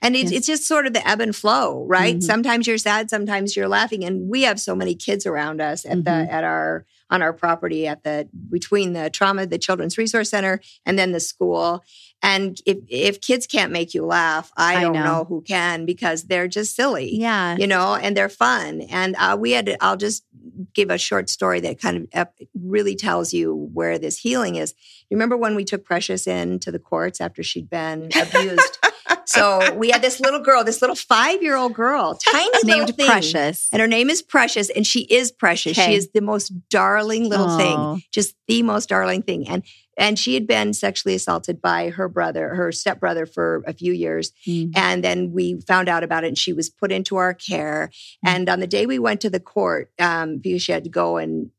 And 0.03 0.17
it's, 0.17 0.31
Yes. 0.33 0.39
it's 0.39 0.47
just 0.49 0.67
sort 0.67 0.87
of 0.87 0.93
the 0.93 1.07
ebb 1.09 1.21
and 1.21 1.35
flow, 1.35 1.85
right? 1.87 2.17
Mhm. 2.17 2.23
Sometimes 2.23 2.67
you're 2.67 2.79
sad, 2.79 3.09
sometimes 3.11 3.57
you're 3.57 3.69
laughing. 3.69 4.05
And 4.05 4.29
we 4.29 4.43
have 4.43 4.61
so 4.61 4.75
many 4.75 4.95
kids 4.95 5.27
around 5.27 5.61
us 5.61 5.85
at 5.87 5.99
Mhm. 5.99 6.05
the 6.05 6.33
at 6.33 6.45
our 6.45 6.85
on 7.11 7.23
our 7.23 7.33
property 7.33 7.87
at 7.87 8.03
the 8.03 8.29
between 8.51 8.93
the 8.95 9.09
trauma, 9.11 9.47
the 9.47 9.59
children's 9.59 9.97
resource 9.97 10.31
center, 10.31 10.61
and 10.85 10.99
then 10.99 11.13
the 11.13 11.21
school. 11.21 11.85
And 12.25 12.59
if 12.64 12.79
if 12.89 13.20
kids 13.20 13.47
can't 13.47 13.70
make 13.70 13.93
you 13.93 14.07
laugh, 14.07 14.51
I 14.57 14.77
I 14.77 14.81
don't 14.81 14.95
know. 14.95 15.05
know. 15.05 15.25
who 15.25 15.43
can 15.43 15.85
because 15.85 16.25
they're 16.25 16.49
just 16.49 16.75
silly. 16.75 17.14
Yeah. 17.14 17.57
You 17.57 17.66
know, 17.66 17.95
and 17.95 18.16
they're 18.16 18.31
fun. 18.31 18.81
And 18.81 19.14
uh, 19.18 19.37
we 19.39 19.53
had, 19.53 19.77
I'll 19.83 19.99
just 19.99 20.25
give 20.72 20.89
a 20.89 20.97
short 20.97 21.29
story 21.29 21.61
that 21.61 21.79
kind 21.79 22.09
of 22.14 22.29
really 22.55 22.97
tells 22.97 23.35
you 23.35 23.55
where 23.75 23.99
this 23.99 24.16
healing 24.16 24.57
is. 24.57 24.72
You 25.11 25.16
remember 25.16 25.37
when 25.37 25.55
we 25.55 25.64
took 25.64 25.85
Precious 25.85 26.27
into 26.27 26.72
the 26.72 26.79
courts 26.79 27.20
after 27.20 27.43
she'd 27.43 27.68
been 27.68 28.05
abused? 28.20 28.79
So 29.27 29.75
we 29.75 29.91
had 29.91 30.03
this 30.03 30.21
little 30.21 30.41
girl, 30.41 30.65
this 30.65 30.81
little 30.81 30.97
five 30.97 31.43
year 31.43 31.57
old 31.57 31.75
girl, 31.75 32.15
tiny 32.33 32.51
little 32.65 32.79
Named 32.79 32.97
thing. 32.97 33.07
Precious. 33.07 33.69
And 33.73 33.81
her 33.81 33.89
name 33.89 34.11
is 34.11 34.23
Precious, 34.23 34.71
and 34.71 34.87
she 34.87 35.01
is 35.03 35.31
precious. 35.33 35.79
Okay. 35.79 35.91
She 35.91 35.97
is 35.97 36.11
the 36.13 36.21
most 36.21 36.53
darling 36.69 37.29
little 37.29 37.47
Oh. 37.51 37.57
thing, 37.97 38.03
just 38.11 38.35
the 38.49 38.63
most 38.63 38.89
darling 38.89 39.23
thing. 39.23 39.49
And 39.49 39.63
and 39.97 40.19
she 40.19 40.35
had 40.35 40.49
been 40.49 40.73
sexually 40.73 41.15
assaulted 41.15 41.63
by 41.63 41.91
her 41.91 42.09
brother, 42.09 42.55
her 42.57 42.73
stepbrother, 42.73 43.27
for 43.27 43.63
a 43.67 43.73
few 43.73 43.93
years. 43.93 44.33
Mm. 44.47 44.73
And 44.75 45.05
then 45.05 45.33
we 45.33 45.61
found 45.61 45.89
out 45.89 46.03
about 46.03 46.25
it, 46.25 46.29
and 46.29 46.39
she 46.39 46.53
was 46.53 46.69
put 46.69 46.91
into 46.91 47.15
our 47.17 47.33
care. 47.33 47.91
Mm. 48.27 48.31
And 48.31 48.49
on 48.49 48.59
the 48.61 48.67
day 48.67 48.87
we 48.87 48.99
went 48.99 49.21
to 49.21 49.31
the 49.31 49.39
court, 49.41 49.91
um, 50.01 50.39
because 50.39 50.63
she 50.63 50.73
had 50.73 50.85
to 50.85 50.91
go 50.91 51.17
and 51.17 51.51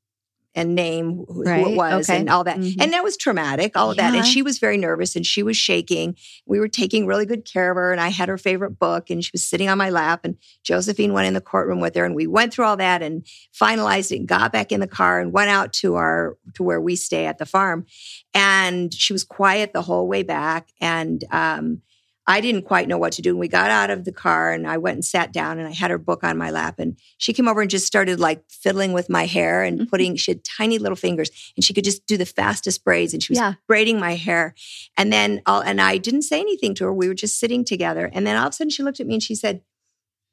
and 0.56 0.74
name 0.74 1.26
who, 1.28 1.44
Right, 1.44 1.68
it 1.68 1.76
was 1.76 2.10
okay. 2.10 2.20
and 2.20 2.30
all 2.30 2.46
that, 2.46 2.58
Mhm. 2.58 2.78
and 2.80 2.94
that 2.94 3.04
was 3.04 3.18
traumatic, 3.18 3.76
all 3.76 3.92
of 3.92 3.98
that. 3.98 4.16
And 4.16 4.26
she 4.26 4.42
was 4.42 4.58
very 4.58 4.78
nervous, 4.78 5.16
and 5.16 5.26
she 5.26 5.44
was 5.44 5.58
shaking. 5.58 6.16
We 6.46 6.60
were 6.60 6.70
taking 6.70 7.06
really 7.06 7.26
good 7.26 7.44
care 7.46 7.72
of 7.72 7.76
her, 7.76 7.92
and 7.92 8.00
I 8.00 8.08
had 8.08 8.30
her 8.30 8.38
favorite 8.38 8.80
book, 8.80 9.10
and 9.10 9.24
she 9.24 9.32
was 9.34 9.44
sitting 9.44 9.68
on 9.68 9.78
my 9.78 9.90
lap. 9.90 10.22
And 10.24 10.38
Josephine 10.64 11.12
went 11.14 11.28
in 11.28 11.34
the 11.34 11.42
courtroom 11.42 11.82
with 11.82 11.94
her, 11.96 12.06
and 12.06 12.16
we 12.16 12.26
went 12.26 12.54
through 12.54 12.66
all 12.66 12.78
that 12.78 13.02
and 13.04 13.26
finalized 13.54 14.12
it, 14.12 14.20
and 14.20 14.28
got 14.28 14.54
back 14.54 14.72
in 14.72 14.80
the 14.80 14.88
car, 14.88 15.20
and 15.20 15.34
went 15.34 15.50
out 15.50 15.74
to 15.74 15.96
our 15.96 16.38
to 16.54 16.64
where 16.64 16.80
we 16.80 16.96
stay 16.96 17.26
at 17.26 17.38
the 17.38 17.46
farm. 17.46 17.86
And 18.34 18.94
she 18.94 19.12
was 19.14 19.24
quiet 19.26 19.74
the 19.74 19.82
whole 19.82 20.08
way 20.08 20.24
back, 20.24 20.70
and 20.80 21.24
um, 21.32 21.82
I 22.28 22.42
didn't 22.42 22.64
quite 22.64 22.88
know 22.88 22.98
what 22.98 23.14
to 23.14 23.22
do. 23.22 23.30
And 23.32 23.40
we 23.40 23.48
got 23.48 23.70
out 23.70 23.92
of 23.92 24.04
the 24.04 24.12
car 24.12 24.52
and 24.52 24.68
I 24.68 24.78
went 24.78 24.96
and 24.96 25.06
sat 25.06 25.32
down 25.32 25.60
and 25.60 25.68
I 25.68 25.72
had 25.72 25.92
her 25.92 25.98
book 26.00 26.24
on 26.24 26.38
my 26.38 26.50
lap. 26.50 26.80
And 26.80 26.98
she 27.18 27.34
came 27.34 27.48
over 27.48 27.62
and 27.62 27.70
just 27.70 27.86
started 27.86 28.20
like 28.20 28.44
fiddling 28.50 28.94
with 28.94 29.10
my 29.10 29.26
hair 29.26 29.62
Mm-hmm. 29.64 29.80
and 29.82 29.90
putting, 29.90 30.16
she 30.16 30.32
had 30.32 30.44
tiny 30.44 30.80
little 30.80 30.96
fingers 30.96 31.30
and 31.56 31.64
she 31.64 31.74
could 31.74 31.84
just 31.84 32.06
do 32.08 32.18
the 32.18 32.26
fastest 32.26 32.84
braids. 32.84 33.14
And 33.14 33.22
she 33.22 33.32
was 33.34 33.40
Yeah. 33.40 33.54
braiding 33.68 34.00
my 34.00 34.16
hair. 34.16 34.56
And 34.98 35.14
then, 35.14 35.42
all, 35.46 35.62
and 35.62 35.80
I 35.80 35.98
didn't 35.98 36.24
say 36.24 36.40
anything 36.40 36.74
to 36.76 36.86
her. 36.86 36.94
We 36.94 37.08
were 37.08 37.14
just 37.14 37.40
sitting 37.40 37.64
together. 37.64 38.10
And 38.12 38.26
then 38.26 38.38
all 38.38 38.48
of 38.48 38.50
a 38.50 38.54
sudden 38.54 38.72
she 38.72 38.82
looked 38.84 39.00
at 39.00 39.06
me 39.08 39.14
and 39.16 39.24
she 39.24 39.36
said, 39.36 39.62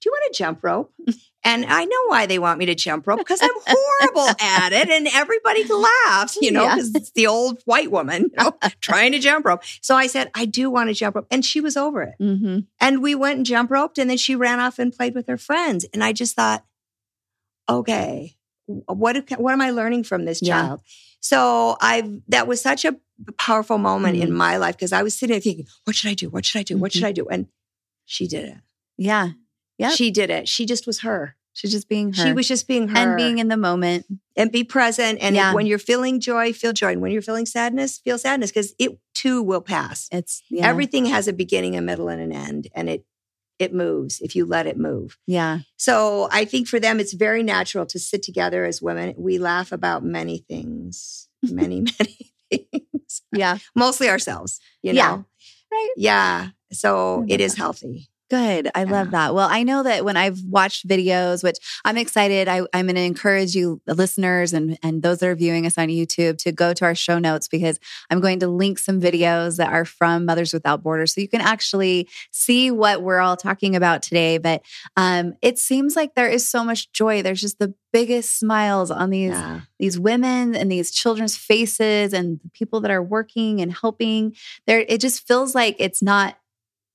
do 0.02 0.08
you 0.08 0.12
want 0.12 0.34
to 0.34 0.38
jump 0.38 0.62
rope? 0.62 0.92
And 1.44 1.66
I 1.66 1.84
know 1.84 1.98
why 2.06 2.26
they 2.26 2.38
want 2.38 2.60
me 2.60 2.66
to 2.66 2.74
jump 2.76 3.04
rope 3.04 3.18
because 3.18 3.42
I'm 3.42 3.50
horrible 3.66 4.28
at 4.40 4.72
it 4.72 4.88
and 4.88 5.08
everybody 5.12 5.64
laughs, 5.64 6.38
you 6.40 6.52
know, 6.52 6.62
Yeah. 6.62 6.76
because 6.76 6.94
it's 6.94 7.10
the 7.16 7.26
old 7.26 7.60
white 7.64 7.90
woman, 7.90 8.30
you 8.30 8.44
know, 8.44 8.52
trying 8.80 9.10
to 9.10 9.18
jump 9.18 9.44
rope. 9.44 9.64
So 9.80 9.96
I 9.96 10.06
said, 10.06 10.30
I 10.36 10.44
do 10.44 10.70
want 10.70 10.90
to 10.90 10.94
jump 10.94 11.16
rope. 11.16 11.26
And 11.32 11.44
she 11.44 11.60
was 11.60 11.76
over 11.76 12.00
it. 12.02 12.14
hmm 12.20 12.60
And 12.80 13.02
we 13.02 13.16
went 13.16 13.38
and 13.38 13.44
jump 13.46 13.72
roped 13.72 13.98
and 13.98 14.08
then 14.08 14.18
she 14.18 14.36
ran 14.36 14.60
off 14.60 14.78
and 14.78 14.92
played 14.96 15.16
with 15.16 15.26
her 15.26 15.36
friends. 15.36 15.84
And 15.92 16.04
I 16.04 16.12
just 16.12 16.36
thought, 16.36 16.64
okay, 17.68 18.36
what, 18.66 19.16
what 19.38 19.52
am 19.52 19.60
I 19.60 19.70
learning 19.70 20.04
from 20.04 20.24
this 20.24 20.40
Yeah. 20.42 20.62
child? 20.66 20.80
So 21.18 21.76
I've, 21.80 22.20
that 22.28 22.46
was 22.46 22.60
such 22.60 22.84
a 22.84 22.96
powerful 23.36 23.78
moment 23.78 24.14
Mm-hmm. 24.14 24.28
in 24.28 24.32
my 24.32 24.58
life 24.58 24.76
because 24.76 24.92
I 24.92 25.02
was 25.02 25.16
sitting 25.18 25.34
there 25.34 25.40
thinking, 25.40 25.66
what 25.84 25.96
should 25.96 26.10
I 26.10 26.14
do? 26.14 26.30
What 26.30 26.44
should 26.44 26.60
I 26.60 26.62
do? 26.62 26.76
What 26.78 26.92
should 26.92 27.04
I 27.04 27.12
do? 27.12 27.26
And 27.28 27.48
she 28.04 28.28
did 28.28 28.44
it. 28.48 28.56
Yeah. 28.96 29.30
Yep. 29.78 29.92
She 29.92 30.10
did 30.10 30.30
it. 30.30 30.48
She 30.48 30.66
just 30.66 30.86
was 30.86 31.00
her. 31.00 31.36
She's 31.54 31.70
just 31.72 31.88
being 31.88 32.12
her. 32.14 32.22
She 32.24 32.32
was 32.32 32.48
just 32.48 32.66
being 32.66 32.88
her 32.88 32.96
and 32.96 33.16
being 33.16 33.38
in 33.38 33.48
the 33.48 33.56
moment. 33.58 34.06
and 34.36 34.50
be 34.50 34.64
present. 34.64 35.18
And 35.20 35.36
Yeah. 35.36 35.52
when 35.52 35.66
you're 35.66 35.78
feeling 35.78 36.18
joy, 36.20 36.54
feel 36.54 36.72
joy. 36.72 36.92
And 36.92 37.02
when 37.02 37.12
you're 37.12 37.20
feeling 37.20 37.44
sadness, 37.44 37.98
feel 37.98 38.16
sadness 38.16 38.50
because 38.50 38.74
it 38.78 38.98
too 39.14 39.42
will 39.42 39.60
pass. 39.60 40.08
It's 40.10 40.42
yeah. 40.48 40.66
Everything 40.66 41.04
has 41.06 41.28
a 41.28 41.32
beginning, 41.34 41.76
a 41.76 41.82
middle, 41.82 42.08
and 42.08 42.22
an 42.22 42.32
end, 42.32 42.68
and 42.74 42.88
it 42.88 43.04
it 43.58 43.74
moves 43.74 44.20
if 44.22 44.34
you 44.34 44.44
let 44.46 44.66
it 44.66 44.76
move. 44.78 45.18
yeah. 45.26 45.60
So 45.76 46.28
I 46.32 46.44
think 46.46 46.66
for 46.68 46.80
them, 46.80 46.98
it's 46.98 47.12
very 47.12 47.42
natural 47.42 47.84
to 47.86 47.98
sit 47.98 48.22
together 48.22 48.64
as 48.64 48.80
women. 48.82 49.14
We 49.18 49.38
laugh 49.38 49.70
about 49.72 50.02
many 50.02 50.38
things, 50.38 51.28
many, 51.42 51.82
many 51.82 52.32
things, 52.50 53.22
Yeah. 53.30 53.58
mostly 53.76 54.08
ourselves. 54.08 54.58
You 54.82 54.94
know, 54.94 54.98
Yeah. 54.98 55.22
Right. 55.70 55.90
Yeah. 55.96 56.48
So 56.72 57.24
it 57.28 57.40
is 57.42 57.54
healthy. 57.54 58.08
Good. 58.32 58.70
I 58.74 58.84
love 58.84 59.10
that. 59.10 59.34
Well, 59.34 59.46
I 59.50 59.62
know 59.62 59.82
that 59.82 60.06
when 60.06 60.16
I've 60.16 60.42
watched 60.42 60.88
videos, 60.88 61.44
which 61.44 61.58
I'm 61.84 61.98
excited, 61.98 62.48
I, 62.48 62.62
I'm 62.72 62.86
going 62.86 62.94
to 62.94 63.02
encourage 63.02 63.54
you, 63.54 63.82
the 63.84 63.92
listeners, 63.92 64.54
and 64.54 64.78
and 64.82 65.02
those 65.02 65.18
that 65.18 65.28
are 65.28 65.34
viewing 65.34 65.66
us 65.66 65.76
on 65.76 65.88
YouTube, 65.88 66.38
to 66.38 66.50
go 66.50 66.72
to 66.72 66.86
our 66.86 66.94
show 66.94 67.18
notes 67.18 67.46
because 67.46 67.78
I'm 68.08 68.22
going 68.22 68.40
to 68.40 68.48
link 68.48 68.78
some 68.78 69.02
videos 69.02 69.58
that 69.58 69.70
are 69.70 69.84
from 69.84 70.24
Mothers 70.24 70.54
Without 70.54 70.82
Borders, 70.82 71.12
so 71.14 71.20
you 71.20 71.28
can 71.28 71.42
actually 71.42 72.08
see 72.30 72.70
what 72.70 73.02
we're 73.02 73.20
all 73.20 73.36
talking 73.36 73.76
about 73.76 74.00
today. 74.00 74.38
But 74.38 74.62
um, 74.96 75.34
it 75.42 75.58
seems 75.58 75.94
like 75.94 76.14
there 76.14 76.30
is 76.30 76.48
so 76.48 76.64
much 76.64 76.90
joy. 76.92 77.20
There's 77.20 77.42
just 77.42 77.58
the 77.58 77.74
biggest 77.92 78.38
smiles 78.38 78.90
on 78.90 79.10
these 79.10 79.32
Yeah. 79.32 79.60
these 79.78 79.98
women 79.98 80.54
and 80.56 80.72
these 80.72 80.90
children's 80.90 81.36
faces 81.36 82.14
and 82.14 82.40
the 82.42 82.48
people 82.54 82.80
that 82.80 82.90
are 82.90 83.02
working 83.02 83.60
and 83.60 83.70
helping 83.70 84.34
there 84.66 84.82
it 84.88 84.98
just 85.02 85.28
feels 85.28 85.54
like 85.54 85.76
it's 85.78 86.00
not 86.00 86.38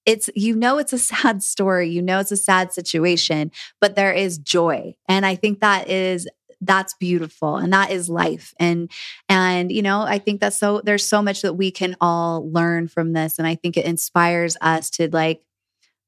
it's 0.08 0.30
you 0.34 0.56
know 0.56 0.80
it's 0.80 0.94
a 0.94 0.98
sad 1.14 1.44
story 1.44 1.90
you 1.90 2.02
know 2.02 2.20
it's 2.20 2.32
a 2.32 2.38
sad 2.38 2.74
situation 2.74 3.52
but 3.80 3.96
there 3.96 4.14
is 4.14 4.40
joy. 4.40 4.96
And 5.08 5.24
i 5.26 5.36
think 5.36 5.60
that 5.60 5.88
is 5.90 6.28
that's 6.62 6.96
beautiful 6.96 7.58
and 7.58 7.72
that 7.72 7.92
is 7.92 8.10
life. 8.10 8.56
And 8.60 8.90
and 9.30 9.72
you 9.72 9.84
know 9.84 10.02
i 10.02 10.18
think 10.18 10.42
that's 10.42 10.58
so 10.58 10.82
there's 10.84 11.06
so 11.06 11.22
much 11.22 11.44
that 11.44 11.54
we 11.54 11.70
can 11.70 11.96
all 12.02 12.52
learn 12.52 12.88
from 12.88 13.14
this 13.14 13.38
and 13.38 13.48
i 13.48 13.54
think 13.54 13.78
it 13.78 13.86
inspires 13.86 14.58
us 14.62 14.90
to 14.92 15.10
like 15.12 15.44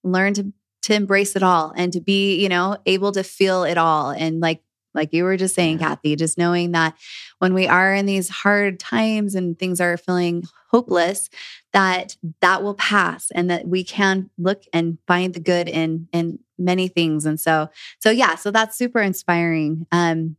learn 0.04 0.34
to 0.36 0.54
to 0.84 0.94
embrace 0.94 1.36
it 1.36 1.44
all 1.44 1.74
and 1.76 1.94
to 1.94 2.02
be 2.02 2.42
you 2.42 2.50
know 2.50 2.78
able 2.86 3.12
to 3.12 3.24
feel 3.24 3.64
it 3.64 3.78
all 3.78 4.10
and 4.10 4.40
like 4.40 4.62
like 4.94 5.14
you 5.14 5.24
were 5.24 5.38
just 5.38 5.56
saying 5.56 5.80
kathy 5.80 6.16
just 6.16 6.38
knowing 6.38 6.72
that 6.72 6.96
when 7.40 7.54
we 7.54 7.68
are 7.68 7.94
in 7.94 8.06
these 8.06 8.30
hard 8.30 8.80
times 8.80 9.36
and 9.36 9.58
things 9.58 9.80
are 9.80 9.98
feeling 9.98 10.44
hopeless 10.70 11.30
that 11.74 12.16
that 12.42 12.64
will 12.64 12.76
pass 12.76 13.32
and 13.32 13.50
that 13.50 13.68
we 13.68 13.84
can 13.84 14.30
look 14.38 14.64
and 14.74 14.98
find 15.08 15.34
the 15.34 15.40
good 15.40 15.68
in 15.68 16.08
in 16.12 16.40
many 16.58 16.88
things. 16.88 17.26
And 17.26 17.40
so 17.40 17.70
so 18.00 18.10
yeah 18.10 18.36
so 18.36 18.52
that's 18.52 18.78
super 18.78 19.02
inspiring. 19.02 19.86
Um 19.92 20.36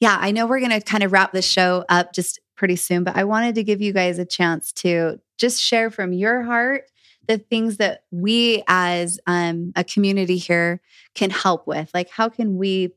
yeah 0.00 0.16
i 0.20 0.30
know 0.30 0.46
we're 0.46 0.60
going 0.60 0.70
to 0.70 0.80
kind 0.80 1.02
of 1.02 1.12
wrap 1.12 1.32
this 1.32 1.46
show 1.46 1.84
up 1.88 2.12
just 2.12 2.40
pretty 2.56 2.76
soon 2.76 3.04
but 3.04 3.16
i 3.16 3.24
wanted 3.24 3.54
to 3.54 3.64
give 3.64 3.80
you 3.80 3.92
guys 3.92 4.18
a 4.18 4.24
chance 4.24 4.72
to 4.72 5.18
just 5.38 5.60
share 5.60 5.90
from 5.90 6.12
your 6.12 6.42
heart 6.42 6.84
the 7.26 7.38
things 7.38 7.78
that 7.78 8.04
we 8.10 8.62
as 8.68 9.18
um, 9.26 9.72
a 9.76 9.84
community 9.84 10.36
here 10.36 10.80
can 11.14 11.30
help 11.30 11.66
with. 11.66 11.90
Like 11.94 12.10
how 12.10 12.28
can 12.28 12.56
we 12.56 12.92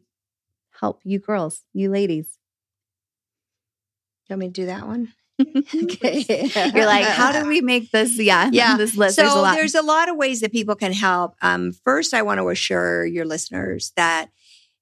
help 0.80 1.02
you 1.04 1.20
girls 1.20 1.64
you 1.74 1.90
ladies 1.90 2.38
You 4.30 4.34
want 4.34 4.40
me 4.42 4.48
to 4.48 4.54
do 4.54 4.66
that 4.68 4.86
one? 4.88 5.14
okay 5.84 6.26
you're 6.74 6.86
like 6.88 7.06
how 7.06 7.32
do 7.32 7.48
we 7.48 7.62
make 7.62 7.92
this 7.92 8.18
yeah 8.20 8.50
Yeah. 8.54 8.76
this 8.78 8.98
list 8.98 9.16
So 9.18 9.22
there's 9.22 9.36
a 9.36 9.42
lot 9.42 9.56
there's 9.56 9.76
a 9.76 9.82
lot 9.84 10.10
of 10.10 10.16
ways 10.18 10.42
that 10.42 10.52
people 10.52 10.76
can 10.76 10.94
help. 10.94 11.36
Um, 11.42 11.72
first, 11.72 12.14
I 12.14 12.24
want 12.24 12.40
to 12.40 12.50
assure 12.50 13.06
your 13.06 13.26
listeners 13.26 13.92
that 13.96 14.30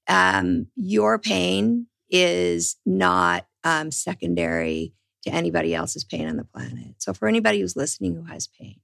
um, 0.08 0.68
your 0.76 1.20
pain 1.20 1.88
is 2.10 2.78
not 2.86 3.48
um, 3.64 3.92
secondary 3.92 4.94
to 5.24 5.30
anybody 5.32 5.74
else's 5.76 6.04
pain 6.06 6.28
on 6.28 6.38
the 6.38 6.46
planet. 6.46 6.96
So 7.00 7.14
for 7.14 7.28
anybody 7.28 7.60
who's 7.60 7.76
listening 7.76 8.16
who 8.16 8.24
has 8.24 8.48
pain, 8.48 8.80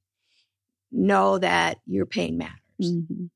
know 0.92 1.38
that 1.38 1.80
your 1.86 2.06
pain 2.06 2.38
matters. 2.38 2.58
Mhm. 2.82 3.30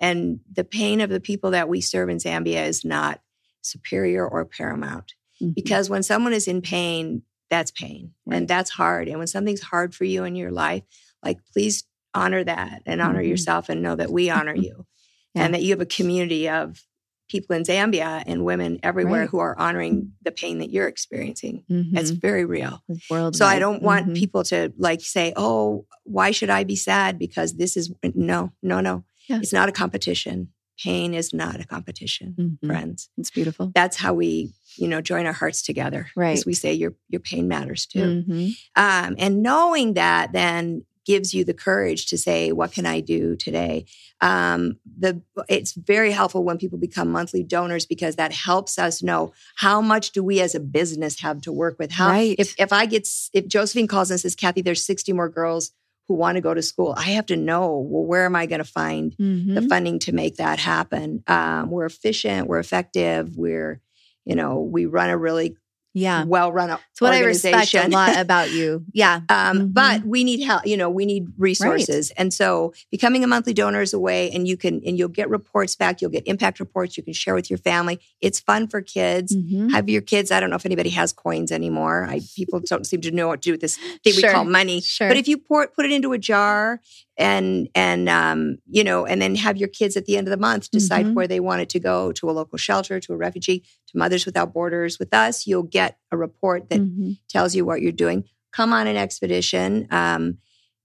And 0.00 0.40
the 0.52 0.64
pain 0.64 1.00
of 1.00 1.10
the 1.10 1.20
people 1.20 1.52
that 1.52 1.68
we 1.68 1.80
serve 1.80 2.08
in 2.08 2.18
Zambia 2.18 2.66
is 2.66 2.84
not 2.84 3.20
superior 3.62 4.26
or 4.28 4.44
paramount. 4.44 5.12
Mhm. 5.42 5.54
Because 5.54 5.88
when 5.90 6.02
someone 6.02 6.32
is 6.32 6.46
in 6.48 6.60
pain, 6.62 7.22
that's 7.50 7.70
pain 7.70 8.12
Right. 8.26 8.36
and 8.38 8.48
that's 8.48 8.70
hard. 8.70 9.08
And 9.08 9.18
when 9.18 9.26
something's 9.26 9.62
hard 9.62 9.94
for 9.94 10.04
you 10.04 10.24
in 10.24 10.34
your 10.36 10.50
life, 10.50 10.82
like 11.24 11.38
please 11.52 11.84
honor 12.14 12.42
that 12.44 12.82
and 12.86 13.00
honor 13.00 13.22
Mhm. 13.22 13.28
yourself 13.28 13.68
and 13.68 13.82
know 13.82 13.94
that 13.96 14.10
we 14.10 14.30
honor 14.30 14.54
you 14.70 14.86
Yeah. 15.34 15.44
and 15.44 15.54
that 15.54 15.62
you 15.62 15.70
have 15.70 15.80
a 15.80 15.86
community 15.86 16.48
of 16.48 16.82
people 17.28 17.56
in 17.56 17.64
Zambia 17.64 18.22
and 18.24 18.44
women 18.44 18.78
everywhere 18.84 19.22
Right. 19.22 19.28
who 19.30 19.38
are 19.38 19.58
honoring 19.58 20.12
the 20.22 20.30
pain 20.30 20.58
that 20.58 20.70
you're 20.70 20.86
experiencing. 20.86 21.64
It's 21.68 22.12
Mhm. 22.12 22.20
very 22.20 22.44
real. 22.44 22.82
Worldwide. 23.10 23.34
So 23.36 23.46
I 23.46 23.58
don't 23.58 23.82
want 23.82 24.06
Mhm. 24.08 24.16
people 24.16 24.44
to 24.44 24.72
like 24.78 25.00
say, 25.00 25.32
"Oh, 25.36 25.86
why 26.04 26.30
should 26.30 26.50
I 26.50 26.62
be 26.62 26.76
sad 26.76 27.18
because 27.18 27.54
this 27.56 27.76
is 27.76 27.92
no, 28.14 28.52
no, 28.62 28.80
no. 28.80 29.04
Yeah. 29.28 29.38
It's 29.42 29.52
not 29.52 29.68
a 29.68 29.72
competition. 29.72 30.48
Pain 30.82 31.14
is 31.14 31.32
not 31.32 31.58
a 31.60 31.64
competition, 31.64 32.34
Mhm. 32.38 32.66
friends. 32.66 33.08
It's 33.16 33.30
beautiful. 33.30 33.72
That's 33.74 33.96
how 33.96 34.12
we, 34.12 34.52
you 34.76 34.88
know, 34.88 35.00
join 35.00 35.24
our 35.26 35.32
hearts 35.32 35.62
together. 35.62 36.08
Right. 36.14 36.36
As 36.36 36.44
we 36.44 36.52
say 36.54 36.74
your 36.74 36.94
your 37.08 37.20
pain 37.20 37.48
matters 37.48 37.86
too. 37.86 38.24
Mhm. 38.28 38.56
Um, 38.76 39.16
and 39.18 39.42
knowing 39.42 39.94
that 39.94 40.32
then 40.32 40.84
gives 41.06 41.32
you 41.32 41.44
the 41.44 41.54
courage 41.54 42.06
to 42.06 42.18
say, 42.18 42.50
what 42.50 42.72
can 42.72 42.84
I 42.84 42.98
do 43.00 43.36
today? 43.36 43.86
Um, 44.20 44.78
the 44.98 45.22
it's 45.48 45.72
very 45.72 46.10
helpful 46.12 46.42
when 46.44 46.58
people 46.58 46.78
become 46.78 47.08
monthly 47.10 47.42
donors 47.44 47.86
because 47.86 48.16
that 48.16 48.32
helps 48.32 48.78
us 48.78 49.02
know 49.02 49.32
how 49.54 49.80
much 49.80 50.10
do 50.10 50.22
we 50.22 50.40
as 50.40 50.54
a 50.54 50.60
business 50.60 51.20
have 51.20 51.40
to 51.42 51.52
work 51.52 51.78
with. 51.78 51.92
How 51.92 52.08
Right. 52.08 52.34
if 52.38 52.54
if 52.58 52.72
I 52.72 52.84
get 52.86 53.08
if 53.32 53.46
Josephine 53.46 53.86
calls 53.86 54.10
and 54.10 54.20
says, 54.20 54.34
Kathy, 54.34 54.60
there's 54.62 54.84
60 54.84 55.12
more 55.14 55.28
girls 55.30 55.70
who 56.08 56.14
want 56.14 56.36
to 56.36 56.40
go 56.40 56.54
to 56.54 56.62
school, 56.62 56.94
I 56.96 57.10
have 57.10 57.26
to 57.26 57.36
know, 57.36 57.78
well, 57.78 58.04
where 58.04 58.24
am 58.26 58.36
I 58.36 58.46
going 58.46 58.58
to 58.60 58.64
find 58.64 59.14
the 59.18 59.60
Mhm. 59.62 59.68
funding 59.68 59.98
to 60.00 60.12
make 60.12 60.36
that 60.36 60.58
happen? 60.58 61.22
Um, 61.26 61.70
we're 61.70 61.86
efficient, 61.86 62.48
we're 62.48 62.58
effective, 62.60 63.36
we're 63.36 63.80
you 64.28 64.34
know, 64.34 64.60
we 64.60 64.86
run 64.86 65.08
a 65.08 65.16
really 65.16 65.56
Yeah. 65.96 66.24
well 66.24 66.52
run 66.52 66.68
up. 66.70 66.80
It's 66.92 67.00
what 67.00 67.14
I 67.14 67.20
respect 67.20 67.74
a 67.74 67.88
lot 67.88 68.16
about 68.26 68.50
you. 68.52 68.84
Yeah. 68.92 69.22
um, 69.30 69.56
Mhm. 69.58 69.72
But 69.74 70.04
we 70.04 70.24
need 70.24 70.40
help. 70.44 70.66
You 70.66 70.76
know, 70.76 70.90
we 70.90 71.06
need 71.06 71.28
resources, 71.38 72.10
and 72.18 72.32
so 72.32 72.74
becoming 72.90 73.24
a 73.24 73.26
monthly 73.26 73.54
donor 73.54 73.80
is 73.80 73.94
a 73.94 73.98
way. 73.98 74.30
And 74.30 74.46
you 74.46 74.56
can, 74.56 74.82
and 74.86 74.98
you'll 74.98 75.08
get 75.08 75.28
reports 75.30 75.74
back. 75.74 76.00
You'll 76.00 76.10
get 76.10 76.26
impact 76.26 76.60
reports. 76.60 76.96
You 76.96 77.02
can 77.02 77.14
share 77.14 77.34
with 77.34 77.48
your 77.50 77.58
family. 77.58 77.98
It's 78.20 78.38
fun 78.40 78.68
for 78.68 78.80
kids. 78.82 79.34
Mhm. 79.34 79.70
Have 79.72 79.88
your 79.88 80.02
kids. 80.02 80.30
I 80.30 80.38
don't 80.40 80.50
know 80.50 80.56
if 80.56 80.66
anybody 80.66 80.90
has 80.90 81.12
coins 81.12 81.50
anymore. 81.50 82.04
I 82.08 82.20
people 82.36 82.60
don't 82.60 82.86
seem 82.86 83.00
to 83.00 83.10
know 83.10 83.28
what 83.28 83.40
to 83.42 83.46
do 83.48 83.52
with 83.52 83.60
this 83.62 83.76
thing 84.04 84.12
Sure. 84.14 84.28
we 84.30 84.34
call 84.34 84.44
money. 84.44 84.80
Sure. 84.82 85.08
But 85.08 85.16
if 85.16 85.26
you 85.28 85.38
pour, 85.38 85.66
put 85.68 85.84
it 85.86 85.92
into 85.92 86.12
a 86.12 86.18
jar 86.18 86.80
and 87.18 87.68
and 87.74 88.08
um, 88.10 88.58
you 88.68 88.84
know, 88.84 89.06
and 89.06 89.20
then 89.22 89.34
have 89.36 89.56
your 89.56 89.68
kids 89.68 89.96
at 89.96 90.04
the 90.04 90.16
end 90.18 90.26
of 90.26 90.30
the 90.30 90.36
month 90.36 90.70
decide 90.70 91.06
Mhm. 91.06 91.14
where 91.14 91.26
they 91.26 91.40
want 91.40 91.62
it 91.62 91.70
to 91.70 91.80
go 91.80 92.12
to 92.12 92.28
a 92.30 92.32
local 92.32 92.58
shelter, 92.58 93.00
to 93.00 93.12
a 93.14 93.16
refugee, 93.16 93.62
Mothers 93.96 94.26
Without 94.26 94.52
Borders. 94.52 94.98
With 94.98 95.12
us, 95.14 95.46
you'll 95.46 95.62
get 95.64 95.98
a 96.12 96.16
report 96.16 96.68
that 96.70 96.80
Mhm. 96.80 97.18
tells 97.28 97.54
you 97.56 97.64
what 97.64 97.80
you're 97.82 97.92
doing. 97.92 98.24
Come 98.52 98.72
on 98.72 98.86
an 98.86 98.96
expedition. 98.96 99.88
Um, 99.90 100.38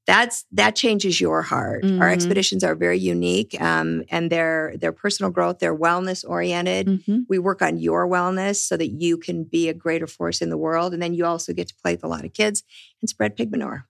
that's 0.07 0.45
that 0.51 0.76
changes 0.76 1.22
your 1.22 1.43
heart. 1.43 1.84
Our 1.86 2.09
Mhm. 2.09 2.14
expeditions 2.14 2.64
are 2.64 2.74
very 2.74 2.97
unique, 2.97 3.55
um, 3.62 4.03
and 4.09 4.32
they're 4.32 4.74
they're 4.80 4.91
personal 4.91 5.32
growth. 5.32 5.59
They're 5.59 5.78
wellness 5.78 6.26
oriented. 6.28 6.88
Mhm. 6.88 7.26
We 7.30 7.38
work 7.38 7.62
on 7.62 7.78
your 7.78 8.07
wellness 8.07 8.55
so 8.55 8.76
that 8.78 8.89
you 8.89 9.18
can 9.18 9.43
be 9.43 9.70
a 9.70 9.74
greater 9.76 10.07
force 10.07 10.41
in 10.41 10.49
the 10.49 10.57
world, 10.57 10.93
and 10.93 11.01
then 11.03 11.14
you 11.14 11.26
also 11.26 11.53
get 11.53 11.68
to 11.68 11.76
play 11.76 11.93
with 11.93 12.03
a 12.03 12.07
lot 12.07 12.26
of 12.26 12.34
kids 12.34 12.64
and 12.99 13.09
spread 13.09 13.36
pig 13.36 13.51
manure. 13.51 13.86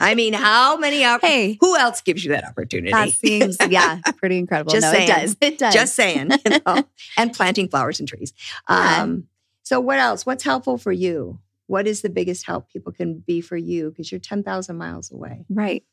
I 0.00 0.14
mean, 0.14 0.32
how 0.32 0.76
many? 0.76 1.04
Op- 1.04 1.20
Hey. 1.20 1.58
who 1.60 1.76
else 1.76 2.00
gives 2.00 2.24
you 2.24 2.30
that 2.32 2.44
opportunity? 2.46 2.90
That 2.92 3.10
seems, 3.10 3.56
yeah, 3.68 4.00
pretty 4.16 4.38
incredible. 4.38 4.72
Just 4.72 4.82
no, 4.86 4.92
saying. 4.92 5.08
it 5.08 5.12
does. 5.14 5.36
It 5.40 5.58
does. 5.58 5.74
Just 5.74 5.94
saying, 5.94 6.30
you 6.44 6.58
know, 6.66 6.84
and 7.16 7.32
planting 7.32 7.68
flowers 7.68 8.00
and 8.00 8.08
trees. 8.08 8.32
Yeah. 8.68 9.02
Um, 9.02 9.28
so, 9.62 9.78
what 9.80 9.98
else? 9.98 10.24
What's 10.26 10.44
helpful 10.44 10.78
for 10.78 10.92
you? 10.92 11.38
What 11.66 11.86
is 11.86 12.02
the 12.02 12.10
biggest 12.10 12.46
help 12.46 12.68
people 12.70 12.92
can 12.92 13.18
be 13.26 13.40
for 13.40 13.56
you? 13.56 13.90
Because 13.90 14.10
you're 14.10 14.18
10,000 14.20 14.76
miles 14.76 15.10
away. 15.12 15.44
right. 15.48 15.84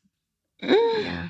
Yeah. 0.62 1.28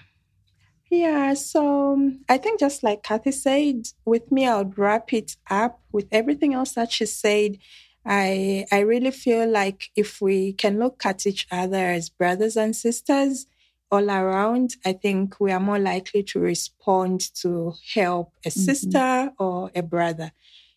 Yeah, 0.91 1.35
so 1.35 1.93
um, 1.93 2.24
I 2.28 2.37
think 2.37 2.59
just 2.59 2.83
like 2.83 3.05
Kathy 3.05 3.31
said, 3.31 3.87
with 4.05 4.33
me, 4.33 4.49
I 4.49 4.59
would 4.59 4.76
wrap 4.76 5.12
it 5.12 5.37
up 5.49 5.81
with 5.93 6.09
everything 6.11 6.53
else 6.53 6.72
that 6.72 6.91
she 6.91 7.07
said. 7.07 7.59
I 8.05 8.66
I 8.72 8.80
really 8.80 9.11
feel 9.11 9.48
like 9.48 9.90
if 9.94 10.20
we 10.20 10.53
can 10.55 10.78
look 10.78 11.05
at 11.05 11.26
each 11.26 11.46
other 11.51 11.76
as 11.76 12.09
brothers 12.09 12.57
and 12.57 12.74
sisters 12.74 13.46
all 13.90 14.11
around, 14.11 14.76
I 14.84 14.92
think 14.94 15.38
we 15.40 15.53
are 15.53 15.61
more 15.61 15.78
likely 15.78 16.22
to 16.24 16.38
respond 16.40 17.20
to 17.42 17.74
help 17.94 18.32
a 18.44 18.51
sister 18.51 19.32
or 19.38 19.70
a 19.74 19.82
brother. 19.82 20.32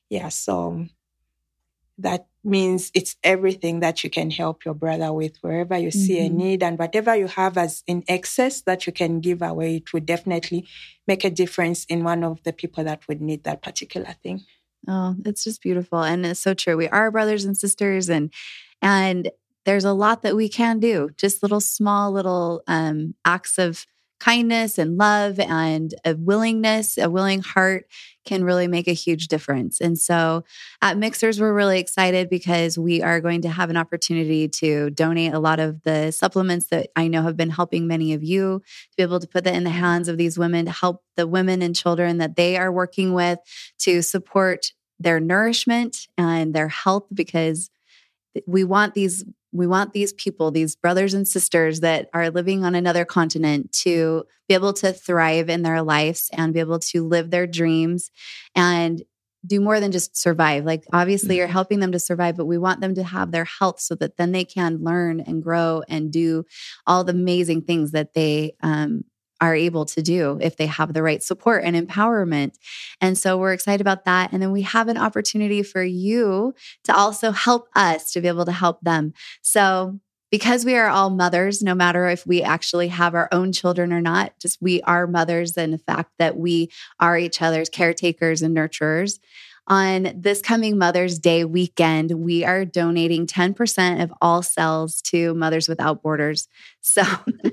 Yeah, 0.09 0.30
so 0.30 0.88
that 1.97 2.26
means 2.43 2.91
it's 2.95 3.15
everything 3.24 3.80
that 3.80 4.03
you 4.03 4.09
can 4.09 4.32
help 4.32 4.65
your 4.65 4.74
brother 4.74 5.13
with 5.13 5.38
wherever 5.41 5.78
you 5.78 5.91
see 5.91 6.19
a 6.19 6.30
Mhm. 6.30 6.36
need 6.36 6.63
and 6.63 6.78
whatever 6.80 7.15
you 7.15 7.28
have 7.28 7.57
as 7.57 7.84
in 7.88 8.03
excess 8.07 8.61
that 8.61 8.86
you 8.88 8.91
can 8.93 9.19
give 9.21 9.41
away 9.41 9.78
it 9.78 9.93
would 9.93 10.05
definitely 10.05 10.67
make 11.07 11.24
a 11.24 11.30
difference 11.30 11.86
in 11.86 12.03
one 12.03 12.24
of 12.24 12.41
the 12.43 12.51
people 12.51 12.84
that 12.84 13.07
would 13.07 13.21
need 13.21 13.43
that 13.43 13.61
particular 13.61 14.13
thing 14.24 14.43
Oh, 14.88 15.16
it's 15.26 15.44
just 15.44 15.62
beautiful. 15.62 16.02
And 16.04 16.26
it's 16.26 16.40
so 16.42 16.54
true. 16.54 16.76
We 16.78 16.90
are 16.90 17.12
brothers 17.12 17.46
and 17.46 17.58
sisters 17.58 18.10
and 18.10 18.32
and 18.82 19.30
there's 19.66 19.86
a 19.86 19.94
lot 19.94 20.24
that 20.24 20.36
we 20.36 20.50
can 20.50 20.80
do. 20.80 21.10
Just 21.18 21.42
little 21.42 21.62
small 21.62 22.12
little 22.12 22.64
um 22.68 23.16
acts 23.24 23.58
of 23.58 23.86
kindness 24.24 24.78
and 24.78 24.97
love 24.97 25.38
and 25.38 25.93
a 26.05 26.15
willingness, 26.15 26.97
a 26.97 27.09
willing 27.09 27.41
heart 27.41 27.86
can 28.24 28.45
really 28.45 28.69
make 28.69 28.88
a 28.88 28.93
huge 28.93 29.28
difference. 29.28 29.82
And 29.82 29.99
so 29.99 30.45
at 30.82 30.97
Mixhers, 30.97 31.41
we're 31.41 31.53
really 31.53 31.78
excited 31.78 32.30
because 32.30 32.78
we 32.78 33.01
are 33.01 33.19
going 33.19 33.41
to 33.41 33.49
have 33.49 33.69
an 33.69 33.76
opportunity 33.76 34.47
to 34.47 34.91
donate 34.91 35.34
a 35.34 35.39
lot 35.39 35.59
of 35.59 35.84
the 35.84 36.11
supplements 36.11 36.67
that 36.67 36.89
I 36.95 37.09
know 37.09 37.24
have 37.24 37.36
been 37.36 37.49
helping 37.49 37.86
many 37.86 38.13
of 38.13 38.24
you 38.24 38.59
to 38.91 38.95
be 38.95 39.03
able 39.03 39.19
to 39.19 39.28
put 39.28 39.43
that 39.43 39.55
in 39.55 39.65
the 39.65 39.69
hands 39.69 40.07
of 40.07 40.17
these 40.17 40.39
women 40.39 40.65
to 40.67 40.71
help 40.71 41.03
the 41.17 41.28
women 41.28 41.61
and 41.61 41.76
children 41.76 42.19
that 42.19 42.38
they 42.38 42.55
are 42.55 42.71
working 42.71 43.13
with 43.13 43.39
to 43.80 44.01
support 44.01 44.71
their 44.99 45.19
nourishment 45.19 46.07
and 46.17 46.53
their 46.53 46.69
health 46.69 47.07
because 47.13 47.69
we 48.47 48.63
want 48.63 48.93
these 48.93 49.26
we 49.54 49.68
want 49.68 49.93
these 49.93 50.12
people 50.14 50.51
these 50.51 50.76
brothers 50.76 51.14
and 51.14 51.28
sisters 51.28 51.80
that 51.82 52.10
are 52.14 52.30
living 52.30 52.66
on 52.66 52.76
another 52.76 53.06
continent 53.06 53.72
to 53.72 54.26
be 54.47 54.54
able 54.54 54.74
to 54.74 54.91
thrive 54.91 55.49
in 55.49 55.62
their 55.62 55.82
lives 55.82 56.30
and 56.34 56.54
be 56.54 56.60
able 56.60 56.80
to 56.80 57.08
live 57.08 57.30
their 57.30 57.47
dreams 57.47 58.12
and 58.56 59.04
do 59.45 59.60
more 59.60 59.82
than 59.82 59.91
just 59.91 60.16
survive. 60.18 60.64
Like 60.64 60.86
obviously 60.93 61.38
you're 61.38 61.47
helping 61.47 61.80
them 61.80 61.91
to 61.91 61.99
survive 61.99 62.38
but 62.38 62.45
we 62.45 62.58
want 62.58 62.82
them 62.82 62.95
to 62.95 63.04
have 63.04 63.32
their 63.32 63.45
health 63.45 63.80
so 63.80 63.95
that 63.95 64.18
then 64.18 64.32
they 64.32 64.45
can 64.45 64.84
learn 64.84 65.20
and 65.20 65.43
grow 65.43 65.84
and 65.88 66.12
do 66.12 66.45
all 66.88 67.04
the 67.04 67.12
amazing 67.14 67.62
things 67.62 67.91
that 67.91 68.14
they 68.14 68.56
um, 68.62 69.04
are 69.44 69.56
able 69.56 69.86
to 69.86 70.02
do 70.02 70.39
if 70.41 70.56
they 70.56 70.68
have 70.68 70.94
the 70.94 71.04
right 71.04 71.22
support 71.22 71.64
and 71.64 71.76
empowerment 71.76 72.54
and 73.02 73.18
so 73.18 73.38
we're 73.38 73.54
excited 73.54 73.82
about 73.82 74.06
that. 74.06 74.32
And 74.32 74.41
then 74.41 74.52
we 74.52 74.62
have 74.62 74.88
an 74.88 74.98
opportunity 74.98 75.64
for 75.64 75.84
you 75.84 76.54
to 76.86 76.96
also 76.96 77.32
help 77.32 77.68
us 77.76 78.12
to 78.14 78.22
be 78.22 78.28
able 78.28 78.46
to 78.46 78.52
help 78.52 78.80
them. 78.82 79.14
So 79.41 80.00
because 80.32 80.66
we 80.66 80.76
are 80.76 80.88
all 80.88 81.10
mothers, 81.10 81.62
no 81.62 81.76
matter 81.76 82.08
if 82.08 82.26
we 82.26 82.41
actually 82.41 82.88
have 82.88 83.14
our 83.14 83.30
own 83.32 83.52
children 83.52 83.94
or 83.94 84.02
not, 84.02 84.39
just 84.39 84.62
we 84.62 84.82
are 84.84 85.06
mothers 85.06 85.58
and 85.58 85.74
the 85.74 85.78
fact 85.78 86.12
that 86.18 86.38
we 86.38 86.72
are 87.00 87.18
each 87.18 87.41
other's 87.41 87.70
caretakers 87.70 88.41
and 88.41 88.56
nurturers. 88.56 89.20
On 89.68 90.11
this 90.14 90.41
coming 90.41 90.78
Mother's 90.78 91.18
Day 91.18 91.45
weekend, 91.45 92.11
we 92.11 92.43
are 92.43 92.66
donating 92.66 93.26
10% 93.26 94.03
of 94.03 94.14
all 94.22 94.41
cells 94.41 95.01
to 95.03 95.34
Mothers 95.36 95.70
Without 95.70 96.03
Borders. 96.03 96.49
So 96.82 97.03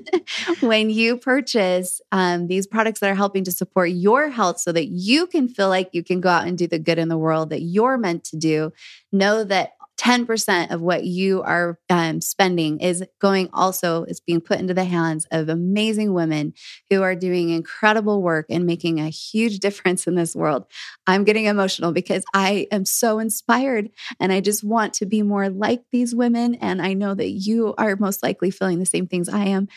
when 0.59 0.89
you 0.89 1.15
purchase 1.15 2.01
um, 2.11 2.47
these 2.47 2.67
products 2.67 2.99
that 2.99 3.09
are 3.09 3.15
helping 3.15 3.45
to 3.45 3.51
support 3.51 3.91
your 3.91 4.29
health 4.29 4.59
so 4.59 4.73
that 4.73 4.87
you 4.87 5.25
can 5.25 5.47
feel 5.47 5.69
like 5.69 5.91
you 5.93 6.03
can 6.03 6.19
go 6.19 6.27
out 6.27 6.47
and 6.47 6.57
do 6.57 6.67
the 6.67 6.79
good 6.79 6.99
in 6.99 7.07
the 7.07 7.17
world 7.17 7.49
that 7.51 7.61
you're 7.61 7.97
meant 7.97 8.25
to 8.25 8.35
do, 8.35 8.73
know 9.13 9.45
that 9.45 9.75
10% 10.01 10.71
of 10.71 10.81
what 10.81 11.05
you 11.05 11.43
are 11.43 11.77
um, 11.91 12.21
spending 12.21 12.79
is 12.79 13.03
going 13.19 13.47
also 13.53 14.03
is 14.05 14.19
being 14.19 14.41
put 14.41 14.59
into 14.59 14.73
the 14.73 14.83
hands 14.83 15.27
of 15.29 15.47
amazing 15.47 16.11
women 16.11 16.53
who 16.89 17.03
are 17.03 17.13
doing 17.13 17.49
incredible 17.49 18.23
work 18.23 18.47
and 18.49 18.65
making 18.65 18.99
a 18.99 19.09
huge 19.09 19.59
difference 19.71 20.07
in 20.07 20.15
this 20.15 20.35
world 20.35 20.65
i'm 21.05 21.23
getting 21.23 21.45
emotional 21.45 21.91
because 21.91 22.23
i 22.33 22.67
am 22.71 22.83
so 22.83 23.19
inspired 23.19 23.91
and 24.19 24.33
i 24.33 24.39
just 24.39 24.63
want 24.63 24.91
to 24.93 25.05
be 25.05 25.21
more 25.21 25.49
like 25.49 25.83
these 25.91 26.15
women 26.15 26.55
and 26.55 26.81
i 26.81 26.93
know 26.93 27.13
that 27.13 27.29
you 27.29 27.75
are 27.77 27.95
most 27.95 28.23
likely 28.23 28.49
feeling 28.49 28.79
the 28.79 28.85
same 28.85 29.05
things 29.05 29.29
i 29.29 29.45
am 29.45 29.67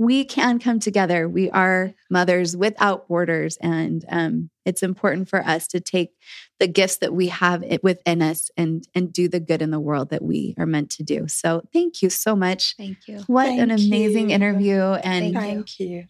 we 0.00 0.24
can 0.24 0.58
come 0.58 0.80
together. 0.80 1.28
We 1.28 1.50
are 1.50 1.92
mothers 2.08 2.56
without 2.56 3.06
borders. 3.06 3.58
And 3.60 4.02
um, 4.08 4.48
it's 4.64 4.82
important 4.82 5.28
for 5.28 5.46
us 5.46 5.66
to 5.68 5.80
take 5.80 6.14
the 6.60 6.68
gifts 6.68 6.98
that 6.98 7.12
we 7.12 7.28
have 7.28 7.64
within 7.82 8.22
us 8.22 8.50
and, 8.56 8.86
and 8.94 9.12
do 9.12 9.28
the 9.28 9.40
good 9.40 9.62
in 9.62 9.70
the 9.70 9.80
world 9.80 10.10
that 10.10 10.22
we 10.22 10.54
are 10.58 10.66
meant 10.66 10.90
to 10.90 11.02
do. 11.02 11.26
So 11.26 11.62
thank 11.72 12.02
you 12.02 12.10
so 12.10 12.36
much. 12.36 12.76
Thank 12.76 13.08
you. 13.08 13.20
What 13.26 13.46
Thank 13.46 13.62
an 13.62 13.70
amazing 13.70 14.28
you. 14.28 14.36
interview. 14.36 14.80
And 14.80 15.34
Thank 15.34 15.80
you. 15.80 16.04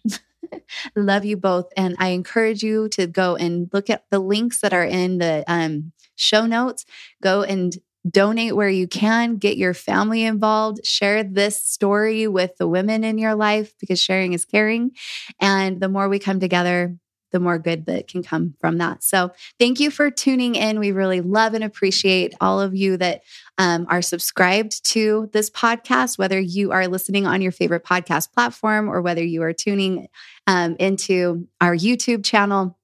love 0.96 1.24
you 1.24 1.36
both. 1.36 1.72
And 1.76 1.94
I 1.98 2.08
encourage 2.08 2.64
you 2.64 2.88
to 2.90 3.06
go 3.06 3.36
and 3.36 3.70
look 3.72 3.88
at 3.88 4.04
the 4.10 4.18
links 4.18 4.60
that 4.60 4.72
are 4.72 4.84
in 4.84 5.18
the 5.18 5.44
um, 5.46 5.92
show 6.16 6.46
notes. 6.46 6.84
Go 7.22 7.42
and 7.42 7.76
donate 8.08 8.56
where 8.56 8.68
you 8.68 8.88
can, 8.88 9.36
get 9.36 9.56
your 9.56 9.74
family 9.74 10.24
involved, 10.24 10.84
share 10.84 11.22
this 11.22 11.62
story 11.62 12.26
with 12.26 12.56
the 12.56 12.66
women 12.66 13.04
in 13.04 13.18
your 13.18 13.34
life 13.34 13.74
because 13.78 14.00
sharing 14.00 14.32
is 14.32 14.44
caring. 14.44 14.92
And 15.38 15.80
the 15.80 15.88
more 15.88 16.08
we 16.08 16.18
come 16.18 16.40
together, 16.40 16.96
the 17.30 17.40
more 17.40 17.58
good 17.58 17.86
that 17.86 18.08
can 18.08 18.22
come 18.22 18.54
from 18.60 18.78
that. 18.78 19.02
So, 19.02 19.32
thank 19.58 19.80
you 19.80 19.90
for 19.90 20.10
tuning 20.10 20.54
in. 20.54 20.78
We 20.78 20.92
really 20.92 21.20
love 21.20 21.54
and 21.54 21.64
appreciate 21.64 22.34
all 22.40 22.60
of 22.60 22.74
you 22.74 22.96
that 22.98 23.22
um, 23.58 23.86
are 23.88 24.02
subscribed 24.02 24.84
to 24.92 25.28
this 25.32 25.50
podcast, 25.50 26.18
whether 26.18 26.40
you 26.40 26.72
are 26.72 26.88
listening 26.88 27.26
on 27.26 27.42
your 27.42 27.52
favorite 27.52 27.84
podcast 27.84 28.32
platform 28.32 28.88
or 28.88 29.02
whether 29.02 29.22
you 29.22 29.42
are 29.42 29.52
tuning 29.52 30.08
um, 30.46 30.76
into 30.78 31.46
our 31.60 31.76
YouTube 31.76 32.24
channel. 32.24 32.78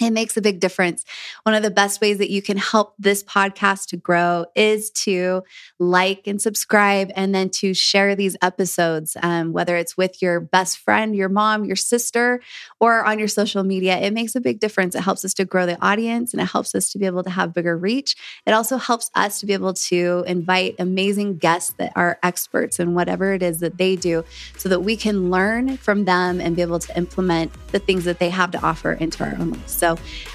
It 0.00 0.12
makes 0.12 0.36
a 0.36 0.40
big 0.40 0.60
difference. 0.60 1.04
One 1.42 1.54
of 1.54 1.62
the 1.62 1.70
best 1.70 2.00
ways 2.00 2.18
that 2.18 2.30
you 2.30 2.40
can 2.40 2.56
help 2.56 2.94
this 2.98 3.22
podcast 3.22 3.86
to 3.88 3.98
grow 3.98 4.46
is 4.54 4.90
to 4.90 5.42
like 5.78 6.26
and 6.26 6.40
subscribe 6.40 7.10
and 7.14 7.34
then 7.34 7.50
to 7.50 7.74
share 7.74 8.16
these 8.16 8.34
episodes, 8.40 9.16
um, 9.22 9.52
whether 9.52 9.76
it's 9.76 9.98
with 9.98 10.22
your 10.22 10.40
best 10.40 10.78
friend, 10.78 11.14
your 11.14 11.28
mom, 11.28 11.64
your 11.64 11.76
sister, 11.76 12.40
or 12.80 13.04
on 13.04 13.18
your 13.18 13.28
social 13.28 13.62
media. 13.62 13.98
It 13.98 14.12
makes 14.12 14.34
a 14.34 14.40
big 14.40 14.58
difference. 14.58 14.94
It 14.94 15.02
helps 15.02 15.24
us 15.24 15.34
to 15.34 15.44
grow 15.44 15.66
the 15.66 15.80
audience 15.84 16.32
and 16.32 16.40
it 16.40 16.46
helps 16.46 16.74
us 16.74 16.90
to 16.92 16.98
be 16.98 17.04
able 17.04 17.22
to 17.24 17.30
have 17.30 17.52
bigger 17.52 17.76
reach. 17.76 18.16
It 18.46 18.52
also 18.52 18.78
helps 18.78 19.10
us 19.14 19.38
to 19.40 19.46
be 19.46 19.52
able 19.52 19.74
to 19.74 20.24
invite 20.26 20.76
amazing 20.78 21.36
guests 21.36 21.74
that 21.78 21.92
are 21.94 22.18
experts 22.22 22.80
in 22.80 22.94
whatever 22.94 23.34
it 23.34 23.42
is 23.42 23.60
that 23.60 23.76
they 23.76 23.96
do 23.96 24.24
so 24.56 24.68
that 24.70 24.80
we 24.80 24.96
can 24.96 25.30
learn 25.30 25.76
from 25.76 26.06
them 26.06 26.40
and 26.40 26.56
be 26.56 26.62
able 26.62 26.78
to 26.78 26.96
implement 26.96 27.52
the 27.68 27.78
things 27.78 28.04
that 28.04 28.18
they 28.18 28.30
have 28.30 28.50
to 28.52 28.62
offer 28.62 28.92
into 28.92 29.24
our 29.24 29.36
own 29.38 29.50
lives. 29.50 29.72
So 29.72 29.89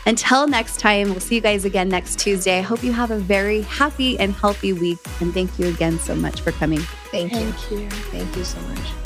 until 0.06 0.48
next 0.48 0.80
time, 0.80 1.10
we'll 1.10 1.20
see 1.20 1.36
you 1.36 1.42
guys 1.42 1.66
again 1.66 1.90
next 1.90 2.20
Tuesday. 2.20 2.60
I 2.60 2.62
hope 2.62 2.84
you 2.84 2.92
have 2.92 3.12
a 3.12 3.18
very 3.18 3.62
happy 3.62 4.18
and 4.20 4.34
healthy 4.34 4.74
week. 4.74 5.00
And 5.22 5.34
thank 5.34 5.58
you 5.60 5.68
again 5.68 6.00
so 6.00 6.16
much 6.16 6.42
for 6.42 6.52
coming. 6.52 6.80
Thank 7.12 7.34
you. 7.34 7.52
Thank 7.52 7.72
you. 7.72 7.90
Thank 7.90 8.36
you 8.36 8.44
so 8.44 8.60
much. 8.62 9.05